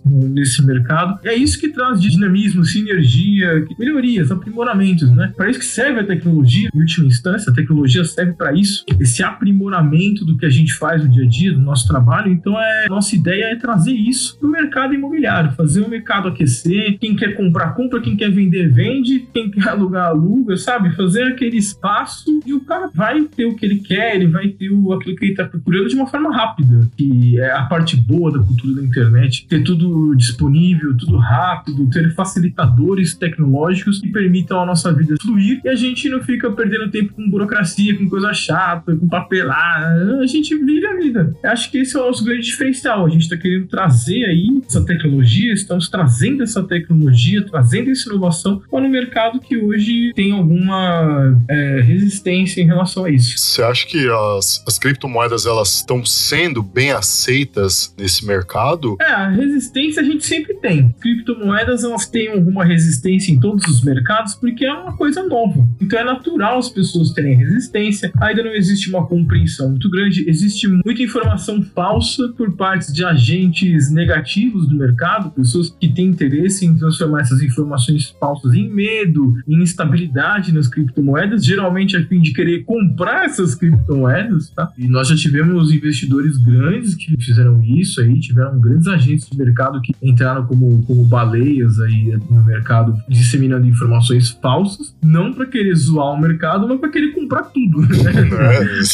nesse 0.05 0.65
mercado. 0.65 1.19
E 1.23 1.27
é 1.27 1.35
isso 1.35 1.59
que 1.59 1.69
traz 1.69 2.01
dinamismo, 2.01 2.63
sinergia, 2.65 3.65
melhorias, 3.77 4.31
aprimoramentos, 4.31 5.09
né? 5.11 5.33
Para 5.35 5.49
isso 5.49 5.59
que 5.59 5.65
serve 5.65 5.99
a 6.01 6.05
tecnologia, 6.05 6.69
em 6.73 6.79
última 6.79 7.07
instância, 7.07 7.51
a 7.51 7.55
tecnologia 7.55 8.03
serve 8.05 8.33
para 8.33 8.53
isso, 8.53 8.85
esse 8.99 9.23
aprimoramento 9.23 10.25
do 10.25 10.37
que 10.37 10.45
a 10.45 10.49
gente 10.49 10.73
faz 10.73 11.03
no 11.03 11.09
dia 11.09 11.25
a 11.25 11.27
dia, 11.27 11.53
do 11.53 11.59
nosso 11.59 11.87
trabalho. 11.87 12.31
Então, 12.31 12.59
é, 12.59 12.87
nossa 12.87 13.15
ideia 13.15 13.45
é 13.45 13.55
trazer 13.55 13.93
isso 13.93 14.37
para 14.37 14.47
o 14.47 14.51
mercado 14.51 14.93
imobiliário, 14.93 15.51
fazer 15.51 15.81
o 15.81 15.89
mercado 15.89 16.27
aquecer. 16.27 16.97
Quem 16.99 17.15
quer 17.15 17.35
comprar, 17.35 17.73
compra, 17.73 18.01
quem 18.01 18.15
quer 18.15 18.31
vender, 18.31 18.69
vende, 18.69 19.27
quem 19.33 19.49
quer 19.49 19.69
alugar, 19.69 20.07
aluga, 20.07 20.57
sabe? 20.57 20.95
Fazer 20.95 21.23
aquele 21.23 21.57
espaço 21.57 22.25
e 22.45 22.53
o 22.53 22.61
cara 22.61 22.89
vai 22.93 23.23
ter 23.23 23.45
o 23.45 23.55
que 23.55 23.65
ele 23.65 23.79
quer, 23.79 24.15
ele 24.15 24.27
vai 24.27 24.49
ter 24.49 24.69
o, 24.69 24.93
aquilo 24.93 25.15
que 25.15 25.25
ele 25.25 25.31
está 25.31 25.45
procurando 25.45 25.87
de 25.87 25.95
uma 25.95 26.07
forma 26.07 26.35
rápida, 26.35 26.87
que 26.97 27.39
é 27.39 27.51
a 27.51 27.63
parte 27.63 27.95
boa 27.95 28.31
da 28.31 28.39
cultura 28.39 28.75
da 28.75 28.83
internet 28.83 29.38
ter 29.47 29.63
tudo 29.63 30.15
disponível, 30.15 30.95
tudo 30.97 31.17
rápido, 31.17 31.89
ter 31.89 32.13
facilitadores 32.13 33.13
tecnológicos 33.15 33.99
que 33.99 34.09
permitam 34.09 34.61
a 34.61 34.65
nossa 34.65 34.91
vida 34.93 35.15
fluir 35.21 35.61
e 35.63 35.69
a 35.69 35.75
gente 35.75 36.09
não 36.09 36.21
fica 36.21 36.51
perdendo 36.51 36.89
tempo 36.89 37.13
com 37.13 37.29
burocracia, 37.29 37.97
com 37.97 38.09
coisa 38.09 38.33
chata, 38.33 38.95
com 38.95 39.07
papelar. 39.07 39.93
A 40.21 40.25
gente 40.25 40.55
vive 40.55 40.85
a 40.85 40.95
vida. 40.95 41.33
Eu 41.43 41.51
acho 41.51 41.69
que 41.71 41.79
esse 41.79 41.95
é 41.95 41.99
o 41.99 42.05
nosso 42.05 42.23
grande 42.23 42.41
diferencial. 42.41 43.05
A 43.05 43.09
gente 43.09 43.23
está 43.23 43.37
querendo 43.37 43.67
trazer 43.67 44.25
aí 44.25 44.61
essa 44.65 44.83
tecnologia, 44.83 45.53
estamos 45.53 45.89
trazendo 45.89 46.43
essa 46.43 46.63
tecnologia, 46.63 47.45
trazendo 47.45 47.89
essa 47.91 48.09
inovação 48.09 48.61
para 48.69 48.83
um 48.83 48.89
mercado 48.89 49.39
que 49.39 49.57
hoje 49.57 50.13
tem 50.15 50.31
alguma 50.31 51.39
é, 51.47 51.81
resistência 51.81 52.61
em 52.61 52.65
relação 52.65 53.05
a 53.05 53.09
isso. 53.09 53.37
Você 53.37 53.61
acha 53.61 53.85
que 53.85 54.07
as, 54.37 54.63
as 54.67 54.79
criptomoedas 54.79 55.45
elas 55.45 55.75
estão 55.75 56.05
sendo 56.05 56.61
bem 56.61 56.91
aceitas 56.91 57.93
nesse 57.97 58.25
mercado? 58.25 58.97
É, 59.01 59.18
resistência 59.27 60.01
a 60.01 60.05
gente 60.05 60.25
sempre 60.25 60.53
tem. 60.55 60.93
Criptomoedas 60.99 61.83
elas 61.83 62.07
têm 62.07 62.29
alguma 62.29 62.63
resistência 62.63 63.31
em 63.31 63.39
todos 63.39 63.65
os 63.65 63.83
mercados 63.83 64.35
porque 64.35 64.65
é 64.65 64.73
uma 64.73 64.95
coisa 64.95 65.23
nova. 65.23 65.67
Então 65.81 65.99
é 65.99 66.03
natural 66.03 66.59
as 66.59 66.69
pessoas 66.69 67.11
terem 67.11 67.35
resistência. 67.35 68.11
Ainda 68.21 68.43
não 68.43 68.53
existe 68.53 68.89
uma 68.89 69.05
compreensão 69.05 69.69
muito 69.69 69.89
grande. 69.89 70.29
Existe 70.29 70.67
muita 70.67 71.01
informação 71.01 71.61
falsa 71.61 72.29
por 72.29 72.55
parte 72.55 72.93
de 72.93 73.03
agentes 73.03 73.91
negativos 73.91 74.67
do 74.67 74.75
mercado, 74.75 75.31
pessoas 75.31 75.69
que 75.69 75.89
têm 75.89 76.07
interesse 76.07 76.65
em 76.65 76.75
transformar 76.75 77.21
essas 77.21 77.41
informações 77.41 78.15
falsas 78.19 78.53
em 78.53 78.69
medo, 78.69 79.35
em 79.47 79.61
instabilidade 79.61 80.53
nas 80.53 80.67
criptomoedas, 80.67 81.45
geralmente 81.45 81.95
a 81.97 82.05
fim 82.05 82.21
de 82.21 82.33
querer 82.33 82.63
comprar 82.63 83.25
essas 83.25 83.55
criptomoedas, 83.55 84.49
tá? 84.49 84.71
E 84.77 84.87
nós 84.87 85.07
já 85.07 85.15
tivemos 85.15 85.71
investidores 85.71 86.37
grandes 86.37 86.95
que 86.95 87.15
fizeram 87.21 87.61
isso 87.63 88.01
aí, 88.01 88.19
tiveram 88.19 88.59
grandes 88.59 88.87
agentes 88.87 89.08
agentes 89.09 89.29
de 89.29 89.37
mercado 89.37 89.81
que 89.81 89.95
entraram 90.01 90.45
como, 90.45 90.83
como 90.83 91.03
baleias 91.05 91.79
aí 91.79 92.17
no 92.29 92.43
mercado, 92.43 92.95
disseminando 93.07 93.65
informações 93.67 94.29
falsas, 94.29 94.95
não 95.01 95.33
para 95.33 95.45
querer 95.45 95.75
zoar 95.75 96.13
o 96.13 96.21
mercado, 96.21 96.67
mas 96.67 96.79
para 96.79 96.89
querer 96.89 97.13
comprar 97.13 97.43
tudo. 97.43 97.81
Né? 97.81 97.89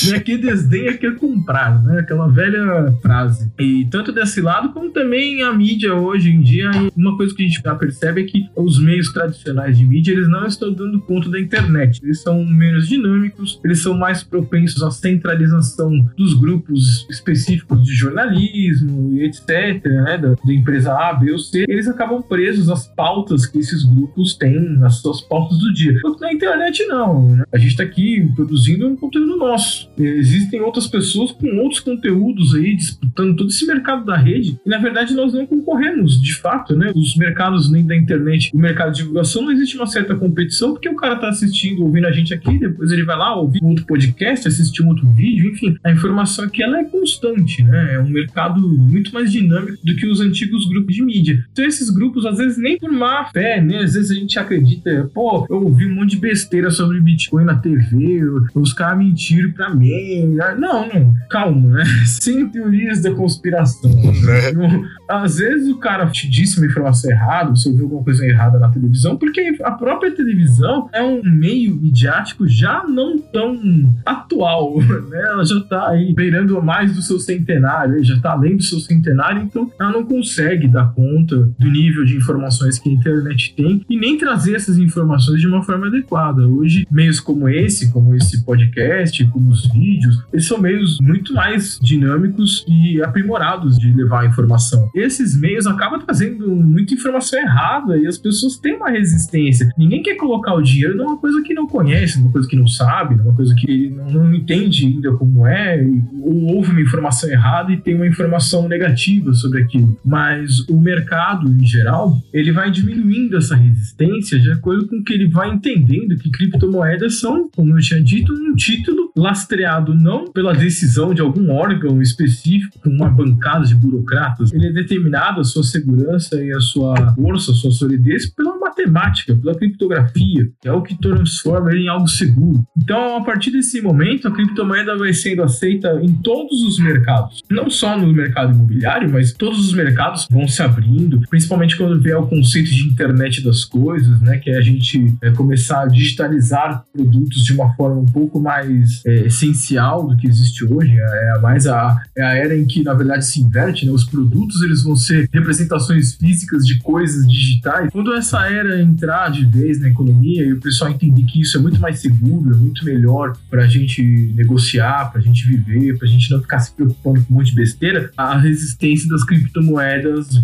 É 0.12 0.16
é 0.16 0.20
que 0.20 0.38
desdenha, 0.38 0.98
quer 0.98 1.16
comprar, 1.16 1.84
né? 1.84 2.00
Aquela 2.00 2.28
velha 2.28 2.94
frase. 3.02 3.52
E 3.60 3.86
tanto 3.92 4.12
desse 4.12 4.40
lado, 4.42 4.70
como 4.70 4.90
também 4.92 5.44
a 5.44 5.54
mídia 5.54 5.94
hoje 5.94 6.30
em 6.30 6.42
dia, 6.42 6.72
uma 6.96 7.18
coisa 7.18 7.36
que 7.36 7.44
a 7.44 7.48
gente 7.48 7.62
já 7.62 7.76
percebe 7.76 8.22
é 8.22 8.24
que 8.24 8.50
os 8.56 8.80
meios 8.80 9.12
tradicionais 9.12 9.78
de 9.78 9.86
mídia, 9.86 10.14
eles 10.14 10.28
não 10.28 10.46
estão 10.46 10.72
dando 10.74 11.02
conta 11.02 11.30
da 11.30 11.40
internet. 11.40 12.00
Eles 12.04 12.22
são 12.22 12.46
menos 12.46 12.88
dinâmicos, 12.88 13.60
eles 13.64 13.82
são 13.82 13.98
mais 13.98 14.24
propensos 14.24 14.82
à 14.84 14.92
centralização 14.92 15.92
dos 16.18 16.34
grupos 16.34 17.08
específicos 17.10 17.84
de 17.84 17.94
jornalismo 17.94 19.14
e 19.14 19.24
etc 19.24 19.84
né, 20.06 20.18
da, 20.18 20.30
da, 20.30 20.54
empresa 20.54 20.94
A, 20.94 21.14
B 21.14 21.32
ou 21.32 21.40
C, 21.40 21.66
eles 21.68 21.88
acabam 21.88 22.22
presos 22.22 22.70
às 22.70 22.88
pautas 22.88 23.46
que 23.46 23.58
esses 23.58 23.84
grupos 23.84 24.36
têm, 24.36 24.62
nas 24.78 24.98
suas 24.98 25.20
pautas 25.22 25.58
do 25.58 25.74
dia. 25.74 26.00
Na 26.22 26.32
internet, 26.32 26.86
não. 26.86 27.36
Né? 27.36 27.44
A 27.52 27.58
gente 27.58 27.72
está 27.72 27.84
aqui 27.84 28.30
produzindo 28.36 28.88
um 28.88 28.96
conteúdo 28.96 29.36
nosso. 29.38 29.90
Existem 29.98 30.62
outras 30.62 30.88
pessoas 30.88 31.32
com 31.32 31.48
outros 31.58 31.80
conteúdos 31.80 32.54
aí 32.54 32.76
disputando 32.76 33.36
todo 33.36 33.50
esse 33.50 33.66
mercado 33.66 34.06
da 34.06 34.16
rede. 34.16 34.60
E 34.66 34.70
na 34.70 34.78
verdade 34.78 35.14
nós 35.14 35.34
não 35.34 35.46
concorremos, 35.46 36.22
de 36.22 36.36
fato, 36.36 36.76
né? 36.76 36.92
Os 36.96 37.16
mercados 37.16 37.72
nem 37.72 37.86
da 37.86 37.96
internet, 37.96 38.52
o 38.54 38.60
mercado 38.60 38.92
de 38.92 39.00
divulgação, 39.00 39.42
não 39.42 39.52
existe 39.52 39.76
uma 39.76 39.88
certa 39.88 40.16
competição, 40.16 40.74
porque 40.74 40.90
o 40.90 40.96
cara 40.96 41.16
está 41.16 41.30
assistindo, 41.30 41.84
ouvindo 41.84 42.08
a 42.08 42.12
gente 42.12 42.34
aqui, 42.34 42.58
depois 42.60 42.92
ele 42.92 43.04
vai 43.04 43.18
lá 43.18 43.36
ouvir 43.36 43.64
um 43.64 43.70
outro 43.70 43.86
podcast, 43.86 44.48
assistir 44.48 44.84
um 44.84 44.90
outro 44.90 45.08
vídeo, 45.10 45.52
enfim. 45.52 45.78
A 45.84 45.92
informação 45.92 46.46
aqui 46.46 46.62
ela 46.62 46.80
é 46.80 46.84
constante, 46.84 47.64
né? 47.64 47.96
É 47.96 48.00
um 48.00 48.10
mercado 48.10 48.60
muito 48.60 49.14
mais 49.14 49.32
dinâmico 49.32 49.78
do 49.84 49.95
do 49.96 50.00
que 50.00 50.08
os 50.08 50.22
antigos 50.22 50.68
grupos 50.68 50.94
de 50.94 51.04
mídia. 51.04 51.46
Então 51.52 51.66
esses 51.66 51.90
grupos, 51.90 52.26
às 52.26 52.38
vezes, 52.38 52.58
nem 52.58 52.78
por 52.78 52.92
má 52.92 53.26
fé, 53.32 53.62
né? 53.62 53.80
Às 53.80 53.94
vezes 53.94 54.12
a 54.12 54.16
gente 54.16 54.38
acredita, 54.38 55.10
pô, 55.14 55.46
eu 55.50 55.64
ouvi 55.64 55.88
um 55.88 55.96
monte 55.96 56.12
de 56.12 56.18
besteira 56.18 56.70
sobre 56.70 57.00
Bitcoin 57.00 57.46
na 57.46 57.56
TV, 57.56 58.22
os 58.54 58.74
caras 58.74 59.00
mentiram 59.00 59.52
pra 59.52 59.74
mim. 59.74 60.36
Não, 60.58 60.88
não, 60.88 61.14
calma, 61.30 61.78
né? 61.78 61.84
Sem 62.06 62.48
teorias 62.50 63.02
da 63.02 63.12
conspiração. 63.12 63.92
Né? 63.92 64.90
Às 65.10 65.38
vezes 65.38 65.70
o 65.70 65.78
cara 65.78 66.06
te 66.08 66.30
disse 66.30 66.58
uma 66.58 66.68
informação 66.68 67.10
errada, 67.10 67.52
você 67.52 67.70
ouviu 67.70 67.86
alguma 67.86 68.04
coisa 68.04 68.26
errada 68.26 68.60
na 68.60 68.70
televisão, 68.70 69.18
porque 69.18 69.58
a 69.64 69.72
própria 69.72 70.12
televisão 70.12 70.90
é 70.94 71.02
um 71.04 71.22
meio 71.24 71.76
midiático 71.76 72.48
já 72.48 72.84
não 72.88 73.20
tão 73.20 73.60
atual, 74.06 74.80
né? 75.10 75.22
Ela 75.30 75.46
já 75.46 75.60
tá 75.62 75.90
aí 75.90 76.14
beirando 76.14 76.62
mais 76.62 76.94
do 76.96 77.02
seu 77.02 77.20
centenário, 77.20 78.04
já 78.04 78.20
tá 78.20 78.32
além 78.32 78.58
do 78.58 78.64
seu 78.64 78.80
centenário, 78.80 79.42
então 79.42 79.72
ela 79.86 79.94
não 79.94 80.06
consegue 80.06 80.68
dar 80.68 80.94
conta 80.94 81.50
do 81.60 81.70
nível 81.70 82.04
de 82.04 82.16
informações 82.16 82.80
que 82.80 82.90
a 82.90 82.94
internet 82.94 83.54
tem 83.56 83.86
e 83.90 83.98
nem 83.98 84.18
trazer 84.18 84.56
essas 84.56 84.78
informações 84.78 85.40
de 85.40 85.48
uma 85.48 85.64
forma 85.64 85.88
adequada. 85.88 86.48
Hoje, 86.48 86.86
meios 86.92 87.20
como 87.20 87.48
esse, 87.48 87.92
como 87.92 88.16
esse 88.16 88.44
podcast, 88.44 89.24
como 89.28 89.52
os 89.52 89.72
vídeos, 89.72 90.24
eles 90.34 90.48
são 90.48 90.60
meios 90.60 91.00
muito 91.00 91.34
mais 91.34 91.80
dinâmicos 91.82 92.66
e 92.68 93.02
aprimorados 93.02 93.78
de 93.78 93.92
levar 93.94 94.22
a 94.22 94.26
informação. 94.26 94.90
Esses 94.96 95.40
meios 95.40 95.68
acabam 95.68 96.00
trazendo 96.00 96.48
muita 96.48 96.94
informação 96.94 97.40
errada 97.40 97.98
e 97.98 98.08
as 98.08 98.18
pessoas 98.18 98.58
têm 98.58 98.76
uma 98.76 98.90
resistência. 98.90 99.70
Ninguém 99.78 100.02
quer 100.02 100.16
colocar 100.16 100.54
o 100.54 100.62
dinheiro 100.62 100.96
numa 100.96 101.18
coisa 101.18 101.42
que 101.42 101.54
não 101.54 101.68
conhece, 101.68 102.20
numa 102.20 102.32
coisa 102.32 102.48
que 102.48 102.56
não 102.56 102.68
sabe, 102.68 103.16
numa 103.16 103.34
coisa 103.34 103.54
que 103.56 103.90
não, 103.90 104.10
não 104.10 104.34
entende 104.34 104.86
ainda 104.86 105.12
como 105.14 105.46
é, 105.46 105.86
ou 106.22 106.56
houve 106.56 106.72
uma 106.72 106.82
informação 106.82 107.30
errada 107.30 107.72
e 107.72 107.78
tem 107.78 107.96
uma 107.96 108.08
informação 108.08 108.68
negativa 108.68 109.34
sobre 109.34 109.62
aquilo. 109.62 109.75
Mas 110.04 110.60
o 110.70 110.80
mercado, 110.80 111.52
em 111.52 111.66
geral, 111.66 112.18
ele 112.34 112.52
vai 112.52 112.72
diminuindo 112.72 113.38
essa 113.38 113.56
resistência 113.56 114.40
de 114.40 114.52
acordo 114.52 114.88
com 114.88 115.04
que 115.04 115.14
ele 115.14 115.28
vai 115.28 115.50
entendendo 115.52 116.18
que 116.18 116.30
criptomoedas 116.30 117.20
são, 117.20 117.50
como 117.56 117.78
eu 117.78 117.82
tinha 117.82 118.02
dito, 118.02 118.34
um 118.34 118.56
título 118.56 119.12
lastreado 119.16 119.94
não 119.94 120.32
pela 120.32 120.54
decisão 120.54 121.14
de 121.14 121.22
algum 121.22 121.52
órgão 121.52 122.02
específico, 122.02 122.78
uma 122.86 123.10
bancada 123.10 123.66
de 123.66 123.76
burocratas. 123.76 124.52
Ele 124.54 124.68
é 124.68 124.72
determinado 124.72 125.42
a 125.42 125.44
sua 125.44 125.64
segurança 125.64 126.44
e 126.44 126.52
a 126.52 126.60
sua 126.60 127.14
força, 127.16 127.52
a 127.52 127.56
sua 127.56 127.72
solidez 127.72 128.30
pela 128.30 128.58
matemática, 128.58 129.36
pela 129.36 129.56
criptografia, 129.56 130.50
que 130.62 130.68
é 130.68 130.72
o 130.72 130.82
que 130.82 131.00
transforma 131.00 131.72
ele 131.72 131.86
em 131.86 131.88
algo 131.88 132.08
seguro. 132.08 132.66
Então, 132.78 133.18
a 133.18 133.24
partir 133.24 133.52
desse 133.52 133.82
momento, 133.82 134.28
a 134.28 134.32
criptomoeda 134.32 134.98
vai 134.98 135.14
sendo 135.14 135.44
aceita 135.44 136.00
em 136.02 136.14
todos 136.14 136.62
os 136.64 136.80
mercados, 136.80 137.42
não 137.50 137.70
só 137.70 137.98
no 137.98 138.12
mercado 138.12 138.54
imobiliário, 138.54 139.10
mas 139.12 139.34
todos 139.34 139.65
os 139.68 139.74
mercados 139.74 140.28
vão 140.30 140.48
se 140.48 140.62
abrindo, 140.62 141.22
principalmente 141.30 141.78
quando 141.78 142.00
vier 142.00 142.18
o 142.18 142.28
conceito 142.28 142.70
de 142.70 142.84
internet 142.84 143.44
das 143.44 143.64
coisas, 143.66 144.20
né, 144.22 144.38
que 144.38 144.50
é 144.50 144.58
a 144.58 144.62
gente 144.62 145.16
é, 145.22 145.32
começar 145.32 145.84
a 145.84 145.88
digitalizar 145.88 146.84
produtos 146.94 147.44
de 147.44 147.54
uma 147.54 147.74
forma 147.76 148.02
um 148.02 148.06
pouco 148.06 148.40
mais 148.40 149.02
é, 149.06 149.28
essencial 149.28 150.08
do 150.08 150.16
que 150.16 150.28
existe 150.28 150.64
hoje. 150.66 150.96
É 150.98 151.40
mais 151.40 151.68
a, 151.68 152.02
é 152.16 152.24
a 152.24 152.34
era 152.34 152.58
em 152.58 152.66
que, 152.66 152.84
na 152.84 152.94
verdade, 152.94 153.26
se 153.26 153.42
inverte, 153.42 153.86
né? 153.86 153.92
Os 153.92 154.04
produtos 154.04 154.62
eles 154.62 154.84
vão 154.84 154.96
ser 154.96 155.30
representações 155.32 156.16
físicas 156.16 156.66
de 156.66 156.80
coisas 156.80 157.28
digitais. 157.28 157.90
Quando 157.92 158.14
essa 158.14 158.46
era 158.48 158.82
entrar 158.82 159.30
de 159.30 159.46
vez 159.46 159.80
na 159.80 159.90
economia 159.90 160.44
e 160.44 160.54
o 160.54 160.60
pessoal 160.60 160.92
entender 160.92 161.24
que 161.24 161.42
isso 161.42 161.58
é 161.58 161.62
muito 161.62 161.80
mais 161.80 162.00
seguro, 162.00 162.54
é 162.54 162.58
muito 162.58 162.86
melhor 162.86 163.36
para 163.50 163.64
a 163.64 163.68
gente 163.68 164.02
negociar, 164.36 165.12
para 165.12 165.20
a 165.20 165.24
gente 165.24 165.48
viver, 165.48 165.98
para 165.98 166.08
a 166.08 166.12
gente 166.12 166.30
não 166.32 166.42
ficar 166.42 166.60
se 166.60 166.72
preocupando 166.74 167.24
com 167.24 167.34
um 167.34 167.38
monte 167.38 167.50
de 167.50 167.56
besteira, 167.56 168.12
a 168.16 168.38
resistência 168.38 169.10
das 169.10 169.24
criptomoedas 169.24 169.55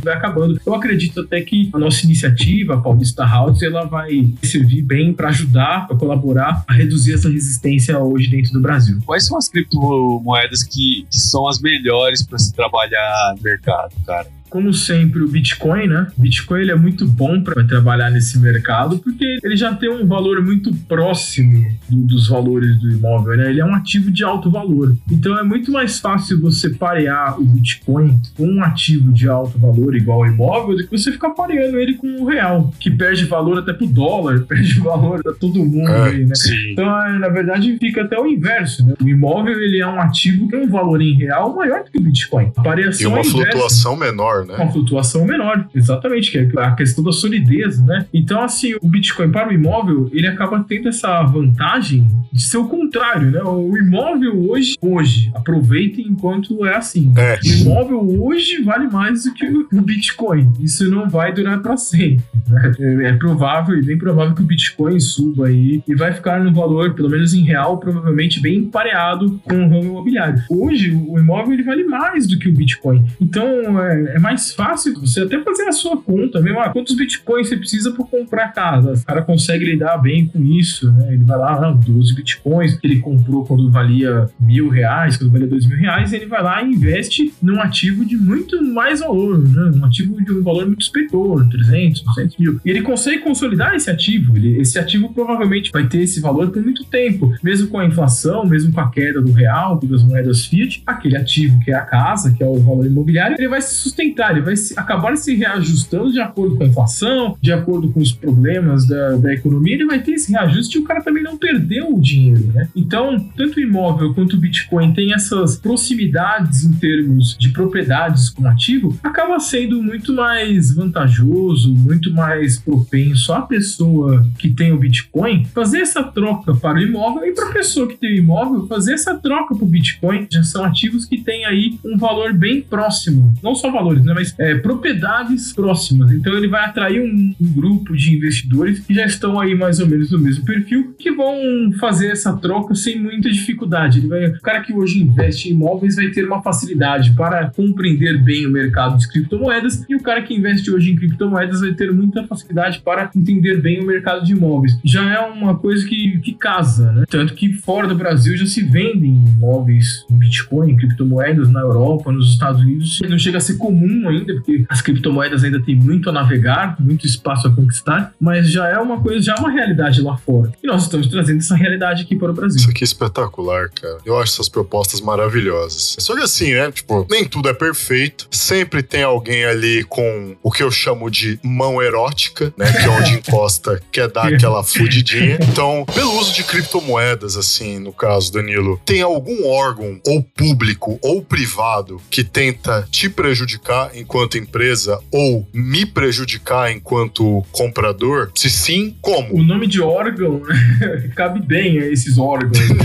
vai 0.03 0.13
acabando. 0.13 0.59
Eu 0.65 0.73
acredito 0.73 1.21
até 1.21 1.41
que 1.41 1.69
a 1.73 1.79
nossa 1.79 2.05
iniciativa, 2.05 2.75
a 2.75 2.77
Paulista 2.77 3.25
House, 3.25 3.61
ela 3.61 3.85
vai 3.85 4.33
servir 4.43 4.81
bem 4.81 5.13
para 5.13 5.29
ajudar, 5.29 5.87
para 5.87 5.97
colaborar 5.97 6.63
a 6.67 6.73
reduzir 6.73 7.13
essa 7.13 7.29
resistência 7.29 7.97
hoje 7.99 8.29
dentro 8.29 8.53
do 8.53 8.61
Brasil. 8.61 8.99
Quais 9.05 9.25
são 9.25 9.37
as 9.37 9.47
criptomoedas 9.47 10.63
que, 10.63 11.05
que 11.09 11.19
são 11.19 11.47
as 11.47 11.59
melhores 11.61 12.23
para 12.23 12.37
se 12.37 12.53
trabalhar 12.53 13.33
no 13.35 13.43
mercado, 13.43 13.93
cara? 14.05 14.40
Como 14.51 14.73
sempre, 14.73 15.23
o 15.23 15.29
Bitcoin, 15.29 15.87
né? 15.87 16.07
O 16.17 16.21
Bitcoin 16.21 16.59
ele 16.59 16.71
é 16.71 16.75
muito 16.75 17.07
bom 17.07 17.41
para 17.41 17.63
trabalhar 17.63 18.11
nesse 18.11 18.37
mercado 18.37 18.99
porque 18.99 19.39
ele 19.41 19.55
já 19.55 19.73
tem 19.73 19.89
um 19.89 20.05
valor 20.05 20.43
muito 20.43 20.75
próximo 20.89 21.65
do, 21.89 21.97
dos 22.01 22.27
valores 22.27 22.77
do 22.81 22.91
imóvel, 22.91 23.37
né? 23.37 23.49
Ele 23.49 23.61
é 23.61 23.65
um 23.65 23.73
ativo 23.73 24.11
de 24.11 24.25
alto 24.25 24.51
valor. 24.51 24.93
Então 25.09 25.39
é 25.39 25.43
muito 25.43 25.71
mais 25.71 25.99
fácil 25.99 26.39
você 26.41 26.69
parear 26.69 27.39
o 27.39 27.45
Bitcoin 27.45 28.19
com 28.35 28.45
um 28.45 28.61
ativo 28.61 29.13
de 29.13 29.29
alto 29.29 29.57
valor 29.57 29.95
igual 29.95 30.23
ao 30.23 30.27
imóvel 30.27 30.75
do 30.75 30.85
que 30.85 30.97
você 30.97 31.13
ficar 31.13 31.29
pareando 31.29 31.79
ele 31.79 31.93
com 31.93 32.21
o 32.21 32.25
real, 32.25 32.73
que 32.77 32.91
perde 32.91 33.23
valor 33.23 33.59
até 33.59 33.71
pro 33.71 33.87
dólar, 33.87 34.41
perde 34.45 34.81
valor 34.81 35.23
para 35.23 35.33
todo 35.33 35.63
mundo 35.63 35.87
É, 35.87 36.09
aí, 36.09 36.25
né? 36.25 36.35
Sim. 36.35 36.73
Então, 36.73 37.03
é, 37.05 37.17
na 37.19 37.29
verdade, 37.29 37.77
fica 37.77 38.01
até 38.01 38.19
o 38.19 38.27
inverso, 38.27 38.85
né? 38.85 38.95
O 39.01 39.07
imóvel 39.07 39.57
ele 39.61 39.79
é 39.79 39.87
um 39.87 40.01
ativo 40.01 40.45
que 40.45 40.51
tem 40.51 40.67
um 40.67 40.69
valor 40.69 41.01
em 41.01 41.13
real 41.13 41.55
maior 41.55 41.85
do 41.85 41.91
que 41.91 41.99
o 41.99 42.01
Bitcoin. 42.01 42.51
A 42.57 42.61
E 42.61 42.63
variação 42.63 43.11
uma 43.11 43.19
é 43.19 43.23
flutuação 43.23 43.95
menor, 43.95 44.40
né? 44.45 44.55
uma 44.55 44.71
flutuação 44.71 45.25
menor, 45.25 45.67
exatamente, 45.73 46.31
que 46.31 46.37
é 46.37 46.49
a 46.57 46.71
questão 46.71 47.03
da 47.03 47.11
solidez, 47.11 47.79
né? 47.81 48.05
Então, 48.13 48.41
assim, 48.41 48.75
o 48.81 48.87
Bitcoin 48.87 49.31
para 49.31 49.49
o 49.49 49.53
imóvel, 49.53 50.09
ele 50.11 50.27
acaba 50.27 50.63
tendo 50.67 50.89
essa 50.89 51.21
vantagem 51.23 52.07
de 52.31 52.41
ser 52.41 52.57
o 52.57 52.67
contrário, 52.67 53.29
né? 53.29 53.41
O 53.43 53.77
imóvel 53.77 54.49
hoje, 54.49 54.75
hoje, 54.81 55.31
aproveitem 55.35 56.07
enquanto 56.07 56.65
é 56.65 56.75
assim. 56.75 57.13
É. 57.17 57.39
O 57.43 57.61
imóvel 57.61 58.23
hoje 58.23 58.61
vale 58.63 58.87
mais 58.87 59.25
do 59.25 59.33
que 59.33 59.45
o 59.45 59.81
Bitcoin. 59.81 60.51
Isso 60.59 60.89
não 60.89 61.09
vai 61.09 61.33
durar 61.33 61.61
para 61.61 61.77
sempre. 61.77 62.23
né? 62.49 62.71
É 62.79 63.11
é 63.11 63.17
provável 63.17 63.77
e 63.77 63.81
bem 63.83 63.97
provável 63.97 64.33
que 64.33 64.41
o 64.41 64.45
Bitcoin 64.45 64.99
suba 64.99 65.47
aí 65.47 65.83
e 65.87 65.95
vai 65.95 66.13
ficar 66.13 66.39
no 66.43 66.53
valor, 66.53 66.93
pelo 66.93 67.09
menos 67.09 67.33
em 67.33 67.41
real, 67.43 67.77
provavelmente 67.77 68.39
bem 68.39 68.65
pareado 68.65 69.39
com 69.43 69.55
o 69.55 69.69
ramo 69.69 69.83
imobiliário. 69.83 70.41
Hoje, 70.49 70.91
o 70.91 71.19
imóvel 71.19 71.53
ele 71.53 71.63
vale 71.63 71.83
mais 71.83 72.25
do 72.25 72.37
que 72.39 72.49
o 72.49 72.53
Bitcoin. 72.53 73.05
Então, 73.19 73.79
é, 73.83 74.15
é 74.15 74.19
mais 74.19 74.30
fácil 74.37 74.99
você 74.99 75.21
até 75.21 75.41
fazer 75.41 75.63
a 75.63 75.71
sua 75.71 75.97
conta 75.97 76.39
mesmo. 76.41 76.59
Ah, 76.59 76.69
quantos 76.69 76.95
Bitcoins 76.95 77.49
você 77.49 77.57
precisa 77.57 77.91
para 77.91 78.05
comprar 78.05 78.49
casa? 78.49 78.93
O 78.93 79.05
cara 79.05 79.21
consegue 79.21 79.65
lidar 79.65 79.97
bem 79.97 80.27
com 80.27 80.41
isso, 80.43 80.91
né? 80.91 81.13
Ele 81.13 81.23
vai 81.23 81.37
lá, 81.37 81.69
ah, 81.69 81.71
12 81.71 82.15
Bitcoins 82.15 82.75
que 82.75 82.87
ele 82.87 82.99
comprou 82.99 83.45
quando 83.45 83.69
valia 83.69 84.29
mil 84.39 84.69
reais, 84.69 85.17
quando 85.17 85.31
valia 85.31 85.47
dois 85.47 85.67
mil 85.67 85.77
reais, 85.77 86.13
ele 86.13 86.25
vai 86.25 86.41
lá 86.41 86.61
e 86.61 86.71
investe 86.71 87.33
num 87.41 87.61
ativo 87.61 88.05
de 88.05 88.17
muito 88.17 88.61
mais 88.63 88.99
valor, 88.99 89.37
né? 89.39 89.71
Um 89.75 89.85
ativo 89.85 90.23
de 90.23 90.31
um 90.31 90.43
valor 90.43 90.65
muito 90.65 90.83
superior, 90.83 91.47
300, 91.49 92.01
200 92.01 92.37
mil. 92.37 92.59
E 92.63 92.69
ele 92.69 92.81
consegue 92.81 93.19
consolidar 93.19 93.75
esse 93.75 93.89
ativo. 93.89 94.35
Ele, 94.35 94.59
esse 94.61 94.77
ativo 94.79 95.13
provavelmente 95.13 95.71
vai 95.71 95.87
ter 95.87 95.99
esse 95.99 96.19
valor 96.19 96.49
por 96.49 96.61
muito 96.61 96.83
tempo. 96.85 97.33
Mesmo 97.43 97.67
com 97.67 97.79
a 97.79 97.85
inflação, 97.85 98.45
mesmo 98.45 98.71
com 98.71 98.81
a 98.81 98.89
queda 98.89 99.21
do 99.21 99.31
real, 99.31 99.79
das 99.83 100.03
moedas 100.03 100.45
fiat, 100.45 100.81
aquele 100.85 101.17
ativo 101.17 101.59
que 101.59 101.71
é 101.71 101.75
a 101.75 101.81
casa, 101.81 102.33
que 102.33 102.43
é 102.43 102.45
o 102.45 102.59
valor 102.59 102.85
imobiliário, 102.85 103.35
ele 103.37 103.47
vai 103.47 103.61
se 103.61 103.75
sustentar, 103.75 104.20
ele 104.29 104.41
vai 104.41 104.55
se- 104.55 104.77
acabar 104.77 105.15
se 105.17 105.33
reajustando 105.35 106.11
de 106.11 106.19
acordo 106.19 106.55
com 106.55 106.63
a 106.63 106.67
inflação, 106.67 107.37
de 107.41 107.51
acordo 107.51 107.89
com 107.91 107.99
os 107.99 108.11
problemas 108.11 108.85
da, 108.87 109.15
da 109.17 109.33
economia, 109.33 109.73
ele 109.75 109.85
vai 109.85 109.99
ter 110.01 110.11
esse 110.13 110.31
reajuste 110.31 110.77
e 110.77 110.81
o 110.81 110.83
cara 110.83 111.01
também 111.01 111.23
não 111.23 111.37
perdeu 111.37 111.93
o 111.95 111.99
dinheiro, 111.99 112.51
né? 112.53 112.67
Então, 112.75 113.17
tanto 113.35 113.57
o 113.57 113.61
imóvel 113.61 114.13
quanto 114.13 114.35
o 114.35 114.39
Bitcoin 114.39 114.93
tem 114.93 115.13
essas 115.13 115.57
proximidades 115.57 116.63
em 116.65 116.73
termos 116.73 117.35
de 117.37 117.49
propriedades 117.49 118.29
com 118.29 118.45
ativo, 118.47 118.97
acaba 119.03 119.39
sendo 119.39 119.81
muito 119.81 120.13
mais 120.13 120.73
vantajoso, 120.73 121.73
muito 121.73 122.13
mais 122.13 122.59
propenso 122.59 123.33
à 123.33 123.41
pessoa 123.41 124.25
que 124.37 124.49
tem 124.49 124.71
o 124.71 124.77
Bitcoin 124.77 125.45
fazer 125.45 125.79
essa 125.79 126.03
troca 126.03 126.53
para 126.53 126.77
o 126.77 126.81
imóvel 126.81 127.25
e 127.25 127.33
para 127.33 127.49
a 127.49 127.53
pessoa 127.53 127.87
que 127.87 127.97
tem 127.97 128.13
o 128.13 128.17
imóvel 128.17 128.67
fazer 128.67 128.93
essa 128.93 129.15
troca 129.15 129.55
para 129.55 129.63
o 129.63 129.67
Bitcoin. 129.67 130.27
Já 130.31 130.43
são 130.43 130.63
ativos 130.63 131.05
que 131.05 131.21
têm 131.21 131.45
aí 131.45 131.79
um 131.85 131.97
valor 131.97 132.33
bem 132.33 132.61
próximo, 132.61 133.33
não 133.43 133.55
só 133.55 133.71
valores, 133.71 134.03
né, 134.03 134.10
mas 134.13 134.35
é, 134.37 134.55
propriedades 134.55 135.53
próximas. 135.53 136.11
Então 136.11 136.33
ele 136.33 136.47
vai 136.47 136.65
atrair 136.65 137.01
um, 137.01 137.35
um 137.39 137.53
grupo 137.53 137.95
de 137.95 138.15
investidores 138.15 138.79
que 138.79 138.93
já 138.93 139.05
estão 139.05 139.39
aí 139.39 139.55
mais 139.55 139.79
ou 139.79 139.87
menos 139.87 140.11
no 140.11 140.19
mesmo 140.19 140.45
perfil, 140.45 140.95
que 140.97 141.11
vão 141.11 141.71
fazer 141.79 142.11
essa 142.11 142.33
troca 142.33 142.75
sem 142.75 142.99
muita 142.99 143.29
dificuldade. 143.29 143.99
Ele 143.99 144.07
vai, 144.07 144.27
o 144.27 144.41
cara 144.41 144.61
que 144.61 144.73
hoje 144.73 145.01
investe 145.01 145.49
em 145.49 145.51
imóveis 145.51 145.95
vai 145.95 146.09
ter 146.09 146.25
uma 146.25 146.41
facilidade 146.41 147.11
para 147.11 147.49
compreender 147.51 148.21
bem 148.21 148.45
o 148.45 148.49
mercado 148.49 148.97
de 148.97 149.07
criptomoedas 149.07 149.85
e 149.87 149.95
o 149.95 150.01
cara 150.01 150.21
que 150.21 150.33
investe 150.33 150.71
hoje 150.71 150.91
em 150.91 150.95
criptomoedas 150.95 151.61
vai 151.61 151.73
ter 151.73 151.91
muita 151.91 152.25
facilidade 152.25 152.81
para 152.81 153.09
entender 153.15 153.61
bem 153.61 153.79
o 153.79 153.85
mercado 153.85 154.25
de 154.25 154.33
imóveis. 154.33 154.77
Já 154.83 155.07
é 155.09 155.19
uma 155.19 155.55
coisa 155.55 155.87
que, 155.87 156.19
que 156.19 156.33
casa, 156.33 156.91
né? 156.91 157.05
Tanto 157.09 157.33
que 157.33 157.53
fora 157.53 157.87
do 157.87 157.95
Brasil 157.95 158.35
já 158.35 158.45
se 158.45 158.61
vendem 158.63 159.23
imóveis 159.35 160.05
em 160.09 160.17
Bitcoin, 160.17 160.75
criptomoedas 160.75 161.51
na 161.51 161.59
Europa, 161.59 162.11
nos 162.11 162.31
Estados 162.31 162.61
Unidos. 162.61 162.99
Não 163.07 163.19
chega 163.19 163.37
a 163.37 163.41
ser 163.41 163.57
comum 163.57 164.00
ainda, 164.09 164.33
porque 164.33 164.65
as 164.69 164.81
criptomoedas 164.81 165.43
ainda 165.43 165.61
têm 165.61 165.75
muito 165.75 166.09
a 166.09 166.13
navegar, 166.13 166.75
muito 166.79 167.05
espaço 167.05 167.47
a 167.47 167.51
conquistar, 167.51 168.13
mas 168.19 168.51
já 168.51 168.67
é 168.67 168.77
uma 168.77 168.99
coisa, 168.99 169.21
já 169.21 169.35
é 169.35 169.39
uma 169.39 169.51
realidade 169.51 170.01
lá 170.01 170.17
fora. 170.17 170.51
E 170.63 170.67
nós 170.67 170.83
estamos 170.83 171.07
trazendo 171.07 171.39
essa 171.39 171.55
realidade 171.55 172.03
aqui 172.03 172.15
para 172.15 172.31
o 172.31 172.33
Brasil. 172.33 172.59
Isso 172.59 172.69
aqui 172.69 172.83
é 172.83 172.85
espetacular, 172.85 173.69
cara. 173.69 173.97
Eu 174.05 174.19
acho 174.19 174.33
essas 174.33 174.49
propostas 174.49 175.01
maravilhosas. 175.01 175.95
Só 175.99 176.15
que 176.15 176.21
assim, 176.21 176.53
né? 176.53 176.71
Tipo, 176.71 177.05
nem 177.09 177.25
tudo 177.25 177.49
é 177.49 177.53
perfeito. 177.53 178.27
Sempre 178.31 178.83
tem 178.83 179.03
alguém 179.03 179.45
ali 179.45 179.83
com 179.83 180.35
o 180.41 180.51
que 180.51 180.63
eu 180.63 180.71
chamo 180.71 181.09
de 181.09 181.39
mão 181.43 181.81
erótica, 181.81 182.53
né? 182.57 182.71
Que 182.71 182.85
é 182.85 182.89
onde 182.89 183.13
encosta, 183.13 183.81
quer 183.91 184.09
dar 184.09 184.33
aquela 184.33 184.63
fudidinha. 184.63 185.37
Então, 185.41 185.85
pelo 185.93 186.19
uso 186.19 186.33
de 186.33 186.43
criptomoedas, 186.43 187.35
assim, 187.35 187.79
no 187.79 187.93
caso, 187.93 188.31
Danilo, 188.31 188.79
tem 188.85 189.01
algum 189.01 189.47
órgão, 189.47 189.99
ou 190.05 190.23
público, 190.23 190.99
ou 191.01 191.21
privado, 191.21 192.01
que 192.09 192.23
tenta 192.23 192.87
te 192.89 193.09
prejudicar 193.09 193.80
enquanto 193.93 194.37
empresa 194.37 194.99
ou 195.11 195.47
me 195.53 195.85
prejudicar 195.85 196.71
enquanto 196.71 197.43
comprador? 197.51 198.31
Se 198.35 198.49
sim, 198.49 198.95
como? 199.01 199.35
O 199.35 199.43
nome 199.43 199.67
de 199.67 199.81
órgão 199.81 200.41
né, 200.79 201.09
cabe 201.15 201.41
bem 201.41 201.79
a 201.79 201.87
esses 201.87 202.17
órgãos. 202.17 202.57
Né? 202.69 202.75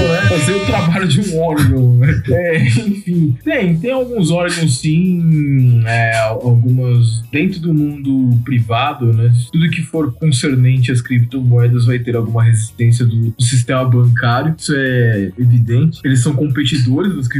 Né, 0.00 0.20
fazer 0.28 0.52
o 0.52 0.66
trabalho 0.66 1.08
de 1.08 1.20
um 1.20 1.38
órgão. 1.38 1.98
né? 1.98 2.22
É, 2.28 2.66
enfim, 2.66 3.36
tem, 3.44 3.76
tem 3.76 3.92
alguns 3.92 4.30
órgãos 4.30 4.80
sim, 4.80 5.82
é, 5.86 6.16
algumas 6.18 7.22
dentro 7.30 7.60
do 7.60 7.72
mundo 7.74 8.38
privado, 8.44 9.12
né? 9.12 9.32
Tudo 9.52 9.70
que 9.70 9.82
for 9.82 10.12
concernente 10.12 10.92
às 10.92 11.00
criptomoedas 11.00 11.86
vai 11.86 11.98
ter 11.98 12.16
alguma 12.16 12.42
resistência 12.44 13.04
do, 13.04 13.30
do 13.30 13.42
sistema 13.42 13.84
bancário. 13.84 14.54
Isso 14.58 14.74
é 14.74 15.32
evidente. 15.38 16.00
Eles 16.04 16.20
são 16.20 16.34
competidores 16.34 17.14
das 17.14 17.28
criptomoedas. 17.28 17.39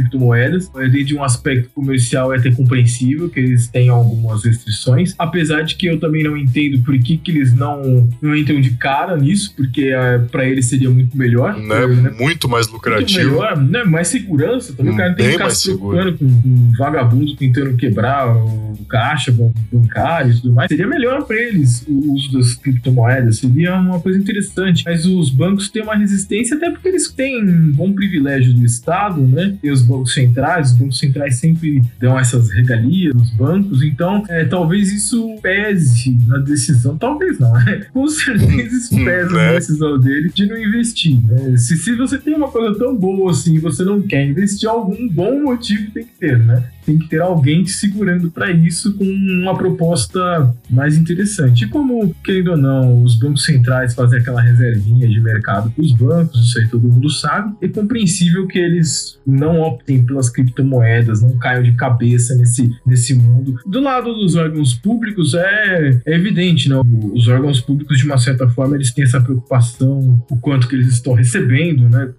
Dentro 0.73 1.03
de 1.05 1.15
um 1.15 1.23
aspecto 1.23 1.69
comercial 1.73 2.33
é 2.33 2.37
até 2.37 2.51
compreensível 2.51 3.29
que 3.29 3.39
eles 3.39 3.67
tenham 3.67 3.95
algumas 3.95 4.43
restrições. 4.43 5.13
Apesar 5.17 5.61
de 5.61 5.75
que 5.75 5.87
eu 5.87 5.99
também 5.99 6.23
não 6.23 6.35
entendo 6.37 6.79
por 6.83 6.97
que, 6.99 7.17
que 7.17 7.31
eles 7.31 7.53
não, 7.53 8.07
não 8.21 8.35
entram 8.35 8.59
de 8.59 8.71
cara 8.71 9.17
nisso, 9.17 9.53
porque 9.55 9.85
é, 9.85 10.17
para 10.19 10.45
eles 10.45 10.67
seria 10.67 10.89
muito 10.89 11.17
melhor. 11.17 11.57
Né? 11.57 11.87
né? 11.87 12.11
Muito 12.19 12.47
mais 12.49 12.67
Muito 12.67 12.73
lucrativo. 12.73 13.29
melhor, 13.31 13.57
né? 13.57 13.83
mais 13.83 14.07
segurança 14.07 14.73
também. 14.73 14.93
O 14.93 14.97
cara 14.97 15.13
tem 15.13 15.25
que 15.27 15.31
ficar 15.33 15.49
se 15.49 15.65
preocupando 15.65 16.17
com 16.17 16.25
um 16.25 16.71
vagabundo 16.77 17.35
tentando 17.35 17.75
quebrar 17.75 18.27
o 18.35 18.77
caixa 18.87 19.31
ban- 19.31 19.51
bancário 19.71 20.31
e 20.31 20.41
tudo 20.41 20.53
mais. 20.53 20.67
Seria 20.69 20.87
melhor 20.87 21.23
para 21.23 21.35
eles 21.37 21.85
o 21.87 22.13
uso 22.13 22.33
das 22.33 22.53
criptomoedas, 22.55 23.37
seria 23.37 23.75
uma 23.75 23.99
coisa 23.99 24.19
interessante. 24.19 24.83
Mas 24.85 25.05
os 25.05 25.29
bancos 25.29 25.69
têm 25.69 25.83
uma 25.83 25.95
resistência, 25.95 26.55
até 26.57 26.69
porque 26.69 26.87
eles 26.87 27.11
têm 27.11 27.43
um 27.43 27.71
bom 27.71 27.93
privilégio 27.93 28.53
do 28.53 28.65
Estado, 28.65 29.21
né? 29.21 29.57
Tem 29.61 29.71
os 29.71 29.81
bancos 29.91 30.13
centrais, 30.13 30.71
os 30.71 30.77
bancos 30.77 30.99
centrais 30.99 31.35
sempre 31.35 31.81
dão 31.99 32.17
essas 32.17 32.49
regalias 32.51 33.13
nos 33.13 33.29
bancos, 33.31 33.81
então 33.83 34.23
é, 34.29 34.45
talvez 34.45 34.91
isso 34.91 35.35
pese 35.41 36.17
na 36.27 36.37
decisão, 36.39 36.97
talvez 36.97 37.37
não, 37.39 37.53
né? 37.53 37.85
Com 37.93 38.07
certeza 38.07 38.75
isso 38.75 38.95
pesa 38.95 39.33
Né? 39.33 39.45
na 39.47 39.53
decisão 39.53 39.99
dele 39.99 40.31
de 40.33 40.45
não 40.47 40.57
investir. 40.57 41.19
né? 41.25 41.57
Se, 41.57 41.77
se 41.77 41.95
você 41.95 42.17
tem 42.17 42.33
uma 42.35 42.47
coisa 42.49 42.77
tão 42.77 42.95
boa 42.95 43.31
assim 43.31 43.55
e 43.55 43.59
você 43.59 43.83
não 43.83 44.01
quer 44.01 44.25
investir, 44.27 44.69
algum 44.69 45.07
bom 45.09 45.43
motivo 45.43 45.91
tem 45.91 46.03
que 46.05 46.13
ter, 46.19 46.37
né? 46.39 46.63
Tem 46.85 46.97
que 46.97 47.07
ter 47.07 47.21
alguém 47.21 47.63
te 47.63 47.71
segurando 47.71 48.31
para 48.31 48.51
isso 48.51 48.93
com 48.93 49.03
uma 49.03 49.55
proposta 49.57 50.53
mais 50.69 50.97
interessante. 50.97 51.65
E 51.65 51.67
como, 51.67 52.13
querendo 52.23 52.51
ou 52.51 52.57
não, 52.57 53.03
os 53.03 53.15
bancos 53.15 53.43
centrais 53.43 53.93
fazem 53.93 54.19
aquela 54.19 54.41
reservinha 54.41 55.07
de 55.07 55.19
mercado 55.19 55.71
para 55.71 55.83
os 55.83 55.91
bancos, 55.93 56.47
isso 56.47 56.59
aí 56.59 56.67
todo 56.67 56.87
mundo 56.87 57.09
sabe, 57.09 57.55
é 57.61 57.67
compreensível 57.67 58.47
que 58.47 58.59
eles 58.59 59.19
não 59.25 59.61
optem 59.61 60.03
pelas 60.05 60.29
criptomoedas, 60.29 61.21
não 61.21 61.37
caiam 61.37 61.63
de 61.63 61.73
cabeça 61.73 62.35
nesse, 62.35 62.71
nesse 62.85 63.13
mundo. 63.13 63.59
Do 63.65 63.79
lado 63.79 64.13
dos 64.13 64.35
órgãos 64.35 64.73
públicos, 64.73 65.33
é, 65.33 66.01
é 66.05 66.15
evidente, 66.15 66.69
né? 66.69 66.75
Os 67.13 67.27
órgãos 67.27 67.61
públicos, 67.61 67.97
de 67.97 68.05
uma 68.05 68.17
certa 68.17 68.47
forma, 68.49 68.75
eles 68.75 68.91
têm 68.91 69.03
essa 69.03 69.21
preocupação, 69.21 70.21
o 70.29 70.37
quanto 70.37 70.67
que 70.67 70.75
eles 70.75 70.87
estão 70.87 71.13
recebendo, 71.13 71.89
né? 71.89 72.09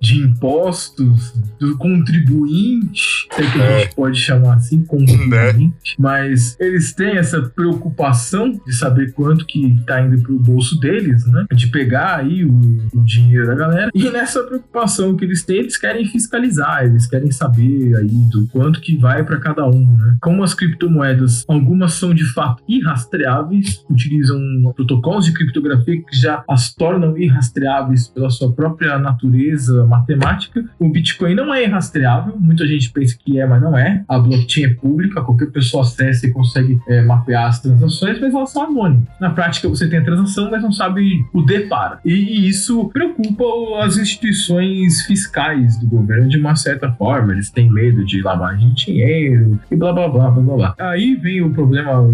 De 0.00 0.18
impostos, 0.18 1.32
do 1.58 1.76
contribuinte, 1.76 3.28
que. 3.34 3.42
Gente 3.78 3.94
pode 3.94 4.18
chamar 4.18 4.54
assim, 4.54 4.84
contribuinte, 4.84 5.94
mas 5.98 6.56
eles 6.58 6.92
têm 6.92 7.16
essa 7.16 7.42
preocupação 7.42 8.60
de 8.66 8.72
saber 8.72 9.12
quanto 9.12 9.46
que 9.46 9.78
tá 9.86 10.00
indo 10.00 10.20
pro 10.22 10.38
bolso 10.38 10.78
deles, 10.78 11.26
né? 11.26 11.46
De 11.52 11.68
pegar 11.68 12.16
aí 12.16 12.44
o, 12.44 12.52
o 12.94 13.04
dinheiro 13.04 13.46
da 13.46 13.54
galera. 13.54 13.90
E 13.94 14.10
nessa 14.10 14.42
preocupação 14.42 15.16
que 15.16 15.24
eles 15.24 15.44
têm, 15.44 15.58
eles 15.58 15.76
querem 15.76 16.06
fiscalizar, 16.06 16.84
eles 16.84 17.06
querem 17.06 17.30
saber 17.30 17.96
aí 17.96 18.28
do 18.30 18.46
quanto 18.48 18.80
que 18.80 18.96
vai 18.96 19.24
para 19.24 19.38
cada 19.38 19.66
um, 19.66 19.96
né? 19.96 20.16
Como 20.20 20.42
as 20.42 20.54
criptomoedas, 20.54 21.44
algumas 21.48 21.94
são 21.94 22.14
de 22.14 22.24
fato 22.32 22.62
irrastreáveis, 22.68 23.84
utilizam 23.88 24.38
protocolos 24.74 25.24
de 25.24 25.32
criptografia 25.32 26.02
que 26.02 26.16
já 26.16 26.42
as 26.48 26.74
tornam 26.74 27.16
irrastreáveis 27.16 28.08
pela 28.08 28.30
sua 28.30 28.52
própria 28.52 28.98
natureza 28.98 29.84
matemática. 29.86 30.64
O 30.78 30.88
Bitcoin 30.88 31.34
não 31.34 31.52
é 31.52 31.64
irrastreável, 31.64 32.36
muita 32.38 32.66
gente 32.66 32.90
pensa 32.90 33.16
que 33.18 33.38
é, 33.38 33.46
mas 33.46 33.60
não 33.60 33.67
é. 33.76 34.02
A 34.08 34.18
blockchain 34.18 34.64
é 34.64 34.74
pública, 34.74 35.22
qualquer 35.22 35.50
pessoa 35.50 35.82
acessa 35.82 36.26
e 36.26 36.30
consegue 36.30 36.78
é, 36.88 37.02
mapear 37.02 37.46
as 37.46 37.60
transações, 37.60 38.20
mas 38.20 38.34
elas 38.34 38.50
são 38.50 38.64
anônimas. 38.64 39.04
Na 39.20 39.30
prática, 39.30 39.68
você 39.68 39.88
tem 39.88 39.98
a 39.98 40.04
transação, 40.04 40.50
mas 40.50 40.62
não 40.62 40.72
sabe 40.72 41.24
o 41.32 41.42
D 41.42 41.60
para. 41.60 42.00
E, 42.04 42.12
e 42.12 42.48
isso 42.48 42.88
preocupa 42.92 43.44
as 43.82 43.96
instituições 43.96 45.02
fiscais 45.02 45.78
do 45.78 45.86
governo 45.86 46.28
de 46.28 46.38
uma 46.38 46.56
certa 46.56 46.90
forma. 46.92 47.32
Eles 47.32 47.50
têm 47.50 47.70
medo 47.70 48.04
de 48.04 48.22
lavagem 48.22 48.70
de 48.70 48.86
dinheiro 48.86 49.58
e 49.70 49.76
blá 49.76 49.92
blá 49.92 50.08
blá 50.08 50.30
blá 50.30 50.56
blá. 50.56 50.74
Aí 50.78 51.14
vem 51.16 51.42
o 51.42 51.50
problema 51.50 52.08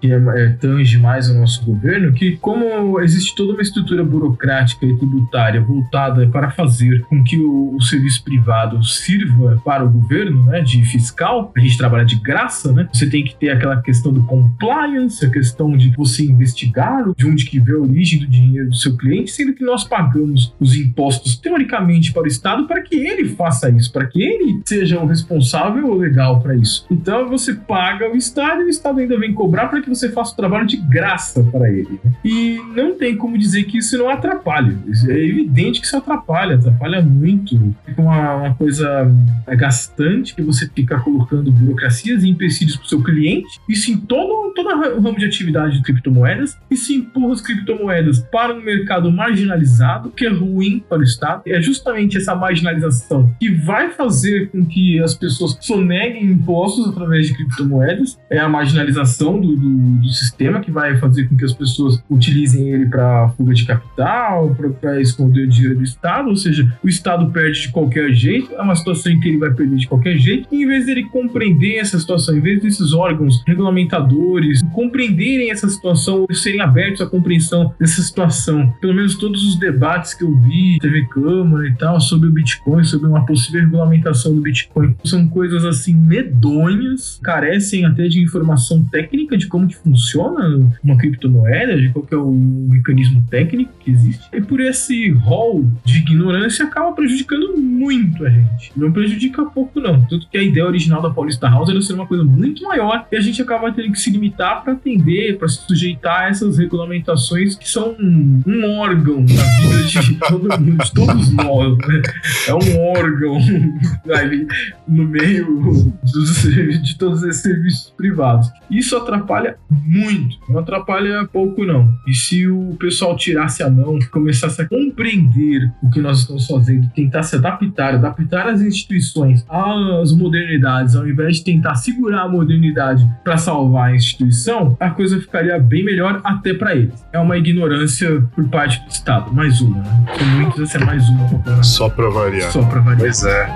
que 0.00 0.12
é, 0.12 0.16
é, 0.16 0.48
tange 0.60 0.98
mais 0.98 1.28
o 1.28 1.34
nosso 1.34 1.64
governo, 1.64 2.12
que 2.12 2.36
como 2.36 3.00
existe 3.00 3.34
toda 3.34 3.52
uma 3.52 3.62
estrutura 3.62 4.04
burocrática 4.04 4.86
e 4.86 4.96
tributária 4.96 5.60
voltada 5.60 6.26
para 6.28 6.50
fazer 6.50 7.02
com 7.04 7.22
que 7.22 7.38
o, 7.38 7.74
o 7.76 7.82
serviço 7.82 8.22
privado 8.22 8.82
sirva 8.84 9.60
para 9.64 9.84
o 9.84 9.90
governo, 9.90 10.44
né, 10.44 10.60
de 10.60 10.80
fiscal, 10.98 11.52
a 11.56 11.60
gente 11.60 11.76
trabalha 11.76 12.04
de 12.04 12.14
graça, 12.16 12.72
né? 12.72 12.88
Você 12.92 13.08
tem 13.10 13.24
que 13.24 13.34
ter 13.34 13.50
aquela 13.50 13.80
questão 13.82 14.12
do 14.12 14.22
compliance, 14.24 15.24
a 15.24 15.30
questão 15.30 15.76
de 15.76 15.90
você 15.96 16.22
investigar 16.24 17.04
de 17.16 17.26
onde 17.26 17.44
que 17.44 17.58
veio 17.58 17.78
a 17.78 17.82
origem 17.82 18.20
do 18.20 18.26
dinheiro 18.28 18.68
do 18.68 18.76
seu 18.76 18.96
cliente, 18.96 19.32
sendo 19.32 19.54
que 19.54 19.64
nós 19.64 19.82
pagamos 19.84 20.54
os 20.60 20.76
impostos 20.76 21.36
teoricamente 21.36 22.12
para 22.12 22.22
o 22.22 22.26
Estado 22.26 22.66
para 22.66 22.80
que 22.82 22.94
ele 22.94 23.28
faça 23.30 23.68
isso, 23.70 23.92
para 23.92 24.06
que 24.06 24.22
ele 24.22 24.62
seja 24.64 25.00
o 25.00 25.06
responsável 25.06 25.88
ou 25.88 25.96
legal 25.96 26.40
para 26.40 26.54
isso. 26.54 26.86
Então 26.90 27.28
você 27.28 27.54
paga 27.54 28.12
o 28.12 28.16
Estado 28.16 28.62
e 28.62 28.66
o 28.66 28.68
Estado 28.68 29.00
ainda 29.00 29.18
vem 29.18 29.32
cobrar 29.32 29.66
para 29.66 29.80
que 29.82 29.88
você 29.88 30.10
faça 30.10 30.32
o 30.32 30.36
trabalho 30.36 30.66
de 30.66 30.76
graça 30.76 31.42
para 31.44 31.68
ele. 31.68 31.98
né? 32.04 32.12
E 32.24 32.60
não 32.74 32.96
tem 32.96 33.16
como 33.16 33.36
dizer 33.36 33.64
que 33.64 33.78
isso 33.78 33.98
não 33.98 34.08
atrapalha. 34.08 34.76
É 35.08 35.18
evidente 35.18 35.80
que 35.80 35.86
isso 35.86 35.96
atrapalha, 35.96 36.56
atrapalha 36.56 37.02
muito. 37.02 37.74
Fica 37.84 38.00
uma, 38.00 38.34
uma 38.36 38.54
coisa 38.54 39.10
gastante 39.56 40.34
que 40.34 40.42
você 40.42 40.68
fica 40.84 41.00
colocando 41.00 41.50
burocracias 41.50 42.22
e 42.22 42.28
empecilhos 42.28 42.76
para 42.76 42.84
o 42.84 42.88
seu 42.88 43.02
cliente. 43.02 43.60
Isso 43.68 43.90
em 43.90 43.96
todo, 43.96 44.52
todo 44.54 44.68
o 44.68 45.00
ramo 45.00 45.18
de 45.18 45.24
atividade 45.24 45.78
de 45.78 45.82
criptomoedas. 45.82 46.56
Isso 46.70 46.92
empurra 46.92 47.32
as 47.32 47.40
criptomoedas 47.40 48.20
para 48.30 48.54
um 48.54 48.62
mercado 48.62 49.10
marginalizado, 49.10 50.10
que 50.10 50.26
é 50.26 50.30
ruim 50.30 50.84
para 50.88 50.98
o 50.98 51.02
Estado. 51.02 51.42
É 51.46 51.60
justamente 51.60 52.16
essa 52.16 52.34
marginalização 52.34 53.34
que 53.40 53.50
vai 53.50 53.90
fazer 53.90 54.50
com 54.50 54.64
que 54.64 55.00
as 55.00 55.14
pessoas 55.14 55.56
soneguem 55.60 56.24
impostos 56.24 56.88
através 56.88 57.26
de 57.26 57.34
criptomoedas. 57.34 58.18
É 58.30 58.38
a 58.38 58.48
marginalização 58.48 59.40
do, 59.40 59.56
do, 59.56 59.68
do 59.68 60.08
sistema 60.08 60.60
que 60.60 60.70
vai 60.70 60.96
fazer 60.98 61.28
com 61.28 61.36
que 61.36 61.44
as 61.44 61.52
pessoas 61.52 62.02
utilizem 62.10 62.68
ele 62.68 62.86
para 62.86 63.28
fuga 63.30 63.54
de 63.54 63.64
capital, 63.64 64.54
para 64.80 65.00
esconder 65.00 65.46
o 65.46 65.48
dinheiro 65.48 65.76
do 65.76 65.84
Estado. 65.84 66.28
Ou 66.28 66.36
seja, 66.36 66.70
o 66.82 66.88
Estado 66.88 67.30
perde 67.30 67.62
de 67.62 67.68
qualquer 67.70 68.12
jeito. 68.12 68.52
É 68.54 68.62
uma 68.62 68.76
situação 68.76 69.12
em 69.12 69.20
que 69.20 69.28
ele 69.28 69.38
vai 69.38 69.52
perder 69.52 69.76
de 69.76 69.86
qualquer 69.86 70.16
jeito. 70.18 70.48
E 70.52 70.66
vez 70.74 70.86
dele 70.86 71.04
compreender 71.04 71.76
essa 71.76 71.98
situação, 71.98 72.36
em 72.36 72.40
vez 72.40 72.60
desses 72.60 72.92
órgãos 72.92 73.42
regulamentadores 73.46 74.62
compreenderem 74.72 75.50
essa 75.50 75.68
situação, 75.68 76.26
serem 76.32 76.60
abertos 76.60 77.00
à 77.00 77.06
compreensão 77.06 77.72
dessa 77.78 78.02
situação, 78.02 78.74
pelo 78.80 78.94
menos 78.94 79.16
todos 79.16 79.46
os 79.46 79.56
debates 79.56 80.14
que 80.14 80.24
eu 80.24 80.36
vi, 80.36 80.78
TV 80.80 81.06
Câmara 81.06 81.68
e 81.68 81.74
tal, 81.74 82.00
sobre 82.00 82.28
o 82.28 82.32
Bitcoin, 82.32 82.84
sobre 82.84 83.06
uma 83.06 83.24
possível 83.24 83.60
regulamentação 83.60 84.34
do 84.34 84.40
Bitcoin, 84.40 84.94
são 85.04 85.28
coisas 85.28 85.64
assim 85.64 85.94
medonhas, 85.94 87.20
carecem 87.22 87.84
até 87.84 88.08
de 88.08 88.20
informação 88.20 88.84
técnica 88.84 89.36
de 89.36 89.46
como 89.46 89.68
que 89.68 89.76
funciona 89.76 90.70
uma 90.82 90.96
criptomoeda, 90.96 91.80
de 91.80 91.90
qual 91.90 92.04
que 92.04 92.14
é 92.14 92.18
o 92.18 92.32
mecanismo 92.32 93.24
técnico 93.30 93.72
que 93.78 93.90
existe. 93.90 94.28
E 94.32 94.40
por 94.40 94.60
esse 94.60 95.10
rol 95.10 95.64
de 95.84 95.98
ignorância 95.98 96.64
acaba 96.64 96.92
prejudicando 96.92 97.56
muito 97.56 98.24
a 98.24 98.30
gente. 98.30 98.72
Não 98.76 98.90
prejudica 98.90 99.44
pouco 99.44 99.80
não, 99.80 100.04
tanto 100.06 100.28
que 100.28 100.38
a 100.38 100.42
ideia 100.42 100.63
ideia 100.64 100.68
original 100.68 101.02
da 101.02 101.10
Paulista 101.10 101.48
House 101.48 101.68
era 101.68 101.80
ser 101.82 101.92
uma 101.94 102.06
coisa 102.06 102.24
muito 102.24 102.62
maior 102.62 103.06
e 103.10 103.16
a 103.16 103.20
gente 103.20 103.40
acaba 103.40 103.70
tendo 103.72 103.92
que 103.92 103.98
se 103.98 104.10
limitar 104.10 104.62
para 104.62 104.72
atender, 104.72 105.38
para 105.38 105.48
se 105.48 105.66
sujeitar 105.66 106.22
a 106.22 106.28
essas 106.28 106.58
regulamentações 106.58 107.56
que 107.56 107.68
são 107.68 107.94
um, 108.00 108.42
um 108.46 108.78
órgão 108.78 109.20
na 109.20 109.26
vida 109.60 109.84
de, 109.84 110.14
todo 110.18 110.48
de 110.48 110.92
todos 110.92 111.32
nós. 111.32 111.78
Né? 111.78 112.02
É 112.48 112.54
um 112.54 112.80
órgão 112.90 113.38
ali 114.14 114.46
no 114.88 115.04
meio 115.04 115.92
dos, 116.02 116.42
de 116.82 116.96
todos 116.96 117.22
esses 117.22 117.42
serviços 117.42 117.92
privados. 117.96 118.50
Isso 118.70 118.96
atrapalha 118.96 119.56
muito, 119.70 120.36
não 120.48 120.58
atrapalha 120.60 121.28
pouco 121.32 121.64
não. 121.64 121.92
E 122.06 122.14
se 122.14 122.46
o 122.48 122.76
pessoal 122.78 123.16
tirasse 123.16 123.62
a 123.62 123.70
mão, 123.70 123.98
começasse 124.10 124.60
a 124.60 124.68
compreender 124.68 125.70
o 125.82 125.90
que 125.90 126.00
nós 126.00 126.20
estamos 126.20 126.46
fazendo, 126.46 126.88
tentar 126.94 127.22
se 127.22 127.36
adaptar, 127.36 127.94
adaptar 127.94 128.48
as 128.48 128.60
instituições 128.60 129.44
às 129.48 130.12
modernidades, 130.12 130.53
ao 130.96 131.08
invés 131.08 131.36
de 131.36 131.44
tentar 131.44 131.74
segurar 131.76 132.22
a 132.22 132.28
modernidade 132.28 133.08
para 133.22 133.36
salvar 133.36 133.90
a 133.90 133.94
instituição, 133.94 134.76
a 134.78 134.90
coisa 134.90 135.20
ficaria 135.20 135.58
bem 135.58 135.84
melhor 135.84 136.20
até 136.24 136.54
para 136.54 136.74
eles. 136.74 137.04
É 137.12 137.18
uma 137.18 137.36
ignorância 137.36 138.22
por 138.34 138.48
parte 138.48 138.82
do 138.84 138.90
Estado, 138.90 139.32
mais 139.32 139.60
uma, 139.60 139.82
né? 139.82 140.04
Tem 140.18 140.26
muitas, 140.26 140.68
essa 140.68 140.78
é 140.78 140.84
mais 140.84 141.08
uma. 141.08 141.62
Só 141.62 141.88
pra 141.88 142.08
variar. 142.08 142.50
Só 142.50 142.62
pra 142.62 142.80
variar. 142.80 142.98
Pois 142.98 143.24
é. 143.24 143.46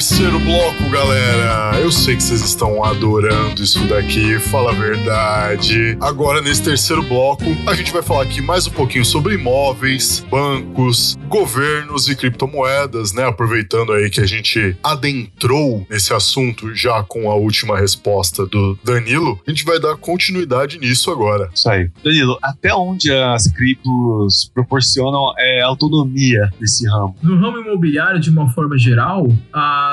Terceiro 0.00 0.40
bloco, 0.40 0.88
galera. 0.88 1.78
Eu 1.78 1.92
sei 1.92 2.16
que 2.16 2.22
vocês 2.22 2.40
estão 2.40 2.82
adorando 2.82 3.62
isso 3.62 3.86
daqui, 3.86 4.38
fala 4.38 4.70
a 4.70 4.74
verdade. 4.74 5.94
Agora, 6.00 6.40
nesse 6.40 6.62
terceiro 6.62 7.02
bloco, 7.02 7.44
a 7.66 7.74
gente 7.74 7.92
vai 7.92 8.00
falar 8.00 8.22
aqui 8.22 8.40
mais 8.40 8.66
um 8.66 8.70
pouquinho 8.70 9.04
sobre 9.04 9.34
imóveis, 9.34 10.24
bancos, 10.30 11.18
governos 11.28 12.08
e 12.08 12.16
criptomoedas, 12.16 13.12
né? 13.12 13.26
Aproveitando 13.26 13.92
aí 13.92 14.08
que 14.08 14.22
a 14.22 14.26
gente 14.26 14.74
adentrou 14.82 15.86
nesse 15.90 16.14
assunto 16.14 16.74
já 16.74 17.02
com 17.02 17.30
a 17.30 17.34
última 17.34 17.78
resposta 17.78 18.46
do 18.46 18.78
Danilo, 18.82 19.38
a 19.46 19.50
gente 19.50 19.66
vai 19.66 19.78
dar 19.78 19.98
continuidade 19.98 20.78
nisso 20.78 21.10
agora. 21.10 21.50
Isso 21.54 21.68
aí. 21.68 21.90
Danilo, 22.02 22.38
até 22.42 22.74
onde 22.74 23.12
as 23.12 23.46
criptos 23.52 24.50
proporcionam 24.54 25.34
é, 25.38 25.60
autonomia 25.60 26.48
nesse 26.58 26.88
ramo? 26.88 27.14
No 27.22 27.38
ramo 27.38 27.58
imobiliário, 27.58 28.18
de 28.18 28.30
uma 28.30 28.48
forma 28.48 28.78
geral, 28.78 29.28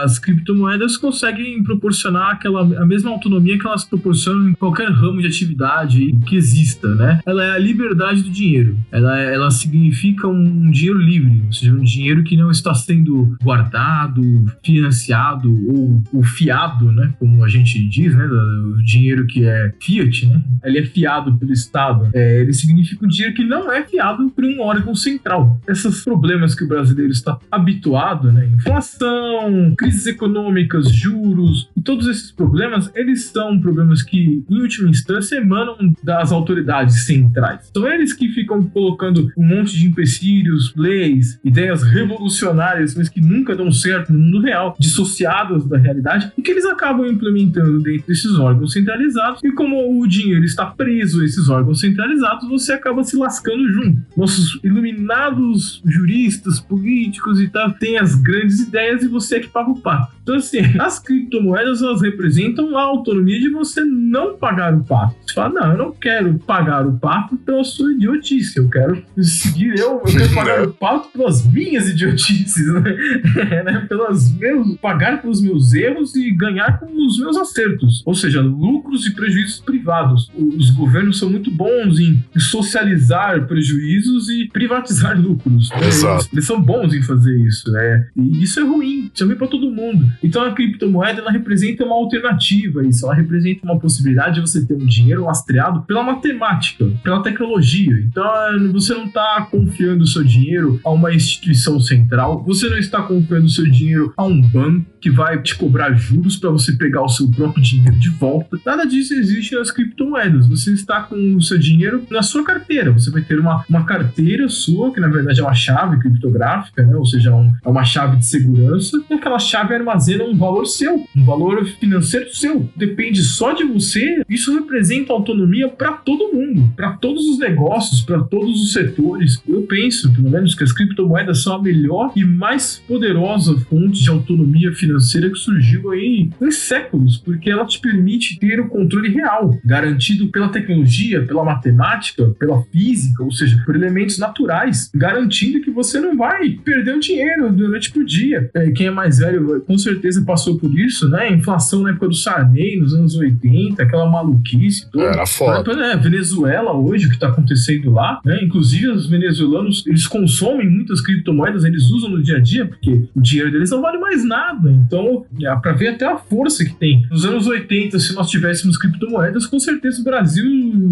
as 0.04 0.20
criptomoedas 0.20 0.98
conseguem 0.98 1.62
proporcionar 1.64 2.32
aquela, 2.32 2.62
a 2.82 2.86
mesma 2.86 3.12
autonomia 3.12 3.58
que 3.58 3.68
elas 3.68 3.86
proporcionam 3.86 4.50
em 4.50 4.54
qualquer 4.54 4.90
ramo 4.90 5.22
de 5.22 5.28
atividade 5.28 6.16
que 6.26 6.36
exista, 6.36 6.94
né? 6.96 7.20
Ela 7.26 7.44
é 7.44 7.52
a 7.52 7.58
liberdade 7.58 8.24
do 8.24 8.30
dinheiro. 8.30 8.78
Ela, 8.92 9.20
ela 9.20 9.52
significa 9.52 10.28
um 10.28 10.70
dinheiro 10.72 11.00
livre, 11.00 11.44
ou 11.46 11.54
seja, 11.54 11.74
um 11.74 11.84
dinheiro 11.84 12.24
que 12.24 12.38
não 12.38 12.52
está 12.52 12.74
sendo 12.74 13.36
guardado, 13.42 14.22
financiado 14.64 15.52
ou, 15.70 16.04
ou 16.14 16.24
fiado, 16.24 16.92
né? 16.92 17.14
Como 17.20 17.44
a 17.44 17.48
gente 17.48 17.84
diz, 17.88 18.16
né? 18.16 18.26
O 18.26 18.84
dinheiro 18.84 19.26
que 19.26 19.46
é 19.46 19.74
fiat, 19.82 20.26
né? 20.28 20.42
Ele 20.64 20.80
é 20.80 20.86
fiado 20.86 21.36
pelo 21.38 21.52
Estado. 21.52 22.10
É, 22.14 22.42
ele 22.42 22.54
significa 22.54 23.06
um 23.06 23.08
dinheiro 23.08 23.36
que 23.36 23.44
não 23.44 23.72
é 23.72 23.84
fiado 23.84 24.30
por 24.30 24.44
um 24.44 24.62
órgão 24.62 24.96
central. 24.96 25.60
Esses 25.68 26.04
problemas 26.04 26.56
que 26.56 26.64
o 26.64 26.68
brasileiro 26.68 27.12
está 27.12 27.38
habituado, 27.52 28.32
né? 28.32 28.48
Inflação, 28.48 29.76
crises 29.88 30.06
econômicas, 30.06 30.92
juros, 30.92 31.70
todos 31.84 32.08
esses 32.08 32.30
problemas, 32.30 32.92
eles 32.94 33.26
são 33.26 33.58
problemas 33.62 34.04
que, 34.04 34.44
em 34.50 34.62
última 34.62 34.90
instância, 34.90 35.38
emanam 35.38 35.94
das 36.04 36.34
autoridades 36.34 37.06
centrais. 37.06 37.72
São 37.74 37.88
eles 37.88 38.12
que 38.12 38.28
ficam 38.28 38.62
colocando 38.64 39.32
um 39.38 39.46
monte 39.46 39.78
de 39.78 39.88
empecilhos, 39.88 40.74
leis, 40.76 41.40
ideias 41.46 41.84
revolucionárias, 41.84 42.94
mas 42.96 43.08
que 43.08 43.22
nunca 43.22 43.56
dão 43.56 43.72
certo 43.72 44.12
no 44.12 44.20
mundo 44.20 44.42
real, 44.42 44.76
dissociadas 44.78 45.66
da 45.66 45.78
realidade, 45.78 46.30
e 46.38 46.42
que 46.42 46.52
eles 46.52 46.66
acabam 46.66 47.08
implementando 47.08 47.82
dentro 47.82 48.08
desses 48.08 48.38
órgãos 48.38 48.74
centralizados. 48.74 49.42
E 49.42 49.52
como 49.54 50.02
o 50.02 50.06
dinheiro 50.06 50.44
está 50.44 50.66
preso 50.66 51.22
a 51.22 51.26
esses 51.26 51.48
órgãos 51.48 51.80
centralizados, 51.80 52.50
você 52.50 52.74
acaba 52.74 53.02
se 53.06 53.16
lascando 53.16 53.66
junto. 53.72 54.02
Nossos 54.18 54.60
iluminados 54.62 55.82
juristas, 55.86 56.60
políticos 56.60 57.40
e 57.40 57.48
tal 57.48 57.72
têm 57.72 57.98
as 57.98 58.16
grandes 58.16 58.60
ideias 58.60 59.04
e 59.04 59.08
você 59.08 59.38
é 59.38 59.40
que 59.40 59.48
paga 59.48 59.70
o 59.70 59.77
pato. 59.78 60.18
Então, 60.22 60.36
assim, 60.36 60.60
as 60.80 61.00
criptomoedas 61.00 61.82
elas 61.82 62.02
representam 62.02 62.78
a 62.78 62.82
autonomia 62.84 63.40
de 63.40 63.50
você 63.50 63.84
não 63.84 64.38
pagar 64.38 64.74
o 64.74 64.84
pato. 64.84 65.16
Você 65.26 65.34
fala, 65.34 65.54
não, 65.54 65.72
eu 65.72 65.78
não 65.78 65.92
quero 65.92 66.38
pagar 66.40 66.86
o 66.86 66.98
pato 67.00 67.38
pela 67.38 67.64
sua 67.64 67.94
idiotice, 67.94 68.58
eu 68.58 68.70
quero 68.70 69.02
seguir 69.22 69.78
eu, 69.80 69.94
eu 69.94 70.02
quero 70.02 70.34
pagar 70.36 70.64
o 70.64 70.74
pato 70.74 71.10
pelas 71.10 71.46
minhas 71.48 71.90
idiotices, 71.90 72.68
né? 72.74 73.64
né? 73.64 73.86
Pelas 73.88 74.32
meus, 74.38 74.78
pagar 74.78 75.22
pelos 75.22 75.42
meus 75.42 75.74
erros 75.74 76.16
e 76.16 76.32
ganhar 76.32 76.80
com 76.80 76.86
os 77.06 77.20
meus 77.20 77.38
acertos. 77.38 78.04
Ou 78.06 78.14
seja, 78.14 78.42
lucros 78.42 79.06
e 79.06 79.14
prejuízos 79.14 79.60
privados. 79.60 80.30
Os 80.36 80.72
governos 80.72 81.20
são 81.20 81.30
muito 81.30 81.50
bons 81.50 82.00
em 82.00 82.22
socializar 82.38 83.48
prejuízos 83.48 84.30
e 84.30 84.48
privatizar 84.52 85.20
lucros. 85.20 85.70
né? 85.72 85.88
Exato. 85.88 86.24
Eles, 86.24 86.34
eles 86.34 86.46
são 86.46 86.62
bons 86.62 86.94
em 86.94 87.02
fazer 87.02 87.38
isso, 87.40 87.72
né? 87.72 88.08
E 88.16 88.44
isso 88.44 88.60
é 88.60 88.64
ruim, 88.64 89.10
isso 89.14 89.24
é 89.24 89.28
ruim 89.28 89.36
para 89.36 89.48
todo 89.48 89.57
mundo. 89.72 90.06
Então 90.24 90.44
a 90.44 90.52
criptomoeda 90.52 91.22
ela 91.22 91.32
representa 91.32 91.84
uma 91.84 91.96
alternativa 91.96 92.86
isso, 92.86 93.06
ela 93.06 93.16
representa 93.16 93.62
uma 93.64 93.80
possibilidade 93.80 94.36
de 94.36 94.42
você 94.42 94.66
ter 94.66 94.76
um 94.76 94.86
dinheiro 94.86 95.24
lastreado 95.24 95.82
pela 95.82 96.04
matemática, 96.04 96.86
pela 97.04 97.24
tecnologia. 97.24 97.98
Então 98.00 98.26
você 98.72 98.94
não 98.94 99.06
está 99.06 99.48
confiando 99.50 100.04
o 100.04 100.08
seu 100.08 100.24
dinheiro 100.24 100.80
a 100.84 100.92
uma 100.92 101.14
instituição 101.14 101.80
central, 101.80 102.44
você 102.44 102.70
não 102.70 102.78
está 102.78 103.02
confiando 103.02 103.46
o 103.46 103.50
seu 103.50 103.70
dinheiro 103.70 104.14
a 104.16 104.24
um 104.24 104.42
banco 104.42 104.86
que 105.00 105.10
vai 105.10 105.42
te 105.42 105.56
cobrar 105.56 105.94
juros 105.94 106.36
para 106.38 106.50
você 106.50 106.74
pegar 106.74 107.04
o 107.04 107.10
seu 107.10 107.30
próprio 107.32 107.64
dinheiro 107.64 107.98
de 108.00 108.10
volta. 108.10 108.58
Nada 108.66 108.86
disso 108.86 109.14
existe 109.14 109.56
nas 109.56 109.72
criptomoedas. 109.72 110.48
Você 110.48 110.74
está 110.74 111.02
com 111.02 111.36
o 111.36 111.42
seu 111.42 111.58
dinheiro 111.58 112.04
na 112.10 112.22
sua 112.22 112.44
carteira. 112.44 112.92
Você 112.92 113.10
vai 113.12 113.22
ter 113.22 113.40
uma, 113.40 113.64
uma 113.70 113.84
carteira 113.86 114.48
sua, 114.50 114.92
que 114.94 115.00
na 115.00 115.08
verdade 115.08 115.40
é 115.40 115.44
uma 115.44 115.54
chave 115.54 115.98
criptográfica, 116.00 116.84
né? 116.84 116.96
ou 116.96 117.06
seja, 117.06 117.34
um- 117.34 117.52
é 117.64 117.70
uma 117.70 117.84
chave 117.86 118.18
de 118.18 118.26
segurança, 118.26 118.98
e 119.10 119.14
aquela 119.14 119.40
chave 119.40 119.74
armazena 119.74 120.24
um 120.24 120.36
valor 120.36 120.66
seu, 120.66 121.04
um 121.16 121.24
valor 121.26 121.66
financeiro 121.66 122.34
seu. 122.34 122.70
Depende 122.76 123.22
só 123.24 123.54
de 123.54 123.64
você. 123.64 124.24
Isso 124.30 124.54
representa 124.54 125.14
autonomia 125.14 125.68
para 125.70 125.94
todo 125.94 126.34
mundo, 126.34 126.70
para 126.76 126.94
todos 126.94 127.24
os 127.26 127.40
negócios, 127.40 128.02
para 128.02 128.20
todos 128.24 128.62
os 128.62 128.74
setores. 128.74 129.42
Eu 129.48 129.62
penso, 129.64 130.12
pelo 130.14 130.30
menos, 130.30 130.56
que 130.56 130.64
as 130.64 130.72
criptomoedas 130.72 131.44
são 131.44 131.56
a 131.56 131.62
melhor 131.62 132.12
e 132.16 132.24
mais 132.26 132.82
poderosa 132.88 133.58
fonte 133.70 134.04
de 134.04 134.10
autonomia 134.10 134.72
financeira 134.74 134.97
que 134.98 135.40
surgiu 135.40 135.92
aí 135.92 136.30
em 136.42 136.52
séculos, 136.52 137.18
porque 137.18 137.50
ela 137.50 137.66
te 137.66 137.80
permite 137.80 138.40
ter 138.40 138.60
o 138.60 138.68
controle 138.68 139.10
real, 139.10 139.58
garantido 139.64 140.28
pela 140.28 140.50
tecnologia, 140.50 141.26
pela 141.26 141.44
matemática, 141.44 142.30
pela 142.40 142.62
física, 142.64 143.24
ou 143.24 143.32
seja, 143.32 143.62
por 143.66 143.76
elementos 143.76 144.18
naturais, 144.18 144.90
garantindo 144.94 145.62
que 145.62 145.72
você 145.72 146.00
não 146.00 146.16
vai 146.18 146.50
perder 146.64 146.96
o 146.96 147.00
dinheiro 147.00 147.52
durante 147.52 147.98
o 147.98 148.06
dia. 148.06 148.50
É, 148.54 148.72
quem 148.72 148.88
é 148.88 148.92
mais 148.92 149.20
velho 149.20 149.62
com 149.62 149.78
certeza 149.78 150.24
passou 150.26 150.58
por 150.58 150.78
isso, 150.78 151.10
né? 151.10 151.32
Inflação 151.32 151.84
na 151.84 151.92
época 151.92 152.08
do 152.08 152.14
Sarney, 152.14 152.80
nos 152.80 152.94
anos 152.94 153.16
80, 153.16 153.82
aquela 153.82 154.10
maluquice 154.10 154.90
toda. 154.92 155.06
Era 155.06 155.26
foda. 155.26 155.72
É, 155.72 155.98
Venezuela 155.98 156.74
hoje, 156.74 157.06
o 157.06 157.10
que 157.10 157.16
está 157.16 157.28
acontecendo 157.28 157.92
lá, 157.92 158.20
né? 158.26 158.44
Inclusive, 158.44 158.90
os 158.90 159.08
venezuelanos, 159.08 159.86
eles 159.88 160.08
consomem 160.08 160.70
muitas 160.70 161.02
criptomoedas, 161.02 161.64
eles 161.64 161.90
usam 161.90 162.10
no 162.10 162.22
dia 162.22 162.38
a 162.38 162.40
dia, 162.40 162.66
porque 162.66 163.08
o 163.16 163.22
dinheiro 163.22 163.52
deles 163.52 163.72
não 163.72 163.82
vale 163.82 163.98
mais 163.98 164.26
nada. 164.26 164.77
Então, 164.86 165.26
é 165.42 165.56
para 165.56 165.74
ver 165.74 165.90
até 165.90 166.06
a 166.06 166.18
força 166.18 166.64
que 166.64 166.74
tem. 166.76 167.06
Nos 167.10 167.26
anos 167.26 167.48
80, 167.48 168.00
se 168.00 168.14
nós 168.14 168.30
tivéssemos 168.30 168.78
criptomoedas, 168.78 169.46
com 169.46 169.60
certeza 169.60 170.02
o 170.02 170.04
Brasil 170.04 170.46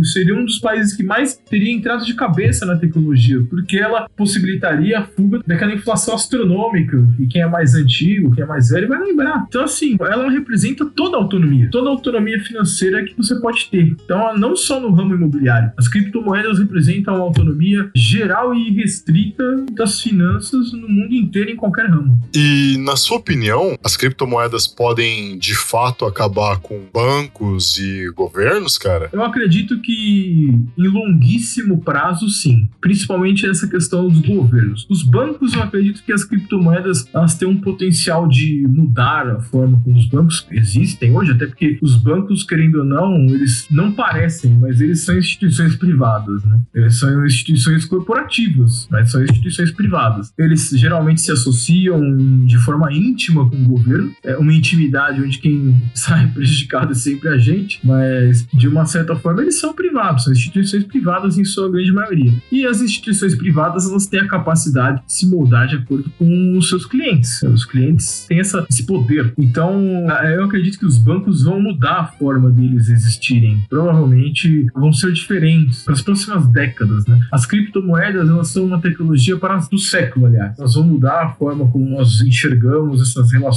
seria 0.04 0.36
um 0.36 0.46
dos 0.46 0.60
países 0.60 0.96
que 0.96 1.04
mais 1.04 1.36
teria 1.50 1.72
entrado 1.72 2.06
de 2.06 2.14
cabeça 2.14 2.66
na 2.66 2.76
tecnologia, 2.78 3.42
porque 3.50 3.78
ela 3.78 4.08
possibilitaria 4.16 5.00
a 5.00 5.06
fuga 5.06 5.42
daquela 5.46 5.74
inflação 5.74 6.16
astronômica, 6.16 7.06
que 7.18 7.28
quem 7.28 7.42
é 7.42 7.48
mais 7.48 7.76
antigo, 7.76 8.34
quem 8.34 8.44
é 8.44 8.48
mais 8.48 8.70
velho 8.70 8.88
vai 8.88 9.00
lembrar. 9.00 9.46
Então, 9.48 9.64
assim, 9.64 9.98
ela 10.00 10.30
representa 10.30 10.86
toda 10.86 11.18
a 11.18 11.20
autonomia, 11.20 11.70
toda 11.72 11.90
a 11.90 11.92
autonomia 11.92 12.40
financeira 12.44 13.04
que 13.04 13.16
você 13.16 13.40
pode 13.40 13.70
ter. 13.70 13.96
Então, 14.04 14.38
não 14.38 14.56
só 14.56 14.80
no 14.80 14.92
ramo 14.92 15.16
imobiliário. 15.16 15.72
As 15.78 15.88
criptomoedas 15.88 16.60
representam 16.60 17.16
uma 17.16 17.24
autonomia 17.24 17.90
geral 17.96 18.54
e 18.54 18.72
restrita 18.72 19.66
das 19.72 20.02
finanças 20.02 20.72
no 20.74 20.88
mundo 20.88 21.14
inteiro, 21.14 21.52
em 21.52 21.56
qualquer 21.56 21.90
ramo. 21.90 22.18
E, 22.36 22.78
na 22.80 22.96
sua 22.96 23.18
opinião, 23.18 23.75
As 23.84 23.98
criptomoedas 23.98 24.68
podem 24.68 25.38
de 25.38 25.56
fato 25.56 26.06
acabar 26.06 26.60
com 26.60 26.86
bancos 26.94 27.78
e 27.78 28.10
governos, 28.16 28.78
cara? 28.78 29.10
Eu 29.12 29.24
acredito 29.24 29.80
que 29.82 30.50
em 30.78 30.88
longuíssimo 30.88 31.82
prazo, 31.82 32.30
sim. 32.30 32.68
Principalmente 32.82 33.46
essa 33.46 33.68
questão 33.68 34.08
dos 34.08 34.20
governos. 34.20 34.86
Os 34.90 35.04
bancos, 35.04 35.54
eu 35.54 35.62
acredito 35.62 36.04
que 36.04 36.12
as 36.12 36.24
criptomoedas 36.24 37.08
elas 37.14 37.36
têm 37.36 37.48
um 37.48 37.60
potencial 37.60 38.28
de 38.28 38.66
mudar 38.68 39.28
a 39.28 39.40
forma 39.40 39.80
como 39.84 39.98
os 39.98 40.08
bancos 40.08 40.46
existem 40.52 41.16
hoje, 41.16 41.32
até 41.32 41.46
porque 41.46 41.78
os 41.82 41.96
bancos, 41.96 42.44
querendo 42.44 42.80
ou 42.80 42.86
não, 42.86 43.16
eles 43.28 43.68
não 43.70 43.92
parecem, 43.92 44.52
mas 44.60 44.82
eles 44.82 45.02
são 45.02 45.18
instituições 45.18 45.76
privadas, 45.76 46.44
né? 46.44 46.60
Eles 46.74 46.98
são 47.00 47.26
instituições 47.26 47.86
corporativas, 47.86 48.88
mas 48.90 49.12
são 49.12 49.24
instituições 49.24 49.72
privadas. 49.72 50.34
Eles 50.38 50.70
geralmente 50.70 51.22
se 51.22 51.32
associam 51.32 52.46
de 52.46 52.58
forma 52.58 52.92
íntima 52.92 53.50
com 53.50 53.65
governo, 53.70 54.12
é 54.24 54.38
uma 54.38 54.54
intimidade 54.54 55.22
onde 55.22 55.40
quem 55.40 55.76
sai 55.94 56.28
prejudicado 56.28 56.92
é 56.92 56.96
sempre 56.96 57.30
a 57.30 57.38
gente, 57.38 57.80
mas 57.84 58.46
de 58.54 58.68
uma 58.68 58.86
certa 58.86 59.16
forma 59.16 59.42
eles 59.42 59.60
são 59.60 59.74
privados, 59.74 60.24
são 60.24 60.34
instituições 60.34 60.84
privadas 60.84 61.38
em 61.38 61.44
sua 61.44 61.70
grande 61.70 61.92
maioria. 61.92 62.34
E 62.52 62.66
as 62.66 62.82
instituições 62.82 63.36
privadas 63.36 63.90
elas 63.90 64.08
têm 64.08 64.22
a 64.22 64.28
capacidade 64.28 65.02
de 65.06 65.14
se 65.14 65.28
moldar 65.28 65.68
de 65.68 65.76
acordo 65.76 66.10
com 66.18 66.58
os 66.58 66.70
seus 66.70 66.86
clientes. 66.86 67.42
Os 67.44 67.66
clientes 67.66 68.26
têm 68.28 68.40
essa, 68.40 68.66
esse 68.70 68.86
poder. 68.86 69.34
Então, 69.38 70.08
eu 70.26 70.44
acredito 70.44 70.80
que 70.80 70.86
os 70.86 70.98
bancos 70.98 71.44
vão 71.44 71.60
mudar 71.60 72.00
a 72.00 72.06
forma 72.06 72.52
deles 72.52 72.90
existirem. 72.90 73.64
Provavelmente 73.70 74.68
vão 74.76 74.92
ser 74.92 75.12
diferentes 75.14 75.84
para 75.84 75.94
as 75.94 76.02
próximas 76.02 76.48
décadas, 76.48 77.06
né? 77.06 77.20
As 77.32 77.46
criptomoedas 77.46 78.30
elas 78.30 78.50
são 78.50 78.66
uma 78.66 78.80
tecnologia 78.80 79.38
para 79.38 79.56
do 79.56 79.78
século, 79.78 80.26
aliás. 80.26 80.58
Elas 80.60 80.76
vão 80.76 80.84
mudar 80.84 81.24
a 81.24 81.30
forma 81.30 81.68
como 81.72 81.90
nós 81.90 82.22
enxergamos 82.22 83.02
essas 83.02 83.32
relações 83.32 83.55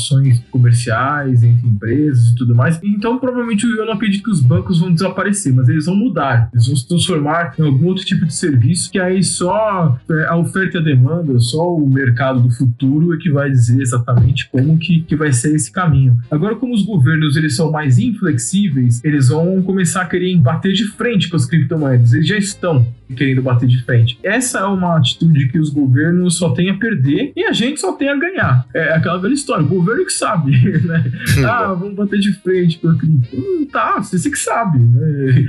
comerciais 0.51 1.43
entre 1.43 1.67
empresas 1.67 2.29
e 2.29 2.35
tudo 2.35 2.55
mais. 2.55 2.79
Então, 2.83 3.19
provavelmente, 3.19 3.65
eu 3.65 3.87
não 3.87 3.93
acredito 3.93 4.23
que 4.23 4.31
os 4.31 4.41
bancos 4.41 4.79
vão 4.81 4.93
desaparecer, 4.93 5.53
mas 5.53 5.69
eles 5.69 5.87
vão 5.87 5.97
mudar. 5.97 6.51
Eles 6.53 6.67
vão 6.67 6.77
se 6.77 6.87
transformar 6.87 7.55
em 7.59 7.63
algum 7.63 7.87
outro 7.87 8.05
tipo 8.05 8.27
de 8.27 8.35
serviço 8.35 8.91
que 8.91 8.99
aí 8.99 9.23
só 9.23 9.99
é, 10.11 10.27
a 10.27 10.37
oferta 10.37 10.79
e 10.79 10.81
a 10.81 10.85
demanda, 10.85 11.39
só 11.39 11.75
o 11.75 11.89
mercado 11.89 12.41
do 12.41 12.51
futuro 12.51 13.15
é 13.15 13.19
que 13.19 13.31
vai 13.31 13.51
dizer 13.51 13.81
exatamente 13.81 14.49
como 14.51 14.79
que, 14.79 15.01
que 15.01 15.17
vai 15.17 15.33
ser 15.33 15.55
esse 15.55 15.71
caminho. 15.71 16.17
Agora, 16.31 16.57
como 16.57 16.75
os 16.75 16.83
governos 16.83 17.37
eles 17.37 17.57
são 17.57 17.71
mais 17.71 17.99
inflexíveis, 17.99 19.03
eles 19.05 19.29
vão 19.29 19.63
começar 19.63 20.03
a 20.03 20.07
querer 20.07 20.37
bater 20.39 20.73
de 20.73 20.85
frente 20.89 21.29
com 21.29 21.37
as 21.37 21.47
criptomoedas. 21.47 22.13
Eles 22.13 22.29
já 22.29 22.37
estão 22.37 22.87
querendo 23.17 23.43
bater 23.43 23.69
de 23.69 23.83
frente. 23.83 24.19
Essa 24.23 24.61
é 24.61 24.65
uma 24.65 24.97
atitude 24.97 25.49
que 25.49 25.59
os 25.59 25.71
governos 25.71 26.37
só 26.37 26.51
têm 26.51 26.71
a 26.71 26.75
perder 26.75 27.33
e 27.35 27.45
a 27.45 27.53
gente 27.53 27.81
só 27.81 27.93
tem 27.93 28.09
a 28.09 28.17
ganhar. 28.17 28.67
É 28.75 28.93
aquela 28.93 29.19
velha 29.19 29.33
história, 29.33 29.65
o 29.65 29.69
governo 29.89 30.05
que 30.05 30.13
sabe, 30.13 30.51
né? 30.85 31.05
ah, 31.49 31.73
vamos 31.75 31.95
bater 31.95 32.19
de 32.19 32.33
frente 32.33 32.79
com 32.79 32.91
a 32.91 32.95
cripto. 32.97 33.37
Hum, 33.37 33.67
tá, 33.71 33.97
você 34.01 34.31
que 34.31 34.39
sabe, 34.39 34.79
né? 34.79 35.47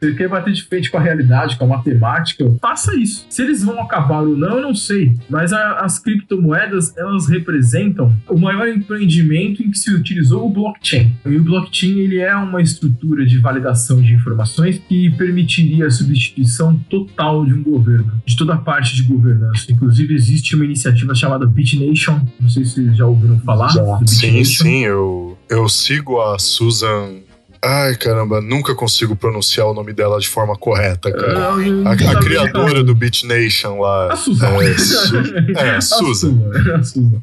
Você 0.00 0.14
quer 0.14 0.28
bater 0.28 0.52
de 0.52 0.62
frente 0.64 0.90
com 0.90 0.98
a 0.98 1.00
realidade, 1.00 1.56
com 1.56 1.64
a 1.64 1.68
matemática, 1.68 2.44
faça 2.60 2.94
isso. 2.96 3.26
Se 3.28 3.42
eles 3.42 3.64
vão 3.64 3.80
acabar 3.80 4.20
ou 4.20 4.36
não, 4.36 4.56
eu 4.56 4.62
não 4.62 4.74
sei. 4.74 5.14
Mas 5.28 5.52
a, 5.52 5.80
as 5.80 5.98
criptomoedas, 5.98 6.96
elas 6.96 7.28
representam 7.28 8.14
o 8.28 8.38
maior 8.38 8.68
empreendimento 8.68 9.62
em 9.62 9.70
que 9.70 9.78
se 9.78 9.92
utilizou 9.92 10.46
o 10.46 10.50
blockchain. 10.50 11.16
E 11.24 11.36
o 11.36 11.42
blockchain, 11.42 11.98
ele 12.00 12.18
é 12.18 12.34
uma 12.36 12.60
estrutura 12.60 13.24
de 13.24 13.38
validação 13.38 14.00
de 14.00 14.12
informações 14.12 14.80
que 14.88 15.10
permitiria 15.10 15.86
a 15.86 15.90
substituição 15.90 16.76
total 16.90 17.44
de 17.44 17.54
um 17.54 17.62
governo, 17.62 18.12
de 18.26 18.36
toda 18.36 18.54
a 18.54 18.58
parte 18.58 18.94
de 18.96 19.02
governança. 19.02 19.72
Inclusive, 19.72 20.14
existe 20.14 20.54
uma 20.54 20.64
iniciativa 20.64 21.14
chamada 21.14 21.46
BitNation, 21.46 22.20
não 22.40 22.48
sei 22.48 22.64
se 22.64 22.74
vocês 22.74 22.96
já 22.96 23.06
ouviram 23.06 23.38
falar. 23.40 23.63
Já. 23.68 24.00
Sim, 24.06 24.44
sim, 24.44 24.84
eu, 24.84 25.36
eu 25.48 25.68
sigo 25.68 26.20
a 26.20 26.38
Susan 26.38 27.23
Ai, 27.66 27.96
caramba, 27.96 28.42
nunca 28.42 28.74
consigo 28.74 29.16
pronunciar 29.16 29.66
o 29.66 29.72
nome 29.72 29.94
dela 29.94 30.20
de 30.20 30.28
forma 30.28 30.54
correta, 30.54 31.10
cara. 31.10 31.48
a, 31.48 31.92
a 31.92 32.20
criadora 32.20 32.84
do 32.84 32.94
Beat 32.94 33.24
Nation 33.24 33.80
lá. 33.80 34.12
A 34.12 34.16
Susan. 34.16 34.46
É, 34.62 34.78
su 34.78 35.16
é 35.56 35.70
a 35.76 35.80
Susan. 35.80 36.40
A 36.74 36.82
Susan. 36.82 37.22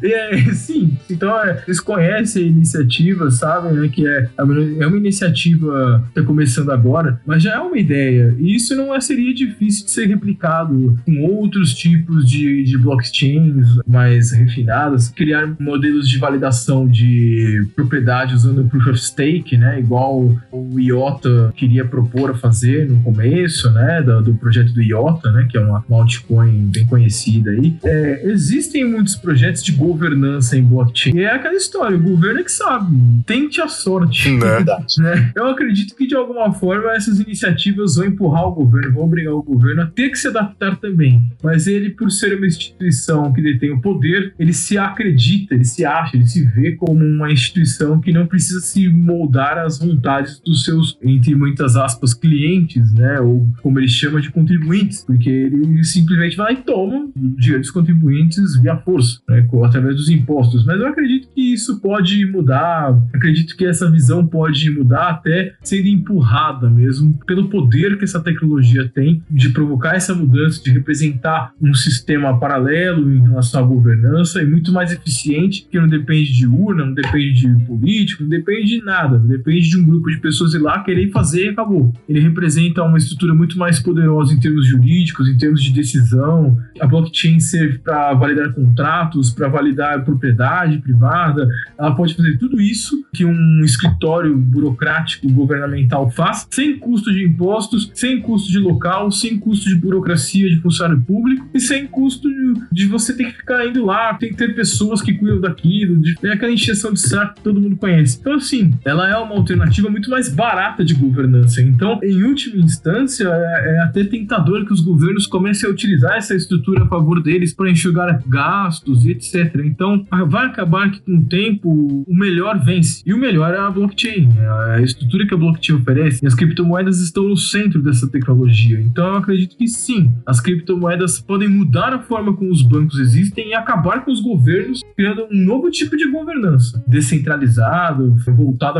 É, 0.00 0.36
sim, 0.52 0.96
então 1.10 1.36
é, 1.42 1.60
eles 1.66 1.80
conhecem 1.80 2.44
a 2.44 2.46
iniciativa, 2.46 3.30
sabem, 3.32 3.72
né, 3.72 3.88
que 3.88 4.06
é, 4.06 4.28
é 4.38 4.86
uma 4.86 4.96
iniciativa 4.96 6.04
que 6.12 6.20
está 6.20 6.22
começando 6.22 6.70
agora, 6.70 7.20
mas 7.26 7.42
já 7.42 7.54
é 7.54 7.58
uma 7.58 7.78
ideia. 7.78 8.36
E 8.38 8.54
isso 8.54 8.76
não 8.76 8.94
é, 8.94 9.00
seria 9.00 9.34
difícil 9.34 9.86
de 9.86 9.90
ser 9.90 10.06
replicado 10.06 10.96
com 11.04 11.20
outros 11.24 11.74
tipos 11.74 12.24
de, 12.30 12.62
de 12.62 12.78
blockchains 12.78 13.66
mais 13.88 14.30
refinadas, 14.30 15.08
criar 15.08 15.52
modelos 15.58 16.08
de 16.08 16.18
validação 16.18 16.86
de 16.86 17.66
propriedade 17.74 18.34
usando 18.34 18.62
o 18.62 18.68
Proof 18.68 18.86
of 18.86 19.00
Stake 19.00 19.31
fake, 19.32 19.56
né? 19.56 19.78
Igual 19.78 20.36
o 20.50 20.78
IOTA 20.78 21.52
queria 21.56 21.84
propor 21.84 22.30
a 22.30 22.34
fazer 22.34 22.88
no 22.88 23.02
começo, 23.02 23.70
né? 23.70 24.02
Do, 24.02 24.22
do 24.22 24.34
projeto 24.34 24.72
do 24.72 24.82
IOTA, 24.82 25.32
né? 25.32 25.46
Que 25.50 25.56
é 25.56 25.60
uma, 25.60 25.84
uma 25.88 26.02
altcoin 26.02 26.70
bem 26.72 26.86
conhecida 26.86 27.50
aí. 27.50 27.76
É, 27.84 28.22
existem 28.26 28.84
muitos 28.84 29.16
projetos 29.16 29.62
de 29.62 29.72
governança 29.72 30.56
em 30.56 30.62
blockchain. 30.62 31.16
E 31.16 31.20
é 31.22 31.32
aquela 31.32 31.54
história, 31.54 31.96
o 31.96 32.02
governo 32.02 32.40
é 32.40 32.44
que 32.44 32.52
sabe. 32.52 32.94
Tente 33.24 33.60
a 33.60 33.68
sorte. 33.68 34.30
Né? 34.32 34.64
né? 34.98 35.32
Eu 35.34 35.46
acredito 35.46 35.94
que 35.96 36.06
de 36.06 36.14
alguma 36.14 36.52
forma 36.52 36.92
essas 36.92 37.20
iniciativas 37.20 37.96
vão 37.96 38.06
empurrar 38.06 38.46
o 38.46 38.52
governo, 38.52 38.92
vão 38.92 39.04
obrigar 39.04 39.34
o 39.34 39.42
governo 39.42 39.82
a 39.82 39.86
ter 39.86 40.10
que 40.10 40.18
se 40.18 40.28
adaptar 40.28 40.76
também. 40.76 41.22
Mas 41.42 41.66
ele, 41.66 41.90
por 41.90 42.10
ser 42.10 42.36
uma 42.36 42.46
instituição 42.46 43.32
que 43.32 43.40
detém 43.40 43.70
o 43.70 43.80
poder, 43.80 44.34
ele 44.38 44.52
se 44.52 44.76
acredita, 44.76 45.54
ele 45.54 45.64
se 45.64 45.84
acha, 45.84 46.16
ele 46.16 46.26
se 46.26 46.44
vê 46.44 46.72
como 46.72 47.04
uma 47.04 47.30
instituição 47.30 48.00
que 48.00 48.12
não 48.12 48.26
precisa 48.26 48.60
se 48.60 48.88
moldar 48.88 49.21
moldar 49.22 49.58
as 49.58 49.78
vontades 49.78 50.40
dos 50.40 50.64
seus, 50.64 50.98
entre 51.02 51.34
muitas 51.34 51.76
aspas, 51.76 52.12
clientes, 52.12 52.92
né? 52.92 53.20
Ou 53.20 53.46
como 53.62 53.78
ele 53.78 53.88
chama 53.88 54.20
de 54.20 54.30
contribuintes, 54.30 55.04
porque 55.04 55.30
ele 55.30 55.84
simplesmente 55.84 56.36
vai 56.36 56.54
e 56.54 56.56
toma 56.56 57.08
dinheiro 57.14 57.60
dos 57.60 57.70
contribuintes 57.70 58.60
via 58.60 58.76
força, 58.76 59.20
né? 59.28 59.46
Através 59.64 59.96
dos 59.96 60.08
impostos. 60.08 60.64
Mas 60.66 60.80
eu 60.80 60.86
acredito 60.86 61.28
que 61.34 61.52
isso 61.52 61.80
pode 61.80 62.24
mudar, 62.26 62.98
acredito 63.14 63.56
que 63.56 63.64
essa 63.64 63.90
visão 63.90 64.26
pode 64.26 64.70
mudar 64.70 65.10
até 65.10 65.54
sendo 65.62 65.88
empurrada 65.88 66.68
mesmo 66.68 67.18
pelo 67.26 67.48
poder 67.48 67.96
que 67.96 68.04
essa 68.04 68.20
tecnologia 68.20 68.88
tem 68.88 69.22
de 69.30 69.50
provocar 69.50 69.94
essa 69.94 70.14
mudança, 70.14 70.62
de 70.62 70.70
representar 70.70 71.52
um 71.60 71.74
sistema 71.74 72.38
paralelo 72.38 73.12
em 73.12 73.22
relação 73.22 73.62
à 73.62 73.66
governança 73.66 74.42
e 74.42 74.46
muito 74.46 74.72
mais 74.72 74.92
eficiente, 74.92 75.66
que 75.70 75.78
não 75.78 75.88
depende 75.88 76.32
de 76.32 76.46
urna, 76.46 76.84
não 76.84 76.94
depende 76.94 77.46
de 77.46 77.64
político, 77.64 78.22
não 78.22 78.30
depende 78.30 78.78
de 78.78 78.84
nada 78.84 79.01
nada. 79.02 79.18
Depende 79.18 79.68
de 79.68 79.78
um 79.78 79.84
grupo 79.84 80.10
de 80.10 80.18
pessoas 80.18 80.54
ir 80.54 80.58
lá 80.58 80.80
querer 80.80 81.10
fazer 81.10 81.46
e 81.46 81.48
acabou. 81.50 81.92
Ele 82.08 82.20
representa 82.20 82.82
uma 82.82 82.98
estrutura 82.98 83.34
muito 83.34 83.58
mais 83.58 83.80
poderosa 83.80 84.32
em 84.32 84.40
termos 84.40 84.66
jurídicos, 84.66 85.28
em 85.28 85.36
termos 85.36 85.62
de 85.62 85.72
decisão. 85.72 86.58
A 86.80 86.86
blockchain 86.86 87.40
serve 87.40 87.78
para 87.78 88.14
validar 88.14 88.52
contratos, 88.52 89.30
para 89.30 89.48
validar 89.48 90.04
propriedade 90.04 90.78
privada. 90.78 91.48
Ela 91.78 91.94
pode 91.94 92.14
fazer 92.14 92.38
tudo 92.38 92.60
isso 92.60 93.04
que 93.12 93.24
um 93.24 93.60
escritório 93.64 94.36
burocrático 94.36 95.30
governamental 95.30 96.10
faz, 96.10 96.46
sem 96.50 96.78
custo 96.78 97.12
de 97.12 97.24
impostos, 97.24 97.90
sem 97.94 98.20
custo 98.20 98.50
de 98.50 98.58
local, 98.58 99.10
sem 99.10 99.38
custo 99.38 99.68
de 99.68 99.74
burocracia 99.74 100.48
de 100.48 100.60
funcionário 100.60 101.02
público 101.02 101.46
e 101.52 101.60
sem 101.60 101.86
custo 101.86 102.28
de, 102.70 102.86
você 102.86 103.14
ter 103.14 103.24
que 103.24 103.38
ficar 103.38 103.66
indo 103.66 103.84
lá, 103.84 104.14
tem 104.14 104.30
que 104.30 104.36
ter 104.36 104.54
pessoas 104.54 105.00
que 105.00 105.14
cuidam 105.14 105.40
daquilo, 105.40 106.00
de, 106.00 106.14
tem 106.16 106.30
aquela 106.30 106.52
encheção 106.52 106.92
de 106.92 107.00
saco 107.00 107.34
que 107.36 107.42
todo 107.42 107.60
mundo 107.60 107.76
conhece. 107.76 108.18
Então, 108.20 108.34
assim, 108.34 108.72
ela 108.92 109.08
é 109.08 109.16
uma 109.16 109.34
alternativa 109.34 109.88
muito 109.88 110.10
mais 110.10 110.28
barata 110.28 110.84
de 110.84 110.92
governança. 110.94 111.62
Então, 111.62 111.98
em 112.02 112.22
última 112.22 112.62
instância, 112.62 113.26
é, 113.26 113.76
é 113.76 113.78
até 113.80 114.04
tentador 114.04 114.66
que 114.66 114.72
os 114.72 114.80
governos 114.80 115.26
comecem 115.26 115.68
a 115.68 115.72
utilizar 115.72 116.16
essa 116.16 116.34
estrutura 116.34 116.84
a 116.84 116.86
favor 116.86 117.22
deles 117.22 117.54
para 117.54 117.70
enxugar 117.70 118.22
gastos 118.26 119.06
e 119.06 119.12
etc. 119.12 119.60
Então, 119.64 120.06
vai 120.28 120.46
acabar 120.46 120.90
que 120.90 121.00
com 121.00 121.16
o 121.16 121.22
tempo 121.22 122.04
o 122.06 122.14
melhor 122.14 122.62
vence. 122.62 123.02
E 123.06 123.14
o 123.14 123.18
melhor 123.18 123.54
é 123.54 123.58
a 123.58 123.70
blockchain, 123.70 124.28
é 124.38 124.74
a 124.76 124.82
estrutura 124.82 125.26
que 125.26 125.32
a 125.32 125.38
blockchain 125.38 125.76
oferece. 125.76 126.22
E 126.22 126.26
as 126.26 126.34
criptomoedas 126.34 127.00
estão 127.00 127.24
no 127.24 127.36
centro 127.36 127.80
dessa 127.80 128.06
tecnologia. 128.10 128.78
Então, 128.78 129.06
eu 129.06 129.16
acredito 129.16 129.56
que 129.56 129.66
sim, 129.66 130.14
as 130.26 130.38
criptomoedas 130.38 131.18
podem 131.18 131.48
mudar 131.48 131.94
a 131.94 131.98
forma 131.98 132.34
como 132.34 132.50
os 132.50 132.62
bancos 132.62 132.98
existem 132.98 133.48
e 133.48 133.54
acabar 133.54 134.04
com 134.04 134.12
os 134.12 134.20
governos, 134.20 134.82
criando 134.94 135.26
um 135.30 135.44
novo 135.44 135.70
tipo 135.70 135.96
de 135.96 136.10
governança 136.10 136.84
descentralizado, 136.86 138.16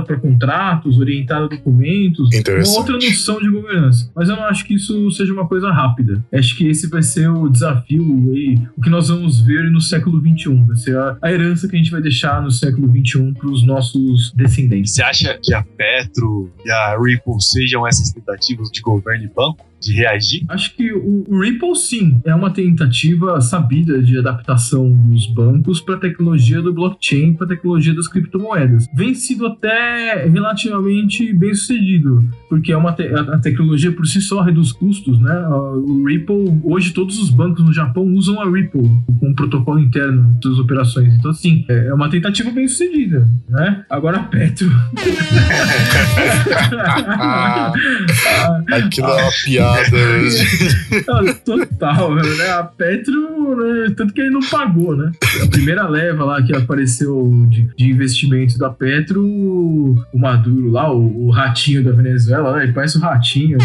voltada 0.02 0.04
para 0.04 0.18
contratos, 0.18 0.98
orientada 0.98 1.44
a 1.44 1.48
documentos, 1.48 2.28
uma 2.32 2.78
outra 2.78 2.94
noção 2.94 3.38
de 3.38 3.50
governança. 3.50 4.10
Mas 4.14 4.28
eu 4.28 4.36
não 4.36 4.44
acho 4.44 4.64
que 4.64 4.74
isso 4.74 5.10
seja 5.12 5.32
uma 5.32 5.46
coisa 5.46 5.70
rápida. 5.70 6.24
Acho 6.32 6.56
que 6.56 6.68
esse 6.68 6.88
vai 6.88 7.02
ser 7.02 7.28
o 7.28 7.48
desafio 7.48 8.02
e 8.34 8.60
o 8.76 8.80
que 8.80 8.90
nós 8.90 9.08
vamos 9.08 9.40
ver 9.40 9.70
no 9.70 9.80
século 9.80 10.20
XXI. 10.20 10.64
Vai 10.66 10.76
ser 10.76 10.96
a, 10.96 11.16
a 11.22 11.32
herança 11.32 11.68
que 11.68 11.76
a 11.76 11.78
gente 11.78 11.90
vai 11.90 12.02
deixar 12.02 12.42
no 12.42 12.50
século 12.50 12.88
XXI 12.88 13.32
para 13.32 13.48
os 13.48 13.62
nossos 13.62 14.32
descendentes. 14.34 14.94
Você 14.94 15.02
acha 15.02 15.38
que 15.42 15.54
a 15.54 15.62
Petro 15.62 16.50
e 16.64 16.70
a 16.70 16.98
Ripple 16.98 17.40
sejam 17.40 17.86
essas 17.86 18.10
tentativas 18.12 18.70
de 18.70 18.80
governo 18.80 19.24
e 19.24 19.28
banco? 19.28 19.71
De 19.82 19.92
reagir? 19.92 20.44
Acho 20.48 20.74
que 20.76 20.92
o, 20.92 21.24
o 21.28 21.40
Ripple, 21.40 21.74
sim, 21.76 22.20
é 22.24 22.34
uma 22.34 22.50
tentativa 22.50 23.40
sabida 23.40 24.00
de 24.00 24.18
adaptação 24.18 24.90
dos 24.92 25.26
bancos 25.26 25.80
para 25.80 25.96
a 25.96 25.98
tecnologia 25.98 26.62
do 26.62 26.72
blockchain, 26.72 27.34
para 27.34 27.46
a 27.46 27.48
tecnologia 27.48 27.94
das 27.94 28.08
criptomoedas. 28.08 28.86
Vem 28.94 29.14
sido 29.14 29.46
até 29.46 30.26
relativamente 30.26 31.32
bem 31.32 31.54
sucedido, 31.54 32.24
porque 32.48 32.72
é 32.72 32.76
uma 32.76 32.92
te 32.92 33.02
a, 33.02 33.34
a 33.34 33.38
tecnologia 33.38 33.90
por 33.90 34.06
si 34.06 34.20
só 34.20 34.40
reduz 34.40 34.72
custos, 34.72 35.20
né? 35.20 35.46
O 35.48 36.04
Ripple, 36.06 36.60
hoje 36.62 36.92
todos 36.92 37.18
os 37.18 37.30
bancos 37.30 37.64
no 37.64 37.72
Japão 37.72 38.04
usam 38.14 38.40
a 38.40 38.44
Ripple 38.44 38.88
com 39.18 39.28
um 39.28 39.34
protocolo 39.34 39.80
interno 39.80 40.38
das 40.42 40.58
operações. 40.58 41.14
Então, 41.14 41.30
assim, 41.30 41.64
é, 41.68 41.88
é 41.88 41.94
uma 41.94 42.08
tentativa 42.08 42.50
bem 42.50 42.68
sucedida, 42.68 43.28
né? 43.48 43.84
Agora 43.90 44.18
a 44.18 44.22
Petro. 44.22 44.68
Aquilo 48.72 49.08
é 49.08 49.22
uma 49.22 49.32
piada. 49.44 49.71
Total, 51.44 52.14
né? 52.14 52.50
A 52.50 52.62
Petro, 52.64 53.56
né? 53.56 53.94
tanto 53.96 54.12
que 54.12 54.20
ele 54.20 54.30
não 54.30 54.40
pagou, 54.40 54.96
né? 54.96 55.12
A 55.42 55.46
primeira 55.46 55.88
leva 55.88 56.24
lá 56.24 56.42
que 56.42 56.54
apareceu 56.54 57.46
de, 57.48 57.68
de 57.76 57.90
investimento 57.90 58.58
da 58.58 58.70
Petro, 58.70 59.22
o 59.24 60.18
Maduro 60.18 60.70
lá, 60.70 60.92
o, 60.92 61.26
o 61.26 61.30
ratinho 61.30 61.84
da 61.84 61.92
Venezuela, 61.92 62.56
né? 62.56 62.64
ele 62.64 62.72
parece 62.72 62.96
o 62.96 63.00
um 63.00 63.04
ratinho. 63.04 63.58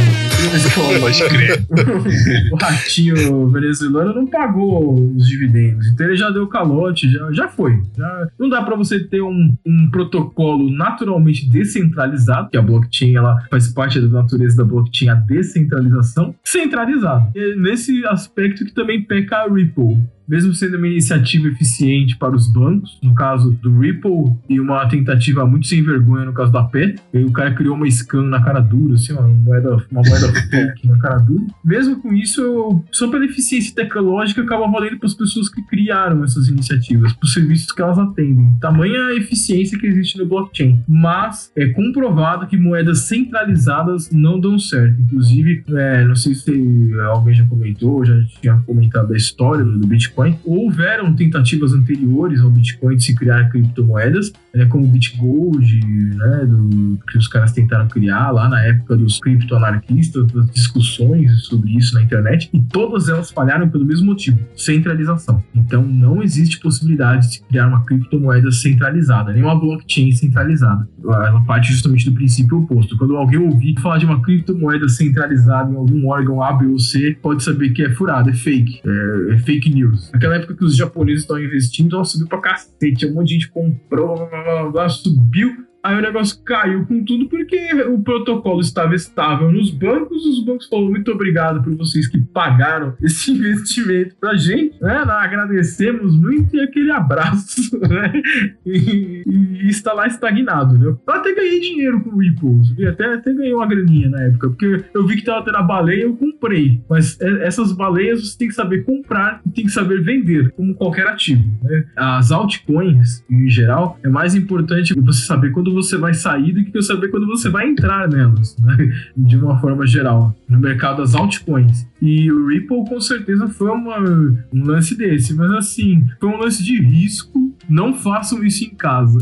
Pode 0.99 1.24
crer. 1.30 1.66
o 2.51 2.55
ratinho 2.55 3.49
venezuelano 3.49 4.14
não 4.14 4.28
pagou 4.28 5.14
os 5.16 5.28
dividendos, 5.28 5.88
então 5.88 6.08
ele 6.08 6.16
já 6.16 6.30
deu 6.30 6.47
calote, 6.47 7.12
já, 7.12 7.32
já 7.32 7.47
foi. 7.47 7.82
Já, 7.97 8.28
não 8.39 8.49
dá 8.49 8.62
para 8.62 8.76
você 8.76 8.99
ter 8.99 9.22
um, 9.22 9.55
um 9.66 9.89
protocolo 9.91 10.70
naturalmente 10.72 11.49
descentralizado, 11.49 12.49
que 12.49 12.58
a 12.58 12.62
blockchain 12.62 13.16
ela 13.16 13.38
faz 13.49 13.68
parte 13.68 13.99
da 13.99 14.08
natureza 14.08 14.58
da 14.58 14.64
blockchain, 14.64 15.10
a 15.10 15.16
descentralização, 15.16 15.97
centralizado. 16.43 17.32
E 17.36 17.39
é 17.39 17.56
nesse 17.56 18.06
aspecto 18.06 18.66
que 18.66 18.74
também 18.74 19.02
peca 19.04 19.38
a 19.38 19.48
Ripple 19.48 19.98
mesmo 20.28 20.54
sendo 20.54 20.78
uma 20.78 20.88
iniciativa 20.88 21.48
eficiente 21.48 22.18
para 22.18 22.36
os 22.36 22.52
bancos, 22.52 23.00
no 23.02 23.16
caso 23.16 23.52
do 23.62 23.80
Ripple, 23.80 24.36
e 24.50 24.60
uma 24.60 24.88
tentativa 24.88 25.46
muito 25.46 25.68
sem 25.68 25.84
vergonha 25.84 26.26
no 26.26 26.34
caso 26.34 26.52
da 26.52 26.64
Pet, 26.64 27.02
e 27.14 27.24
o 27.24 27.32
cara 27.32 27.54
criou 27.54 27.76
uma 27.76 27.90
scan 27.90 28.24
na 28.24 28.44
cara 28.44 28.60
dura, 28.60 28.96
assim, 28.96 29.14
uma 29.14 29.28
moeda, 29.28 29.78
uma 29.92 30.02
moeda 30.02 30.28
fake 30.50 30.88
na 30.88 30.98
cara 31.00 31.18
dura. 31.18 31.46
Mesmo 31.64 32.02
com 32.02 32.14
isso, 32.14 32.84
só 32.92 33.10
pela 33.10 33.26
eficiência 33.26 33.74
tecnológica 33.74 34.42
acaba 34.42 34.68
valendo 34.68 34.98
para 34.98 35.08
as 35.08 35.14
pessoas 35.14 35.50
que 35.50 35.62
criaram 35.64 36.24
essas 36.24 36.48
iniciativas, 36.48 37.14
para 37.14 37.26
os 37.26 37.34
serviços 37.34 37.72
que 37.72 37.82
elas 37.82 37.98
atendem. 37.98 38.56
Tamanha 38.60 39.14
eficiência 39.16 39.78
que 39.78 39.88
existe 39.88 40.18
no 40.18 40.26
blockchain. 40.26 40.84
Mas 40.88 41.52
é 41.56 41.68
comprovado 41.68 42.48
que 42.48 42.58
moedas 42.58 43.02
centralizadas 43.02 44.10
não 44.12 44.40
dão 44.40 44.60
certo. 44.60 45.02
Inclusive, 45.02 45.64
é, 45.70 46.04
não 46.06 46.16
sei 46.16 46.34
se 46.34 46.94
alguém 47.12 47.36
já 47.36 47.46
comentou, 47.46 48.06
já 48.06 48.16
tinha 48.42 48.58
comentado 48.66 49.14
a 49.14 49.18
história 49.18 49.64
do 49.64 49.88
Bitcoin 49.88 50.16
Bitcoin. 50.18 50.39
Houveram 50.43 51.13
tentativas 51.13 51.74
anteriores 51.74 52.41
ao 52.41 52.49
Bitcoin 52.49 52.97
de 52.97 53.03
se 53.03 53.15
criar 53.15 53.49
criptomoedas, 53.49 54.34
né, 54.53 54.65
como 54.65 54.86
o 54.86 54.88
BitGold, 54.88 55.82
né, 56.15 56.45
do, 56.45 56.99
que 57.09 57.18
os 57.18 57.28
caras 57.28 57.51
tentaram 57.51 57.88
criar 57.88 58.32
lá 58.32 58.49
na 58.49 58.61
época 58.63 58.97
dos 58.97 59.20
criptoanarquistas, 59.20 60.32
das 60.32 60.49
discussões 60.51 61.43
sobre 61.43 61.78
isso 61.78 61.93
na 61.93 62.01
internet, 62.01 62.49
e 62.51 62.61
todas 62.61 63.07
elas 63.07 63.30
falharam 63.32 63.70
pelo 63.70 63.86
mesmo 63.86 64.07
motivo, 64.07 64.39
centralização. 64.55 65.43
Então 65.53 65.84
não 65.84 66.24
existe 66.24 66.59
possibilidade 66.59 67.28
de 67.28 67.34
se 67.36 67.43
criar 67.43 67.68
uma 67.68 67.86
criptomoeda 67.86 68.51
centralizada, 68.51 69.32
nem 69.32 69.43
uma 69.43 69.59
blockchain 69.59 70.11
centralizada. 70.11 70.88
Ela 71.03 71.43
parte 71.45 71.72
justamente 71.72 72.09
do 72.09 72.13
princípio 72.13 72.59
oposto. 72.59 72.97
Quando 72.97 73.15
alguém 73.15 73.39
ouvir 73.39 73.80
falar 73.80 73.97
de 73.97 74.05
uma 74.05 74.22
criptomoeda 74.22 74.89
centralizada 74.89 75.72
em 75.72 75.76
algum 75.76 76.07
órgão 76.07 76.41
A, 76.41 76.53
B 76.53 76.65
ou 76.65 76.80
C, 76.80 77.18
pode 77.22 77.43
saber 77.43 77.70
que 77.70 77.84
é 77.84 77.89
furado, 77.91 78.30
é 78.30 78.34
fake, 78.34 78.82
é, 78.86 79.34
é 79.34 79.38
fake 79.39 79.70
news. 79.70 80.07
Naquela 80.12 80.36
época 80.36 80.55
que 80.55 80.64
os 80.64 80.76
japoneses 80.76 81.22
estão 81.22 81.39
investindo, 81.39 81.95
ela 81.95 82.05
subiu 82.05 82.28
pra 82.28 82.39
cacete. 82.39 83.05
Um 83.05 83.14
monte 83.14 83.28
de 83.30 83.34
gente 83.36 83.49
comprou, 83.49 84.16
blá, 84.16 84.43
blá, 84.43 84.70
blá, 84.70 84.89
subiu. 84.89 85.66
Aí 85.84 85.98
o 85.98 86.02
negócio 86.02 86.42
caiu 86.44 86.86
com 86.86 87.04
tudo 87.04 87.30
porque 87.30 87.74
o 87.84 88.00
protocolo 88.02 88.62
estava 88.62 88.96
estável 88.96 89.52
nos 89.52 89.72
bancos. 89.72 90.26
Os 90.26 90.44
bancos 90.44 90.68
falaram 90.68 90.90
muito 90.90 91.12
obrigado 91.12 91.64
por 91.64 91.76
vocês 91.76 92.08
que 92.08 92.20
pagaram 92.20 92.96
esse 93.02 93.32
investimento 93.34 94.16
pra 94.20 94.36
gente. 94.36 94.82
Né? 94.82 95.06
Nós 95.06 95.24
agradecemos 95.24 96.20
muito 96.20 96.56
e 96.56 96.62
aquele 96.62 96.92
abraço. 96.92 97.78
Né? 97.88 98.22
E, 98.66 99.24
e, 99.26 99.68
está 99.70 99.94
lá 99.94 100.08
estagnado. 100.08 100.78
Né? 100.78 100.88
Eu 100.88 101.00
até 101.08 101.34
ganhei 101.34 101.60
dinheiro 101.60 102.02
com 102.02 102.10
o 102.10 102.18
Ripple. 102.18 102.86
Até, 102.86 103.14
até 103.14 103.34
ganhei 103.34 103.54
uma 103.54 103.68
graninha 103.68 104.10
na 104.10 104.24
época. 104.24 104.50
Porque 104.50 104.84
eu 104.94 105.06
vi 105.06 105.16
que 105.16 105.24
tava 105.24 105.46
tendo 105.46 105.58
a 105.58 105.64
baleia 105.64 106.04
eu 106.04 106.16
comprei. 106.16 106.82
Mas 106.90 107.18
essas 107.22 107.72
baleias 107.72 108.22
você 108.22 108.38
tem 108.38 108.48
que 108.48 108.54
saber 108.54 108.84
comprar 108.84 109.42
e 109.46 109.50
tem 109.52 109.66
que 109.66 109.72
saber 109.72 110.04
vender, 110.04 110.52
como 110.52 110.76
qualquer 110.76 111.08
ativo. 111.08 111.44
Né? 111.64 111.86
As 111.96 112.32
altcoins, 112.32 113.24
em 113.30 113.48
geral, 113.50 114.00
é 114.04 114.10
mais 114.10 114.36
importante 114.36 114.94
você 115.00 115.26
saber 115.26 115.52
quando 115.52 115.66
você 115.74 115.97
vai 115.97 116.13
sair 116.13 116.53
do 116.53 116.63
que 116.63 116.82
saber 116.82 117.09
quando 117.09 117.26
você 117.26 117.49
vai 117.49 117.68
entrar 117.68 118.07
nelas, 118.07 118.57
né? 118.57 118.78
de 119.15 119.36
uma 119.36 119.59
forma 119.59 119.86
geral, 119.86 120.36
no 120.49 120.59
mercado 120.59 120.97
das 120.97 121.15
altcoins. 121.15 121.86
E 122.01 122.32
o 122.32 122.47
Ripple 122.47 122.86
com 122.88 122.99
certeza 122.99 123.47
foi 123.47 123.70
uma, 123.70 123.99
um 123.99 124.65
lance 124.65 124.95
desse, 124.95 125.34
mas 125.34 125.51
assim, 125.51 126.05
foi 126.20 126.30
um 126.30 126.38
lance 126.38 126.63
de 126.63 126.80
risco. 126.82 127.55
Não 127.70 127.93
façam 127.93 128.43
isso 128.43 128.63
em 128.63 128.70
casa. 128.70 129.20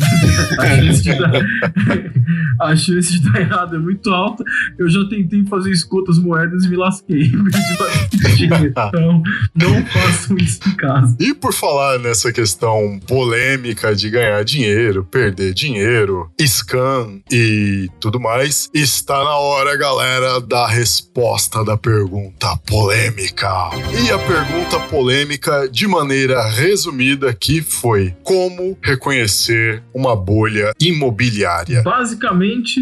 a, 0.60 0.76
chance 0.76 1.02
de 1.02 1.18
dar, 1.18 1.32
a 2.62 2.76
chance 2.76 3.12
de 3.20 3.32
dar 3.32 3.42
errado 3.42 3.76
é 3.76 3.80
muito 3.80 4.10
alta. 4.12 4.44
Eu 4.78 4.90
já 4.90 5.04
tentei 5.08 5.44
fazer 5.46 5.72
escotas 5.72 6.18
moedas 6.20 6.66
e 6.66 6.70
me 6.70 6.76
lasquei. 6.76 7.32
então, 8.66 9.24
não 9.56 9.86
façam 9.86 10.38
isso 10.38 10.60
em 10.68 10.76
casa. 10.76 11.16
E 11.20 11.34
por 11.34 11.54
falar 11.54 12.00
nessa 12.00 12.32
questão 12.32 13.00
polêmica 13.08 13.96
de 13.96 14.10
ganhar 14.10 14.44
dinheiro, 14.44 15.04
perder 15.06 15.54
dinheiro, 15.54 16.30
scan 16.42 17.22
e 17.32 17.90
tudo 18.00 18.20
mais, 18.20 18.70
está 18.74 19.24
na 19.24 19.38
hora, 19.38 19.76
galera, 19.78 20.40
da 20.42 20.68
resposta 20.68 21.64
da 21.64 21.78
pergunta 21.78 22.56
polêmica. 22.66 23.70
E 24.04 24.12
a 24.12 24.20
pergunta 24.20 24.80
polêmica, 24.82 25.68
de 25.70 25.88
maneira 25.88 26.48
resumida, 26.48 27.34
que 27.34 27.62
foi: 27.62 28.14
como 28.36 28.78
reconhecer 28.82 29.82
uma 29.94 30.14
bolha 30.14 30.74
imobiliária? 30.82 31.82
Basicamente, 31.82 32.82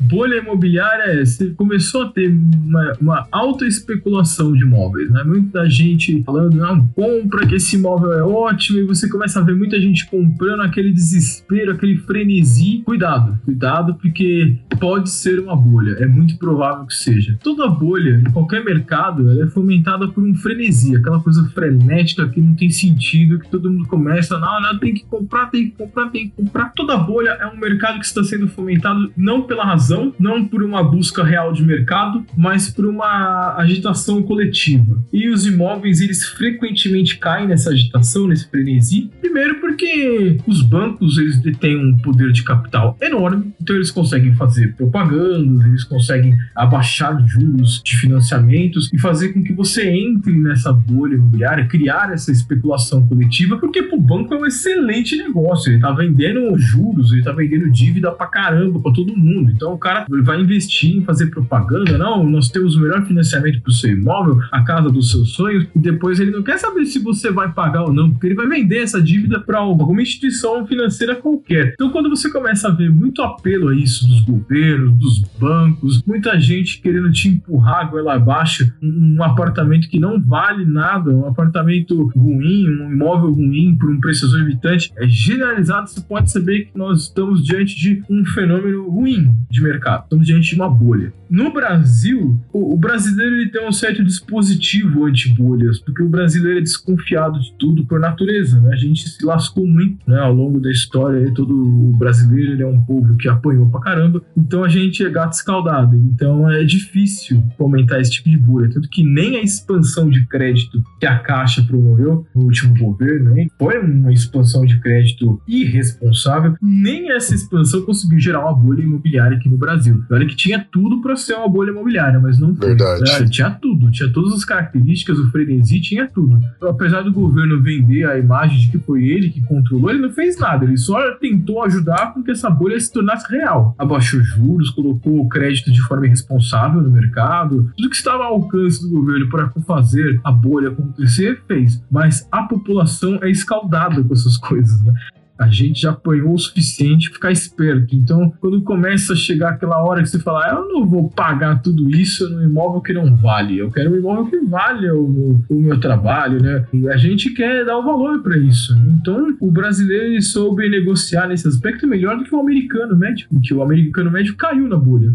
bolha 0.00 0.38
imobiliária 0.38 1.20
é 1.20 1.24
você 1.24 1.50
começou 1.50 2.04
a 2.04 2.08
ter 2.08 2.28
uma, 2.30 2.92
uma 2.98 3.28
alta 3.30 3.66
especulação 3.66 4.54
de 4.54 4.64
imóveis, 4.64 5.10
né? 5.10 5.22
Muita 5.24 5.68
gente 5.68 6.22
falando, 6.22 6.56
não, 6.56 6.86
compra 6.88 7.46
que 7.46 7.56
esse 7.56 7.76
imóvel 7.76 8.14
é 8.14 8.22
ótimo, 8.22 8.78
e 8.78 8.84
você 8.84 9.08
começa 9.10 9.40
a 9.40 9.42
ver 9.42 9.54
muita 9.54 9.78
gente 9.78 10.06
comprando 10.06 10.62
aquele 10.62 10.90
desespero, 10.90 11.72
aquele 11.72 11.98
frenesi. 11.98 12.82
Cuidado, 12.86 13.38
cuidado, 13.44 13.94
porque 13.94 14.56
pode 14.80 15.10
ser 15.10 15.38
uma 15.38 15.54
bolha, 15.54 15.96
é 15.98 16.06
muito 16.06 16.38
provável 16.38 16.86
que 16.86 16.94
seja. 16.94 17.36
Toda 17.42 17.68
bolha, 17.68 18.22
em 18.26 18.32
qualquer 18.32 18.64
mercado, 18.64 19.30
ela 19.30 19.44
é 19.44 19.46
fomentada 19.48 20.08
por 20.08 20.24
um 20.24 20.34
frenesi, 20.34 20.96
aquela 20.96 21.20
coisa 21.20 21.44
frenética 21.50 22.26
que 22.28 22.40
não 22.40 22.54
tem 22.54 22.70
sentido, 22.70 23.38
que 23.38 23.50
todo 23.50 23.70
mundo 23.70 23.86
começa, 23.86 24.38
não, 24.38 24.60
não, 24.62 24.77
tem 24.78 24.94
que 24.94 25.04
comprar, 25.04 25.46
tem 25.46 25.70
que 25.70 25.76
comprar, 25.76 26.10
tem 26.10 26.28
que 26.28 26.36
comprar. 26.36 26.72
Toda 26.74 26.96
bolha 26.96 27.30
é 27.40 27.46
um 27.46 27.56
mercado 27.56 27.98
que 27.98 28.06
está 28.06 28.22
sendo 28.22 28.48
fomentado 28.48 29.12
não 29.16 29.42
pela 29.42 29.64
razão, 29.64 30.14
não 30.18 30.44
por 30.44 30.62
uma 30.62 30.82
busca 30.82 31.22
real 31.22 31.52
de 31.52 31.64
mercado, 31.64 32.24
mas 32.36 32.68
por 32.70 32.86
uma 32.86 33.56
agitação 33.56 34.22
coletiva. 34.22 35.02
E 35.12 35.28
os 35.28 35.46
imóveis, 35.46 36.00
eles 36.00 36.26
frequentemente 36.26 37.18
caem 37.18 37.48
nessa 37.48 37.70
agitação, 37.70 38.26
nesse 38.26 38.48
frenesi. 38.48 39.10
Primeiro 39.20 39.60
porque 39.60 40.38
os 40.46 40.62
bancos, 40.62 41.18
eles 41.18 41.38
detêm 41.38 41.76
um 41.76 41.96
poder 41.98 42.32
de 42.32 42.42
capital 42.42 42.96
enorme, 43.00 43.52
então 43.60 43.76
eles 43.76 43.90
conseguem 43.90 44.34
fazer 44.34 44.74
propaganda, 44.74 45.66
eles 45.66 45.84
conseguem 45.84 46.36
abaixar 46.54 47.26
juros 47.26 47.82
de 47.82 47.96
financiamentos 47.96 48.90
e 48.92 48.98
fazer 48.98 49.30
com 49.30 49.42
que 49.42 49.52
você 49.52 49.88
entre 49.88 50.32
nessa 50.32 50.72
bolha 50.72 51.14
imobiliária, 51.14 51.66
criar 51.66 52.12
essa 52.12 52.30
especulação 52.30 53.06
coletiva, 53.06 53.58
porque 53.58 53.82
pro 53.82 54.00
banco 54.00 54.34
é 54.34 54.38
um 54.38 54.46
excelente 54.46 54.67
negócio. 55.16 55.72
Ele 55.72 55.80
tá 55.80 55.92
vendendo 55.92 56.56
juros, 56.58 57.12
ele 57.12 57.22
tá 57.22 57.32
vendendo 57.32 57.70
dívida 57.70 58.10
pra 58.12 58.26
caramba 58.26 58.80
pra 58.80 58.92
todo 58.92 59.16
mundo. 59.16 59.50
Então 59.50 59.72
o 59.72 59.78
cara 59.78 60.06
vai 60.22 60.40
investir 60.40 60.96
em 60.96 61.04
fazer 61.04 61.26
propaganda. 61.26 61.98
Não, 61.98 62.24
nós 62.24 62.48
temos 62.48 62.76
o 62.76 62.80
melhor 62.80 63.04
financiamento 63.06 63.60
pro 63.62 63.72
seu 63.72 63.90
imóvel, 63.90 64.38
a 64.50 64.62
casa 64.62 64.90
dos 64.90 65.10
seus 65.10 65.30
sonhos, 65.32 65.66
e 65.74 65.78
depois 65.78 66.20
ele 66.20 66.30
não 66.30 66.42
quer 66.42 66.58
saber 66.58 66.84
se 66.86 66.98
você 66.98 67.30
vai 67.30 67.52
pagar 67.52 67.84
ou 67.84 67.92
não, 67.92 68.10
porque 68.10 68.26
ele 68.26 68.34
vai 68.34 68.46
vender 68.46 68.82
essa 68.82 69.00
dívida 69.00 69.40
para 69.40 69.58
alguma 69.58 70.02
instituição 70.02 70.66
financeira 70.66 71.16
qualquer. 71.16 71.72
Então, 71.74 71.90
quando 71.90 72.08
você 72.08 72.30
começa 72.30 72.68
a 72.68 72.70
ver 72.70 72.90
muito 72.90 73.22
apelo 73.22 73.68
a 73.68 73.74
isso 73.74 74.06
dos 74.06 74.20
governos, 74.22 74.98
dos 74.98 75.18
bancos, 75.38 76.02
muita 76.06 76.38
gente 76.38 76.80
querendo 76.80 77.10
te 77.10 77.28
empurrar 77.28 77.80
a 77.80 77.84
goela 77.84 78.14
abaixo, 78.14 78.72
um 78.82 79.22
apartamento 79.22 79.88
que 79.88 79.98
não 79.98 80.20
vale 80.20 80.64
nada, 80.64 81.10
um 81.10 81.26
apartamento 81.26 82.08
ruim, 82.16 82.68
um 82.68 82.92
imóvel 82.92 83.32
ruim 83.32 83.76
por 83.78 83.90
um 83.90 84.00
preço 84.00 84.26
exorbitante, 84.26 84.57
é 84.66 85.08
generalizado, 85.08 85.88
você 85.88 86.00
pode 86.00 86.30
saber 86.30 86.66
que 86.66 86.78
nós 86.78 87.02
estamos 87.02 87.44
diante 87.44 87.76
de 87.76 88.02
um 88.08 88.24
fenômeno 88.24 88.88
ruim 88.88 89.34
de 89.50 89.62
mercado, 89.62 90.04
estamos 90.04 90.26
diante 90.26 90.50
de 90.50 90.54
uma 90.56 90.68
bolha. 90.68 91.12
No 91.30 91.52
Brasil, 91.52 92.40
o, 92.52 92.74
o 92.74 92.76
brasileiro 92.76 93.36
ele 93.36 93.50
tem 93.50 93.66
um 93.66 93.72
certo 93.72 94.02
dispositivo 94.02 95.04
anti-bolhas, 95.04 95.78
porque 95.78 96.02
o 96.02 96.08
brasileiro 96.08 96.58
é 96.58 96.62
desconfiado 96.62 97.38
de 97.38 97.52
tudo 97.58 97.84
por 97.84 98.00
natureza, 98.00 98.60
né? 98.60 98.70
A 98.72 98.76
gente 98.76 99.08
se 99.08 99.24
lascou 99.24 99.66
muito, 99.66 99.98
né? 100.08 100.18
Ao 100.18 100.32
longo 100.32 100.60
da 100.60 100.70
história, 100.70 101.32
todo 101.34 101.54
o 101.54 101.92
brasileiro 101.98 102.52
ele 102.52 102.62
é 102.62 102.66
um 102.66 102.80
povo 102.80 103.16
que 103.16 103.28
apanhou 103.28 103.68
pra 103.68 103.80
caramba, 103.80 104.22
então 104.36 104.64
a 104.64 104.68
gente 104.68 105.04
é 105.04 105.10
gato 105.10 105.34
escaldado, 105.34 105.96
então 105.96 106.50
é 106.50 106.64
difícil 106.64 107.42
fomentar 107.56 108.00
esse 108.00 108.12
tipo 108.12 108.30
de 108.30 108.36
bolha, 108.36 108.70
tanto 108.70 108.88
que 108.88 109.04
nem 109.04 109.36
a 109.36 109.42
expansão 109.42 110.08
de 110.08 110.26
crédito 110.26 110.82
que 110.98 111.06
a 111.06 111.18
Caixa 111.18 111.62
promoveu 111.62 112.26
no 112.34 112.44
último 112.44 112.74
governo 112.76 113.34
foi 113.58 113.78
uma 113.78 114.12
expansão 114.12 114.64
de 114.64 114.80
crédito 114.80 115.40
irresponsável, 115.46 116.56
nem 116.62 117.10
essa 117.12 117.34
expansão 117.34 117.82
conseguiu 117.82 118.18
gerar 118.18 118.40
uma 118.40 118.54
bolha 118.54 118.82
imobiliária 118.82 119.36
aqui 119.36 119.48
no 119.48 119.58
Brasil. 119.58 120.02
Olha 120.10 120.26
que 120.26 120.36
tinha 120.36 120.66
tudo 120.70 121.00
para 121.00 121.16
ser 121.18 121.34
uma 121.34 121.48
bolha 121.48 121.70
imobiliária, 121.70 122.18
mas 122.18 122.38
não 122.38 122.54
foi. 122.54 122.68
Verdade. 122.68 123.10
É, 123.10 123.24
tinha 123.24 123.50
tudo, 123.50 123.90
tinha 123.90 124.10
todas 124.12 124.32
as 124.32 124.44
características, 124.44 125.18
o 125.18 125.30
frenesi 125.30 125.80
tinha 125.80 126.06
tudo. 126.06 126.40
Apesar 126.62 127.02
do 127.02 127.12
governo 127.12 127.62
vender 127.62 128.04
a 128.04 128.18
imagem 128.18 128.58
de 128.58 128.70
que 128.70 128.78
foi 128.78 129.06
ele 129.06 129.30
que 129.30 129.40
controlou, 129.42 129.90
ele 129.90 130.00
não 130.00 130.10
fez 130.10 130.38
nada, 130.38 130.64
ele 130.64 130.76
só 130.76 131.12
tentou 131.16 131.62
ajudar 131.64 132.14
com 132.14 132.22
que 132.22 132.30
essa 132.30 132.50
bolha 132.50 132.78
se 132.78 132.92
tornasse 132.92 133.30
real. 133.30 133.74
Abaixou 133.78 134.20
juros, 134.20 134.70
colocou 134.70 135.20
o 135.20 135.28
crédito 135.28 135.72
de 135.72 135.80
forma 135.82 136.06
irresponsável 136.06 136.80
no 136.80 136.90
mercado, 136.90 137.70
tudo 137.76 137.90
que 137.90 137.96
estava 137.96 138.24
ao 138.24 138.34
alcance 138.34 138.82
do 138.82 138.90
governo 138.90 139.28
para 139.28 139.50
fazer 139.66 140.20
a 140.24 140.30
bolha 140.30 140.68
acontecer, 140.68 141.40
fez. 141.46 141.82
Mas 141.90 142.26
a 142.30 142.42
população 142.42 143.18
é 143.22 143.30
escaldada 143.30 144.02
com 144.02 144.12
essas 144.12 144.36
coisas, 144.36 144.82
né? 144.82 144.94
A 145.38 145.48
gente 145.48 145.82
já 145.82 145.90
apanhou 145.90 146.34
o 146.34 146.38
suficiente 146.38 147.10
ficar 147.10 147.30
esperto. 147.30 147.94
Então, 147.94 148.32
quando 148.40 148.62
começa 148.62 149.12
a 149.12 149.16
chegar 149.16 149.50
aquela 149.50 149.82
hora 149.82 150.02
que 150.02 150.08
você 150.08 150.18
fala, 150.18 150.44
ah, 150.44 150.54
eu 150.56 150.68
não 150.68 150.86
vou 150.86 151.08
pagar 151.08 151.62
tudo 151.62 151.88
isso 151.90 152.28
no 152.28 152.42
imóvel 152.42 152.80
que 152.80 152.92
não 152.92 153.16
vale, 153.16 153.58
eu 153.58 153.70
quero 153.70 153.92
um 153.92 153.96
imóvel 153.96 154.26
que 154.26 154.38
vale 154.40 154.90
o 154.90 155.08
meu, 155.08 155.40
o 155.48 155.60
meu 155.60 155.80
trabalho, 155.80 156.42
né? 156.42 156.66
E 156.72 156.88
a 156.88 156.96
gente 156.96 157.32
quer 157.34 157.64
dar 157.64 157.78
o 157.78 157.84
valor 157.84 158.22
para 158.22 158.36
isso. 158.36 158.76
Então, 159.00 159.36
o 159.40 159.50
brasileiro 159.50 160.20
soube 160.22 160.68
negociar 160.68 161.28
nesse 161.28 161.46
aspecto 161.46 161.86
melhor 161.86 162.16
do 162.16 162.24
que 162.24 162.34
o 162.34 162.40
americano 162.40 162.96
médio, 162.96 163.26
porque 163.30 163.54
o 163.54 163.62
americano 163.62 164.10
médio 164.10 164.34
caiu 164.36 164.68
na 164.68 164.76
bolha 164.76 165.08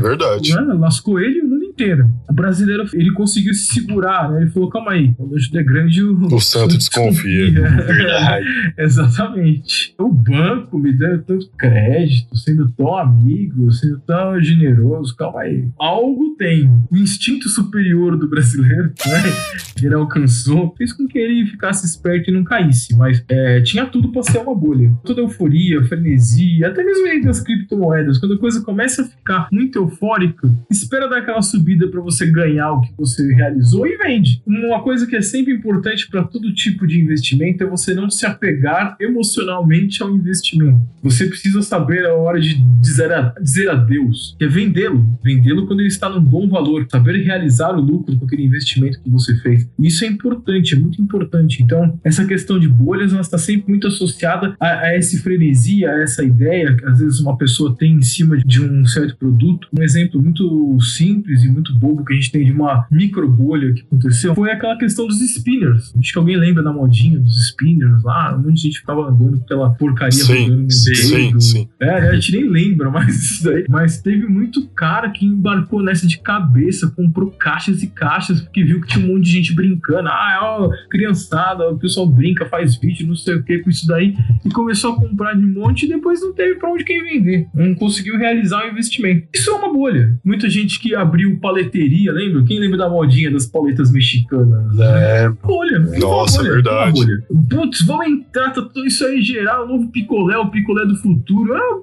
Verdade. 0.00 0.54
Né? 0.54 0.60
Lascou 0.74 1.20
ele 1.20 1.38
e 1.38 1.42
o 1.42 1.48
mundo 1.48 1.65
inteiro. 1.76 2.10
O 2.28 2.32
brasileiro, 2.32 2.84
ele 2.94 3.12
conseguiu 3.12 3.52
se 3.52 3.74
segurar, 3.74 4.30
né? 4.30 4.42
Ele 4.42 4.50
falou, 4.50 4.70
calma 4.70 4.92
aí, 4.92 5.12
quando 5.14 5.36
ajuda 5.36 5.60
é 5.60 5.62
grande, 5.62 6.02
o, 6.02 6.34
O 6.34 6.40
santo 6.40 6.76
desconfia. 6.76 7.52
Exatamente. 8.78 9.94
O 9.98 10.10
banco 10.10 10.78
me 10.78 10.92
deu 10.92 11.22
tanto 11.22 11.48
crédito, 11.58 12.36
sendo 12.36 12.70
tão 12.72 12.96
amigo, 12.96 13.70
sendo 13.72 14.00
tão 14.00 14.40
generoso. 14.40 15.14
Calma 15.14 15.42
aí. 15.42 15.68
Algo 15.78 16.34
tem. 16.38 16.68
O 16.90 16.96
instinto 16.96 17.48
superior 17.48 18.16
do 18.16 18.28
brasileiro, 18.28 18.92
né? 19.06 19.22
Ele 19.82 19.94
alcançou, 19.94 20.74
fez 20.76 20.92
com 20.92 21.06
que 21.06 21.18
ele 21.18 21.46
ficasse 21.46 21.86
esperto 21.86 22.30
e 22.30 22.32
não 22.32 22.42
caísse. 22.42 22.96
Mas 22.96 23.22
é, 23.28 23.60
tinha 23.60 23.86
tudo 23.86 24.10
para 24.10 24.22
ser 24.22 24.38
uma 24.38 24.54
bolha. 24.54 24.92
Toda 25.04 25.20
euforia, 25.20 25.84
frenesi, 25.84 26.64
até 26.64 26.82
mesmo 26.82 27.06
entre 27.08 27.28
as 27.28 27.40
criptomoedas. 27.40 28.18
Quando 28.18 28.34
a 28.34 28.38
coisa 28.38 28.62
começa 28.62 29.02
a 29.02 29.04
ficar 29.04 29.48
muito 29.52 29.78
eufórica, 29.78 30.48
espera 30.70 31.08
dar 31.08 31.18
aquela 31.18 31.42
subida 31.42 31.65
para 31.90 32.00
você 32.00 32.26
ganhar 32.30 32.72
o 32.72 32.80
que 32.80 32.92
você 32.96 33.34
realizou 33.34 33.86
e 33.86 33.96
vende. 33.96 34.42
Uma 34.46 34.82
coisa 34.82 35.06
que 35.06 35.16
é 35.16 35.22
sempre 35.22 35.52
importante 35.52 36.08
para 36.08 36.22
todo 36.22 36.52
tipo 36.54 36.86
de 36.86 37.00
investimento 37.00 37.64
é 37.64 37.66
você 37.66 37.94
não 37.94 38.08
se 38.10 38.26
apegar 38.26 38.96
emocionalmente 39.00 40.02
ao 40.02 40.14
investimento. 40.14 40.80
Você 41.02 41.26
precisa 41.26 41.62
saber 41.62 42.06
a 42.06 42.14
hora 42.14 42.40
de 42.40 42.54
dizer, 42.80 43.12
a, 43.12 43.34
dizer 43.40 43.70
adeus, 43.70 44.34
que 44.38 44.44
é 44.44 44.48
vendê-lo. 44.48 45.06
Vendê-lo 45.22 45.66
quando 45.66 45.80
ele 45.80 45.88
está 45.88 46.08
num 46.08 46.20
bom 46.20 46.48
valor, 46.48 46.86
saber 46.90 47.22
realizar 47.22 47.70
o 47.76 47.80
lucro 47.80 48.16
com 48.16 48.26
aquele 48.26 48.44
investimento 48.44 49.00
que 49.00 49.10
você 49.10 49.36
fez. 49.36 49.68
Isso 49.78 50.04
é 50.04 50.08
importante, 50.08 50.74
é 50.74 50.78
muito 50.78 51.00
importante. 51.00 51.62
Então, 51.62 51.98
essa 52.04 52.24
questão 52.24 52.58
de 52.58 52.68
bolhas, 52.68 53.12
ela 53.12 53.20
está 53.20 53.38
sempre 53.38 53.70
muito 53.70 53.86
associada 53.86 54.54
a, 54.60 54.86
a 54.86 54.96
esse 54.96 55.18
frenesi, 55.18 55.84
a 55.84 55.92
essa 56.02 56.24
ideia 56.24 56.76
que 56.76 56.84
às 56.84 56.98
vezes 56.98 57.20
uma 57.20 57.36
pessoa 57.36 57.74
tem 57.76 57.94
em 57.94 58.02
cima 58.02 58.36
de 58.38 58.62
um 58.62 58.84
certo 58.86 59.16
produto. 59.16 59.68
Um 59.78 59.82
exemplo 59.82 60.20
muito 60.20 60.78
simples 60.80 61.44
e 61.44 61.48
muito 61.56 61.74
bobo 61.78 62.04
que 62.04 62.12
a 62.12 62.16
gente 62.16 62.30
tem 62.30 62.44
de 62.44 62.52
uma 62.52 62.86
micro 62.90 63.28
bolha 63.28 63.72
que 63.72 63.82
aconteceu 63.82 64.34
foi 64.34 64.50
aquela 64.50 64.76
questão 64.76 65.06
dos 65.06 65.20
spinners. 65.20 65.94
Acho 65.98 66.12
que 66.12 66.18
alguém 66.18 66.36
lembra 66.36 66.62
da 66.62 66.72
modinha 66.72 67.18
dos 67.18 67.48
spinners 67.48 68.02
lá, 68.02 68.36
um 68.36 68.42
monte 68.42 68.54
de 68.54 68.62
gente 68.62 68.80
ficava 68.80 69.08
andando 69.08 69.40
pela 69.46 69.70
porcaria 69.74 70.12
Sim, 70.12 70.44
rodando 70.44 70.62
no 70.62 70.70
sim, 70.70 71.10
dedo. 71.10 71.40
sim. 71.40 71.68
É, 71.80 71.90
a 71.90 72.14
gente 72.14 72.32
nem 72.32 72.48
lembra 72.48 72.90
mais 72.90 73.16
isso 73.16 73.44
daí. 73.44 73.64
Mas 73.68 74.00
teve 74.00 74.26
muito 74.26 74.68
cara 74.68 75.10
que 75.10 75.24
embarcou 75.24 75.82
nessa 75.82 76.06
de 76.06 76.18
cabeça, 76.18 76.90
comprou 76.90 77.30
caixas 77.30 77.82
e 77.82 77.86
caixas, 77.86 78.40
porque 78.40 78.62
viu 78.62 78.80
que 78.80 78.88
tinha 78.88 79.04
um 79.04 79.08
monte 79.08 79.24
de 79.24 79.32
gente 79.32 79.54
brincando. 79.54 80.08
Ah, 80.08 80.38
ó, 80.42 80.70
criançada, 80.90 81.68
o 81.70 81.78
pessoal 81.78 82.06
brinca, 82.06 82.46
faz 82.46 82.76
vídeo, 82.76 83.06
não 83.06 83.16
sei 83.16 83.34
o 83.34 83.42
que 83.42 83.58
com 83.58 83.70
isso 83.70 83.86
daí. 83.86 84.14
E 84.44 84.50
começou 84.50 84.92
a 84.92 84.96
comprar 84.96 85.34
de 85.34 85.46
monte 85.46 85.84
e 85.84 85.88
depois 85.88 86.20
não 86.20 86.32
teve 86.32 86.56
pra 86.56 86.70
onde 86.70 86.84
quem 86.84 87.02
vender. 87.02 87.48
Não 87.54 87.74
conseguiu 87.74 88.16
realizar 88.18 88.64
o 88.64 88.70
investimento. 88.70 89.28
Isso 89.34 89.50
é 89.50 89.54
uma 89.54 89.72
bolha. 89.72 90.18
Muita 90.24 90.48
gente 90.48 90.78
que 90.78 90.94
abriu 90.94 91.38
paleteria, 91.46 92.12
lembra? 92.12 92.44
Quem 92.44 92.58
lembra 92.58 92.78
da 92.78 92.88
modinha 92.88 93.30
das 93.30 93.46
paletas 93.46 93.92
mexicanas? 93.92 94.78
É, 94.80 95.28
bolha. 95.28 95.78
Não 95.78 95.98
Nossa, 95.98 96.38
bolha, 96.38 96.54
verdade. 96.54 97.00
uma 97.00 97.06
bolha. 97.06 97.22
Putz, 97.48 97.82
vamos 97.82 98.06
entrar, 98.06 98.52
tá 98.52 98.62
tudo 98.62 98.84
isso 98.84 99.04
aí 99.04 99.22
geral, 99.22 99.64
o 99.64 99.68
novo 99.68 99.88
picolé, 99.92 100.36
o 100.36 100.50
picolé 100.50 100.84
do 100.84 100.96
futuro. 100.96 101.54
Era 101.54 101.76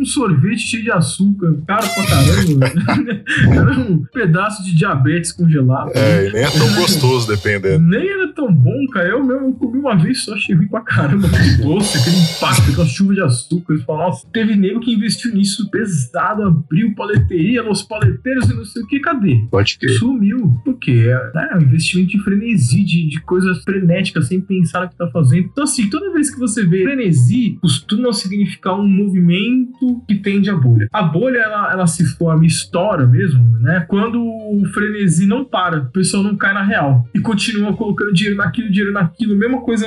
um 0.00 0.04
sorvete 0.04 0.60
cheio 0.60 0.82
de 0.82 0.90
açúcar, 0.90 1.56
caro 1.66 1.86
pra 1.94 2.06
caramba. 2.06 3.22
era 3.54 3.80
um 3.80 4.04
pedaço 4.12 4.64
de 4.64 4.74
diabetes 4.74 5.30
congelado. 5.30 5.92
É, 5.94 6.28
e 6.28 6.32
nem 6.32 6.42
é 6.42 6.50
tão 6.50 6.74
gostoso, 6.74 7.28
dependendo. 7.28 7.84
Nem 7.84 8.08
era 8.08 8.32
tão 8.32 8.52
bom, 8.52 8.86
cara. 8.92 9.08
Eu 9.08 9.24
mesmo 9.24 9.54
comi 9.54 9.78
uma 9.78 9.96
vez 9.96 10.24
só, 10.24 10.34
achei 10.34 10.54
ruim 10.54 10.68
pra 10.68 10.80
caramba. 10.80 11.28
Aquele 11.28 11.56
doce, 11.58 11.98
aquele 11.98 12.16
impacto, 12.16 12.70
aquela 12.70 12.86
chuva 12.86 13.14
de 13.14 13.20
açúcar. 13.20 13.74
Eles 13.74 13.86
nossa, 13.86 14.26
teve 14.32 14.56
nego 14.56 14.80
que 14.80 14.92
investiu 14.92 15.32
nisso 15.32 15.70
pesado, 15.70 16.42
abriu 16.42 16.94
paleteria, 16.94 17.62
nos 17.62 17.82
paleteiros 17.82 18.50
e 18.50 18.54
não 18.54 18.64
sei 18.64 18.82
o 18.82 18.86
que, 18.86 18.95
cadê? 19.00 19.44
pode 19.50 19.78
crer. 19.78 19.92
Sumiu. 19.98 20.58
Porque 20.64 20.90
é 20.90 21.30
né, 21.34 21.48
um 21.56 21.62
investimento 21.62 22.10
de 22.10 22.20
frenesi, 22.22 22.82
de, 22.84 23.08
de 23.08 23.20
coisas 23.22 23.62
frenéticas, 23.62 24.28
sem 24.28 24.40
pensar 24.40 24.82
no 24.82 24.88
que 24.88 24.96
tá 24.96 25.08
fazendo. 25.08 25.46
Então, 25.52 25.64
assim, 25.64 25.88
toda 25.88 26.12
vez 26.12 26.30
que 26.32 26.38
você 26.38 26.64
vê 26.64 26.82
frenesi, 26.84 27.58
costuma 27.60 28.12
significar 28.12 28.78
um 28.78 28.86
movimento 28.86 30.02
que 30.06 30.14
tende 30.16 30.50
à 30.50 30.56
bolha. 30.56 30.88
A 30.92 31.02
bolha, 31.02 31.38
ela, 31.38 31.72
ela 31.72 31.86
se 31.86 32.04
forma 32.16 32.44
e 32.44 32.48
estoura 32.48 33.06
mesmo, 33.06 33.48
né? 33.60 33.84
Quando 33.88 34.20
o 34.22 34.62
frenesi 34.72 35.26
não 35.26 35.44
para, 35.44 35.78
o 35.78 35.90
pessoal 35.90 36.22
não 36.22 36.36
cai 36.36 36.52
na 36.54 36.62
real. 36.62 37.06
E 37.14 37.20
continua 37.20 37.72
colocando 37.74 38.12
dinheiro 38.12 38.36
naquilo, 38.36 38.68
dinheiro 38.70 38.92
naquilo, 38.92 39.36
mesma 39.36 39.60
coisa, 39.60 39.86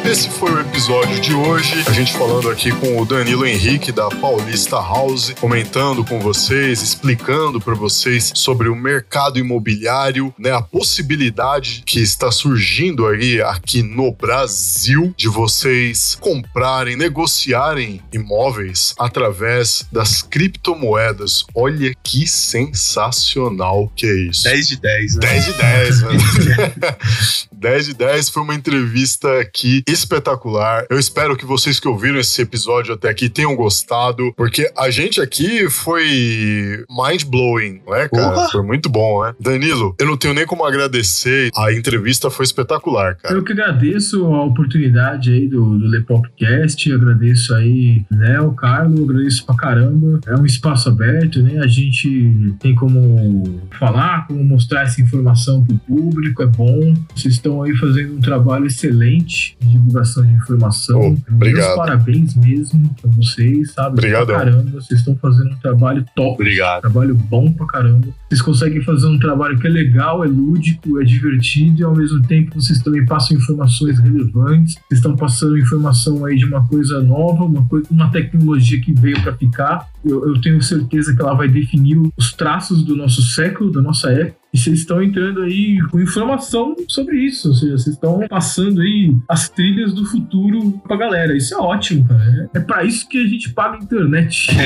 Esse 0.08 0.30
foi 0.30 0.50
o 0.50 0.60
episódio 0.60 1.20
de 1.20 1.34
hoje. 1.34 1.84
A 1.86 1.92
gente 1.92 2.14
falando 2.14 2.48
aqui 2.50 2.72
com 2.72 2.98
o 2.98 3.04
Danilo 3.04 3.44
Henrique 3.44 3.92
da 3.92 4.08
Paulista 4.08 4.76
House, 4.76 5.34
comentando 5.38 6.02
com 6.02 6.18
vocês, 6.18 6.80
explicando 6.80 7.60
para 7.60 7.74
vocês 7.74 8.32
sobre 8.34 8.70
o 8.70 8.74
mercado 8.74 9.38
imobiliário, 9.38 10.34
né, 10.38 10.50
a 10.50 10.62
possibilidade 10.62 11.82
que 11.84 12.00
está 12.00 12.30
surgindo 12.30 13.06
aí 13.06 13.42
aqui 13.42 13.82
no 13.82 14.10
Brasil 14.12 15.12
de 15.14 15.28
vocês 15.28 16.16
comprarem, 16.18 16.96
negociarem 16.96 18.00
imóveis 18.10 18.94
através 18.98 19.84
das 19.92 20.22
criptomoedas. 20.22 21.44
Olha 21.54 21.94
que 22.02 22.26
sensacional 22.26 23.92
que 23.94 24.06
é 24.06 24.14
isso. 24.30 24.44
10 24.44 24.68
de 24.68 24.80
10, 24.80 25.14
né? 25.14 25.20
10 25.20 25.44
de 25.44 25.52
10, 25.52 26.02
mano. 26.02 26.18
10 27.58 27.86
de 27.86 27.94
10 27.94 28.28
foi 28.28 28.42
uma 28.42 28.54
entrevista 28.54 29.28
que 29.52 29.82
espetacular. 29.88 30.86
Eu 30.88 30.98
espero 30.98 31.36
que 31.36 31.44
vocês 31.44 31.80
que 31.80 31.88
ouviram 31.88 32.20
esse 32.20 32.40
episódio 32.40 32.94
até 32.94 33.08
aqui 33.08 33.28
tenham 33.28 33.54
gostado, 33.56 34.32
porque 34.36 34.70
a 34.76 34.90
gente 34.90 35.20
aqui 35.20 35.68
foi 35.68 36.84
mind-blowing, 36.88 37.80
né, 37.86 38.08
cara? 38.08 38.48
Foi 38.48 38.62
muito 38.62 38.88
bom, 38.88 39.24
né? 39.24 39.34
Danilo, 39.40 39.94
eu 39.98 40.06
não 40.06 40.16
tenho 40.16 40.34
nem 40.34 40.46
como 40.46 40.64
agradecer. 40.64 41.50
A 41.56 41.72
entrevista 41.72 42.30
foi 42.30 42.44
espetacular, 42.44 43.16
cara. 43.16 43.34
Eu 43.34 43.42
que 43.42 43.52
agradeço 43.52 44.24
a 44.26 44.44
oportunidade 44.44 45.32
aí 45.32 45.48
do, 45.48 45.78
do 45.78 45.86
Lepopcast, 45.86 46.92
agradeço 46.92 47.54
aí, 47.54 48.04
né, 48.10 48.40
o 48.40 48.52
Carlos, 48.52 49.00
agradeço 49.00 49.44
pra 49.44 49.56
caramba. 49.56 50.20
É 50.26 50.34
um 50.36 50.46
espaço 50.46 50.88
aberto, 50.88 51.42
né? 51.42 51.58
A 51.58 51.66
gente 51.66 52.54
tem 52.60 52.74
como 52.74 53.60
falar, 53.78 54.26
como 54.28 54.44
mostrar 54.44 54.82
essa 54.82 55.00
informação 55.02 55.64
pro 55.64 55.76
público, 55.78 56.42
é 56.42 56.46
bom. 56.46 56.94
Vocês 57.14 57.34
estão 57.34 57.47
aí 57.62 57.74
fazendo 57.76 58.16
um 58.16 58.20
trabalho 58.20 58.66
excelente 58.66 59.56
de 59.60 59.68
divulgação 59.68 60.24
de 60.24 60.32
informação. 60.34 61.00
Oh, 61.00 61.32
obrigado. 61.34 61.64
Meus 61.64 61.76
parabéns 61.76 62.34
mesmo 62.34 62.94
pra 63.00 63.10
vocês, 63.12 63.72
sabe? 63.72 63.98
Obrigado. 63.98 64.26
Pra 64.26 64.38
caramba, 64.38 64.70
vocês 64.70 65.00
estão 65.00 65.16
fazendo 65.16 65.50
um 65.50 65.58
trabalho 65.58 66.04
top. 66.14 66.34
Obrigado. 66.34 66.82
Trabalho 66.82 67.14
bom 67.14 67.52
pra 67.52 67.66
caramba. 67.66 68.08
Vocês 68.28 68.42
conseguem 68.42 68.82
fazer 68.82 69.06
um 69.06 69.18
trabalho 69.18 69.58
que 69.58 69.66
é 69.66 69.70
legal, 69.70 70.24
é 70.24 70.28
lúdico, 70.28 71.00
é 71.00 71.04
divertido 71.04 71.80
e 71.80 71.84
ao 71.84 71.94
mesmo 71.94 72.22
tempo 72.22 72.60
vocês 72.60 72.80
também 72.80 73.04
passam 73.04 73.36
informações 73.36 73.98
relevantes. 73.98 74.74
Vocês 74.74 74.98
estão 74.98 75.16
passando 75.16 75.58
informação 75.58 76.24
aí 76.24 76.36
de 76.36 76.44
uma 76.44 76.66
coisa 76.66 77.00
nova, 77.02 77.44
uma, 77.44 77.66
coisa, 77.66 77.86
uma 77.90 78.10
tecnologia 78.10 78.80
que 78.80 78.92
veio 78.92 79.20
para 79.22 79.34
ficar. 79.34 79.88
Eu, 80.04 80.28
eu 80.28 80.40
tenho 80.40 80.62
certeza 80.62 81.14
que 81.14 81.20
ela 81.20 81.34
vai 81.34 81.48
definir 81.48 81.98
os 82.16 82.32
traços 82.32 82.84
do 82.84 82.94
nosso 82.94 83.22
século, 83.22 83.70
da 83.70 83.80
nossa 83.80 84.10
época. 84.10 84.37
E 84.52 84.58
vocês 84.58 84.80
estão 84.80 85.00
entrando 85.02 85.40
aí 85.42 85.78
com 85.90 86.00
informação 86.00 86.74
sobre 86.88 87.18
isso. 87.18 87.48
Ou 87.48 87.54
seja, 87.54 87.72
vocês 87.72 87.94
estão 87.94 88.20
passando 88.28 88.80
aí 88.80 89.14
as 89.28 89.50
trilhas 89.50 89.92
do 89.92 90.06
futuro 90.06 90.80
pra 90.86 90.96
galera. 90.96 91.36
Isso 91.36 91.54
é 91.54 91.58
ótimo, 91.58 92.08
cara. 92.08 92.48
É, 92.54 92.58
é 92.58 92.60
pra 92.60 92.84
isso 92.84 93.06
que 93.08 93.22
a 93.22 93.26
gente 93.26 93.50
paga 93.50 93.76
a 93.76 93.80
internet. 93.80 94.48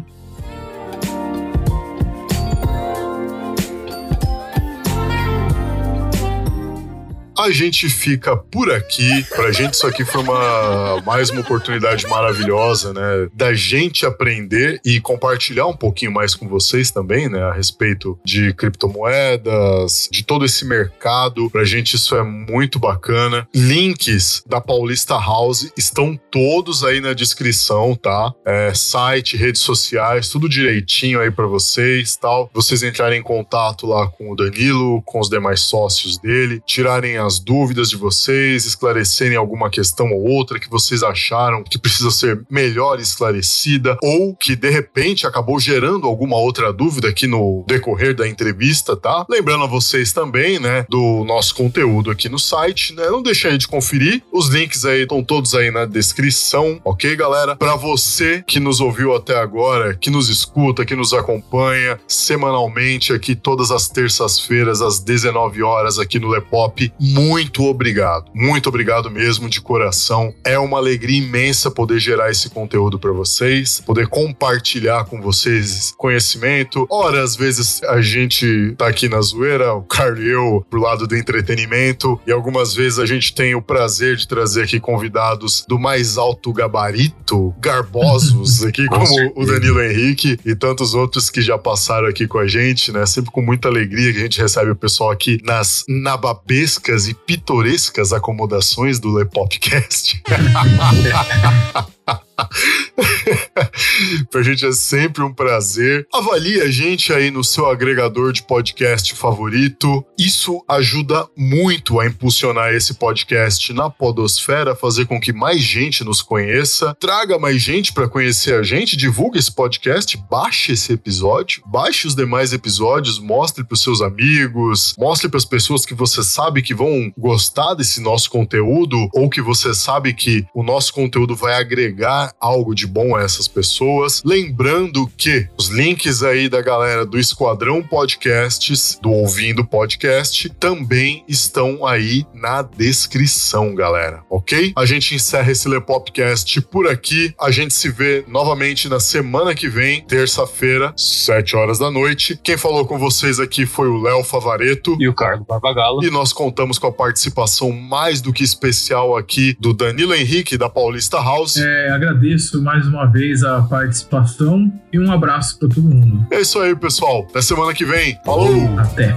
A 7.39 7.51
gente 7.51 7.91
fica 7.91 8.35
por 8.35 8.73
aqui. 8.73 9.25
Pra 9.29 9.53
gente, 9.53 9.75
isso 9.75 9.87
aqui 9.87 10.05
foi 10.05 10.23
uma 10.23 11.03
mais 11.03 11.29
uma 11.29 11.43
oportunidade 11.43 12.07
maravilhosa, 12.07 12.95
né? 12.95 13.29
Da 13.35 13.53
gente 13.53 14.07
aprender 14.07 14.81
e 14.83 15.01
compartilhar 15.01 15.67
um 15.67 15.77
pouquinho 15.77 16.11
mais 16.11 16.35
com 16.35 16.49
vocês 16.49 16.91
também, 16.91 17.29
né? 17.29 17.43
A 17.43 17.53
respeito 17.53 18.19
de 18.25 18.55
criptomoedas, 18.55 20.09
de 20.11 20.25
todo 20.25 20.47
esse 20.47 20.65
mercado. 20.65 21.51
Pra 21.51 21.65
gente, 21.65 21.95
isso 21.95 22.17
é 22.17 22.23
muito 22.23 22.79
bacana. 22.79 23.47
Links 23.55 24.43
da 24.47 24.61
Paulista 24.61 25.15
House 25.15 25.71
estão 25.77 26.19
todos 26.31 26.85
aí 26.85 27.01
na 27.01 27.13
descrição, 27.13 27.95
tá? 27.95 28.33
É, 28.47 28.73
site, 28.73 29.37
redes 29.37 29.61
sociais, 29.61 30.31
tudo 30.31 30.49
direitinho 30.49 31.21
aí 31.21 31.31
para 31.31 31.47
vocês, 31.47 32.17
tal. 32.17 32.51
Vocês 32.55 32.83
entrarem 32.83 33.21
em 33.21 33.23
contato 33.23 33.87
lá 33.87 34.09
com 34.09 34.33
o 34.33 34.37
Danilo, 34.37 35.03
com 35.03 35.21
os 35.21 35.29
demais 35.29 35.61
sócios 35.61 36.17
dele, 36.17 36.63
tirarem 36.65 37.26
as 37.27 37.39
dúvidas 37.39 37.90
de 37.90 37.97
vocês, 37.97 38.65
esclarecerem 38.65 39.36
alguma 39.36 39.69
questão 39.69 40.12
ou 40.12 40.23
outra 40.28 40.59
que 40.59 40.70
vocês 40.70 41.03
acharam 41.03 41.62
que 41.65 41.78
precisa 41.78 42.11
ser 42.11 42.44
melhor 42.51 42.98
esclarecida 43.01 43.98
ou 44.03 44.35
que 44.35 44.57
de 44.57 44.70
repente 44.70 45.27
acabou 45.27 45.59
gerando 45.59 46.07
alguma 46.07 46.36
outra 46.36 46.73
dúvida 46.73 47.09
aqui 47.09 47.27
no 47.27 47.65
decorrer 47.66 48.15
da 48.15 48.28
entrevista, 48.28 48.97
tá? 48.97 49.27
Lembrando 49.28 49.65
a 49.65 49.69
vocês 49.69 50.12
também, 50.12 50.59
né, 50.59 50.86
do 50.89 51.24
nosso 51.24 51.55
conteúdo 51.55 52.11
aqui 52.11 52.28
no 52.28 52.39
site, 52.39 52.94
né? 52.94 53.09
Não 53.09 53.23
deixe 53.23 53.48
aí 53.48 53.59
de 53.59 53.69
conferir. 53.69 54.23
Os 54.32 54.48
links 54.48 54.85
aí 54.85 55.03
estão 55.03 55.23
todos 55.23 55.55
aí 55.55 55.70
na 55.70 55.85
descrição, 55.85 56.81
ok, 56.85 57.16
galera? 57.16 57.57
Para 57.57 57.77
você 57.77 58.43
que 58.47 58.61
nos 58.61 58.81
ouviu 58.81 59.15
até 59.15 59.36
agora, 59.36 59.94
que 59.94 60.11
nos 60.11 60.28
escuta, 60.28 60.85
que 60.85 60.94
nos 60.94 61.12
acompanha 61.12 61.98
semanalmente 62.07 63.12
aqui 63.12 63.35
todas 63.35 63.70
as 63.70 63.89
terças-feiras 63.89 64.81
às 64.81 65.01
19 65.01 65.62
horas 65.62 65.98
aqui 65.98 66.19
no 66.19 66.28
Lepop, 66.28 66.93
muito 67.17 67.65
obrigado. 67.65 68.31
Muito 68.35 68.69
obrigado 68.69 69.11
mesmo 69.11 69.49
de 69.49 69.59
coração. 69.59 70.35
É 70.45 70.59
uma 70.59 70.77
alegria 70.77 71.19
imensa 71.19 71.71
poder 71.71 71.99
gerar 71.99 72.31
esse 72.31 72.51
conteúdo 72.51 72.99
para 72.99 73.11
vocês, 73.11 73.81
poder 73.81 74.07
compartilhar 74.07 75.07
com 75.07 75.23
vocês 75.23 75.95
conhecimento. 75.97 76.87
Ora, 76.91 77.23
às 77.23 77.35
vezes 77.35 77.83
a 77.85 78.03
gente 78.03 78.75
tá 78.77 78.87
aqui 78.87 79.09
na 79.09 79.19
zoeira, 79.23 79.73
o 79.73 79.83
Carlos 79.83 80.21
e 80.21 80.29
eu 80.29 80.67
pro 80.69 80.81
lado 80.81 81.07
do 81.07 81.17
entretenimento, 81.17 82.21
e 82.27 82.33
algumas 82.33 82.75
vezes 82.75 82.99
a 82.99 83.07
gente 83.07 83.35
tem 83.35 83.55
o 83.55 83.63
prazer 83.63 84.17
de 84.17 84.29
trazer 84.29 84.65
aqui 84.65 84.79
convidados 84.79 85.65
do 85.67 85.79
mais 85.79 86.19
alto 86.19 86.53
gabarito, 86.53 87.55
garbosos 87.59 88.63
aqui, 88.67 88.87
como 88.89 89.33
o 89.35 89.47
Danilo 89.47 89.81
Henrique 89.81 90.39
e 90.45 90.55
tantos 90.55 90.93
outros 90.93 91.31
que 91.31 91.41
já 91.41 91.57
passaram 91.57 92.09
aqui 92.09 92.27
com 92.27 92.39
a 92.39 92.47
gente, 92.47 92.93
né? 92.93 93.07
Sempre 93.07 93.31
com 93.31 93.41
muita 93.41 93.69
alegria 93.69 94.13
que 94.13 94.19
a 94.19 94.23
gente 94.23 94.41
recebe 94.41 94.71
o 94.71 94.77
pessoal 94.77 95.11
aqui 95.11 95.39
nas 95.43 95.83
nababescas 95.89 97.06
e 97.09 97.15
pitorescas 97.15 98.12
acomodações 98.12 98.99
do 98.99 99.12
Lepopcast. 99.12 100.23
pra 104.31 104.43
gente 104.43 104.67
é 104.67 104.73
sempre 104.73 105.23
um 105.23 105.33
prazer. 105.33 106.07
Avalie 106.13 106.61
a 106.61 106.71
gente 106.71 107.13
aí 107.13 107.31
no 107.31 107.43
seu 107.43 107.67
agregador 107.67 108.33
de 108.33 108.43
podcast 108.43 109.15
favorito. 109.15 110.05
Isso 110.19 110.63
ajuda 110.69 111.27
muito 111.37 111.99
a 112.01 112.07
impulsionar 112.07 112.73
esse 112.75 112.95
podcast 112.95 113.73
na 113.73 113.89
Podosfera, 113.89 114.77
fazer 114.77 115.07
com 115.07 115.21
que 115.21 115.33
mais 115.33 115.61
gente 115.61 116.05
nos 116.05 116.23
conheça. 116.23 116.95
Traga 117.01 117.39
mais 117.39 117.61
gente 117.61 117.93
para 117.93 118.09
conhecer 118.09 118.55
a 118.55 118.63
gente, 118.63 118.97
divulgue 118.97 119.39
esse 119.39 119.53
podcast, 119.53 120.17
baixe 120.31 120.73
esse 120.73 120.93
episódio, 120.93 121.63
baixe 121.67 122.07
os 122.07 122.15
demais 122.15 122.53
episódios, 122.53 123.19
mostre 123.19 123.65
para 123.65 123.75
os 123.75 123.83
seus 123.83 124.01
amigos, 124.01 124.95
mostre 124.99 125.29
para 125.29 125.39
as 125.39 125.45
pessoas 125.45 125.85
que 125.87 125.95
você 125.95 126.23
sabe 126.23 126.63
que 126.63 126.75
vão 126.75 127.13
gostar 127.17 127.75
desse 127.75 128.01
nosso 128.01 128.31
conteúdo 128.31 129.09
ou 129.13 129.29
que 129.31 129.41
você 129.41 129.75
sabe 129.75 130.13
que 130.15 130.45
o 130.55 130.63
nosso 130.63 130.93
conteúdo 130.93 131.35
vai 131.35 131.55
agregar 131.55 132.26
algo 132.40 132.74
de 132.74 132.86
bom 132.86 133.16
a 133.16 133.23
essas 133.23 133.48
pessoas. 133.48 134.23
Lembrando 134.24 135.11
que 135.16 135.48
os 135.59 135.69
links 135.69 136.23
aí 136.23 136.48
da 136.48 136.61
galera 136.61 137.05
do 137.05 137.19
Esquadrão 137.19 137.82
Podcasts, 137.82 138.98
do 139.03 139.11
Ouvindo 139.11 139.65
Podcast, 139.65 140.48
também 140.51 141.24
estão 141.28 141.86
aí 141.86 142.24
na 142.35 142.62
descrição, 142.62 143.74
galera, 143.74 144.23
ok? 144.31 144.73
A 144.77 144.85
gente 144.85 145.15
encerra 145.15 145.53
esse 145.53 145.69
Lepopcast 145.69 146.61
por 146.62 146.89
aqui. 146.89 147.35
A 147.40 147.51
gente 147.51 147.74
se 147.74 147.90
vê 147.90 148.24
novamente 148.28 148.89
na 148.89 149.01
semana 149.01 149.55
que 149.55 149.69
vem, 149.69 150.03
terça-feira, 150.03 150.93
7 150.97 151.57
horas 151.57 151.78
da 151.78 151.90
noite. 151.90 152.39
Quem 152.43 152.57
falou 152.57 152.85
com 152.86 152.98
vocês 152.98 153.40
aqui 153.40 153.66
foi 153.66 153.89
o 153.89 154.01
Léo 154.01 154.23
Favareto. 154.23 154.97
E 155.01 155.09
o 155.09 155.15
Carlos 155.15 155.47
Barbagalo. 155.47 156.05
E 156.05 156.11
nós 156.11 156.32
contamos 156.32 156.78
com 156.78 156.86
a 156.86 156.93
participação 156.93 157.73
mais 157.73 158.20
do 158.20 158.32
que 158.32 158.44
especial 158.44 159.16
aqui 159.16 159.57
do 159.61 159.73
Danilo 159.73 160.15
Henrique, 160.15 160.57
da 160.57 160.69
Paulista 160.69 161.19
House. 161.19 161.57
É, 161.57 161.90
agradeço 162.17 162.63
mais 162.63 162.87
uma 162.87 163.07
vez 163.07 163.45
a 163.45 163.63
participação 163.63 164.73
e 164.93 164.99
um 164.99 165.13
abraço 165.13 165.59
para 165.59 165.69
todo 165.69 165.83
mundo. 165.83 166.27
É 166.31 166.41
isso 166.41 166.59
aí, 166.59 166.75
pessoal. 166.75 167.27
Até 167.29 167.43
semana 167.43 167.75
que 167.75 167.85
vem. 167.85 168.19
Falou! 168.25 168.79
Até. 168.79 169.15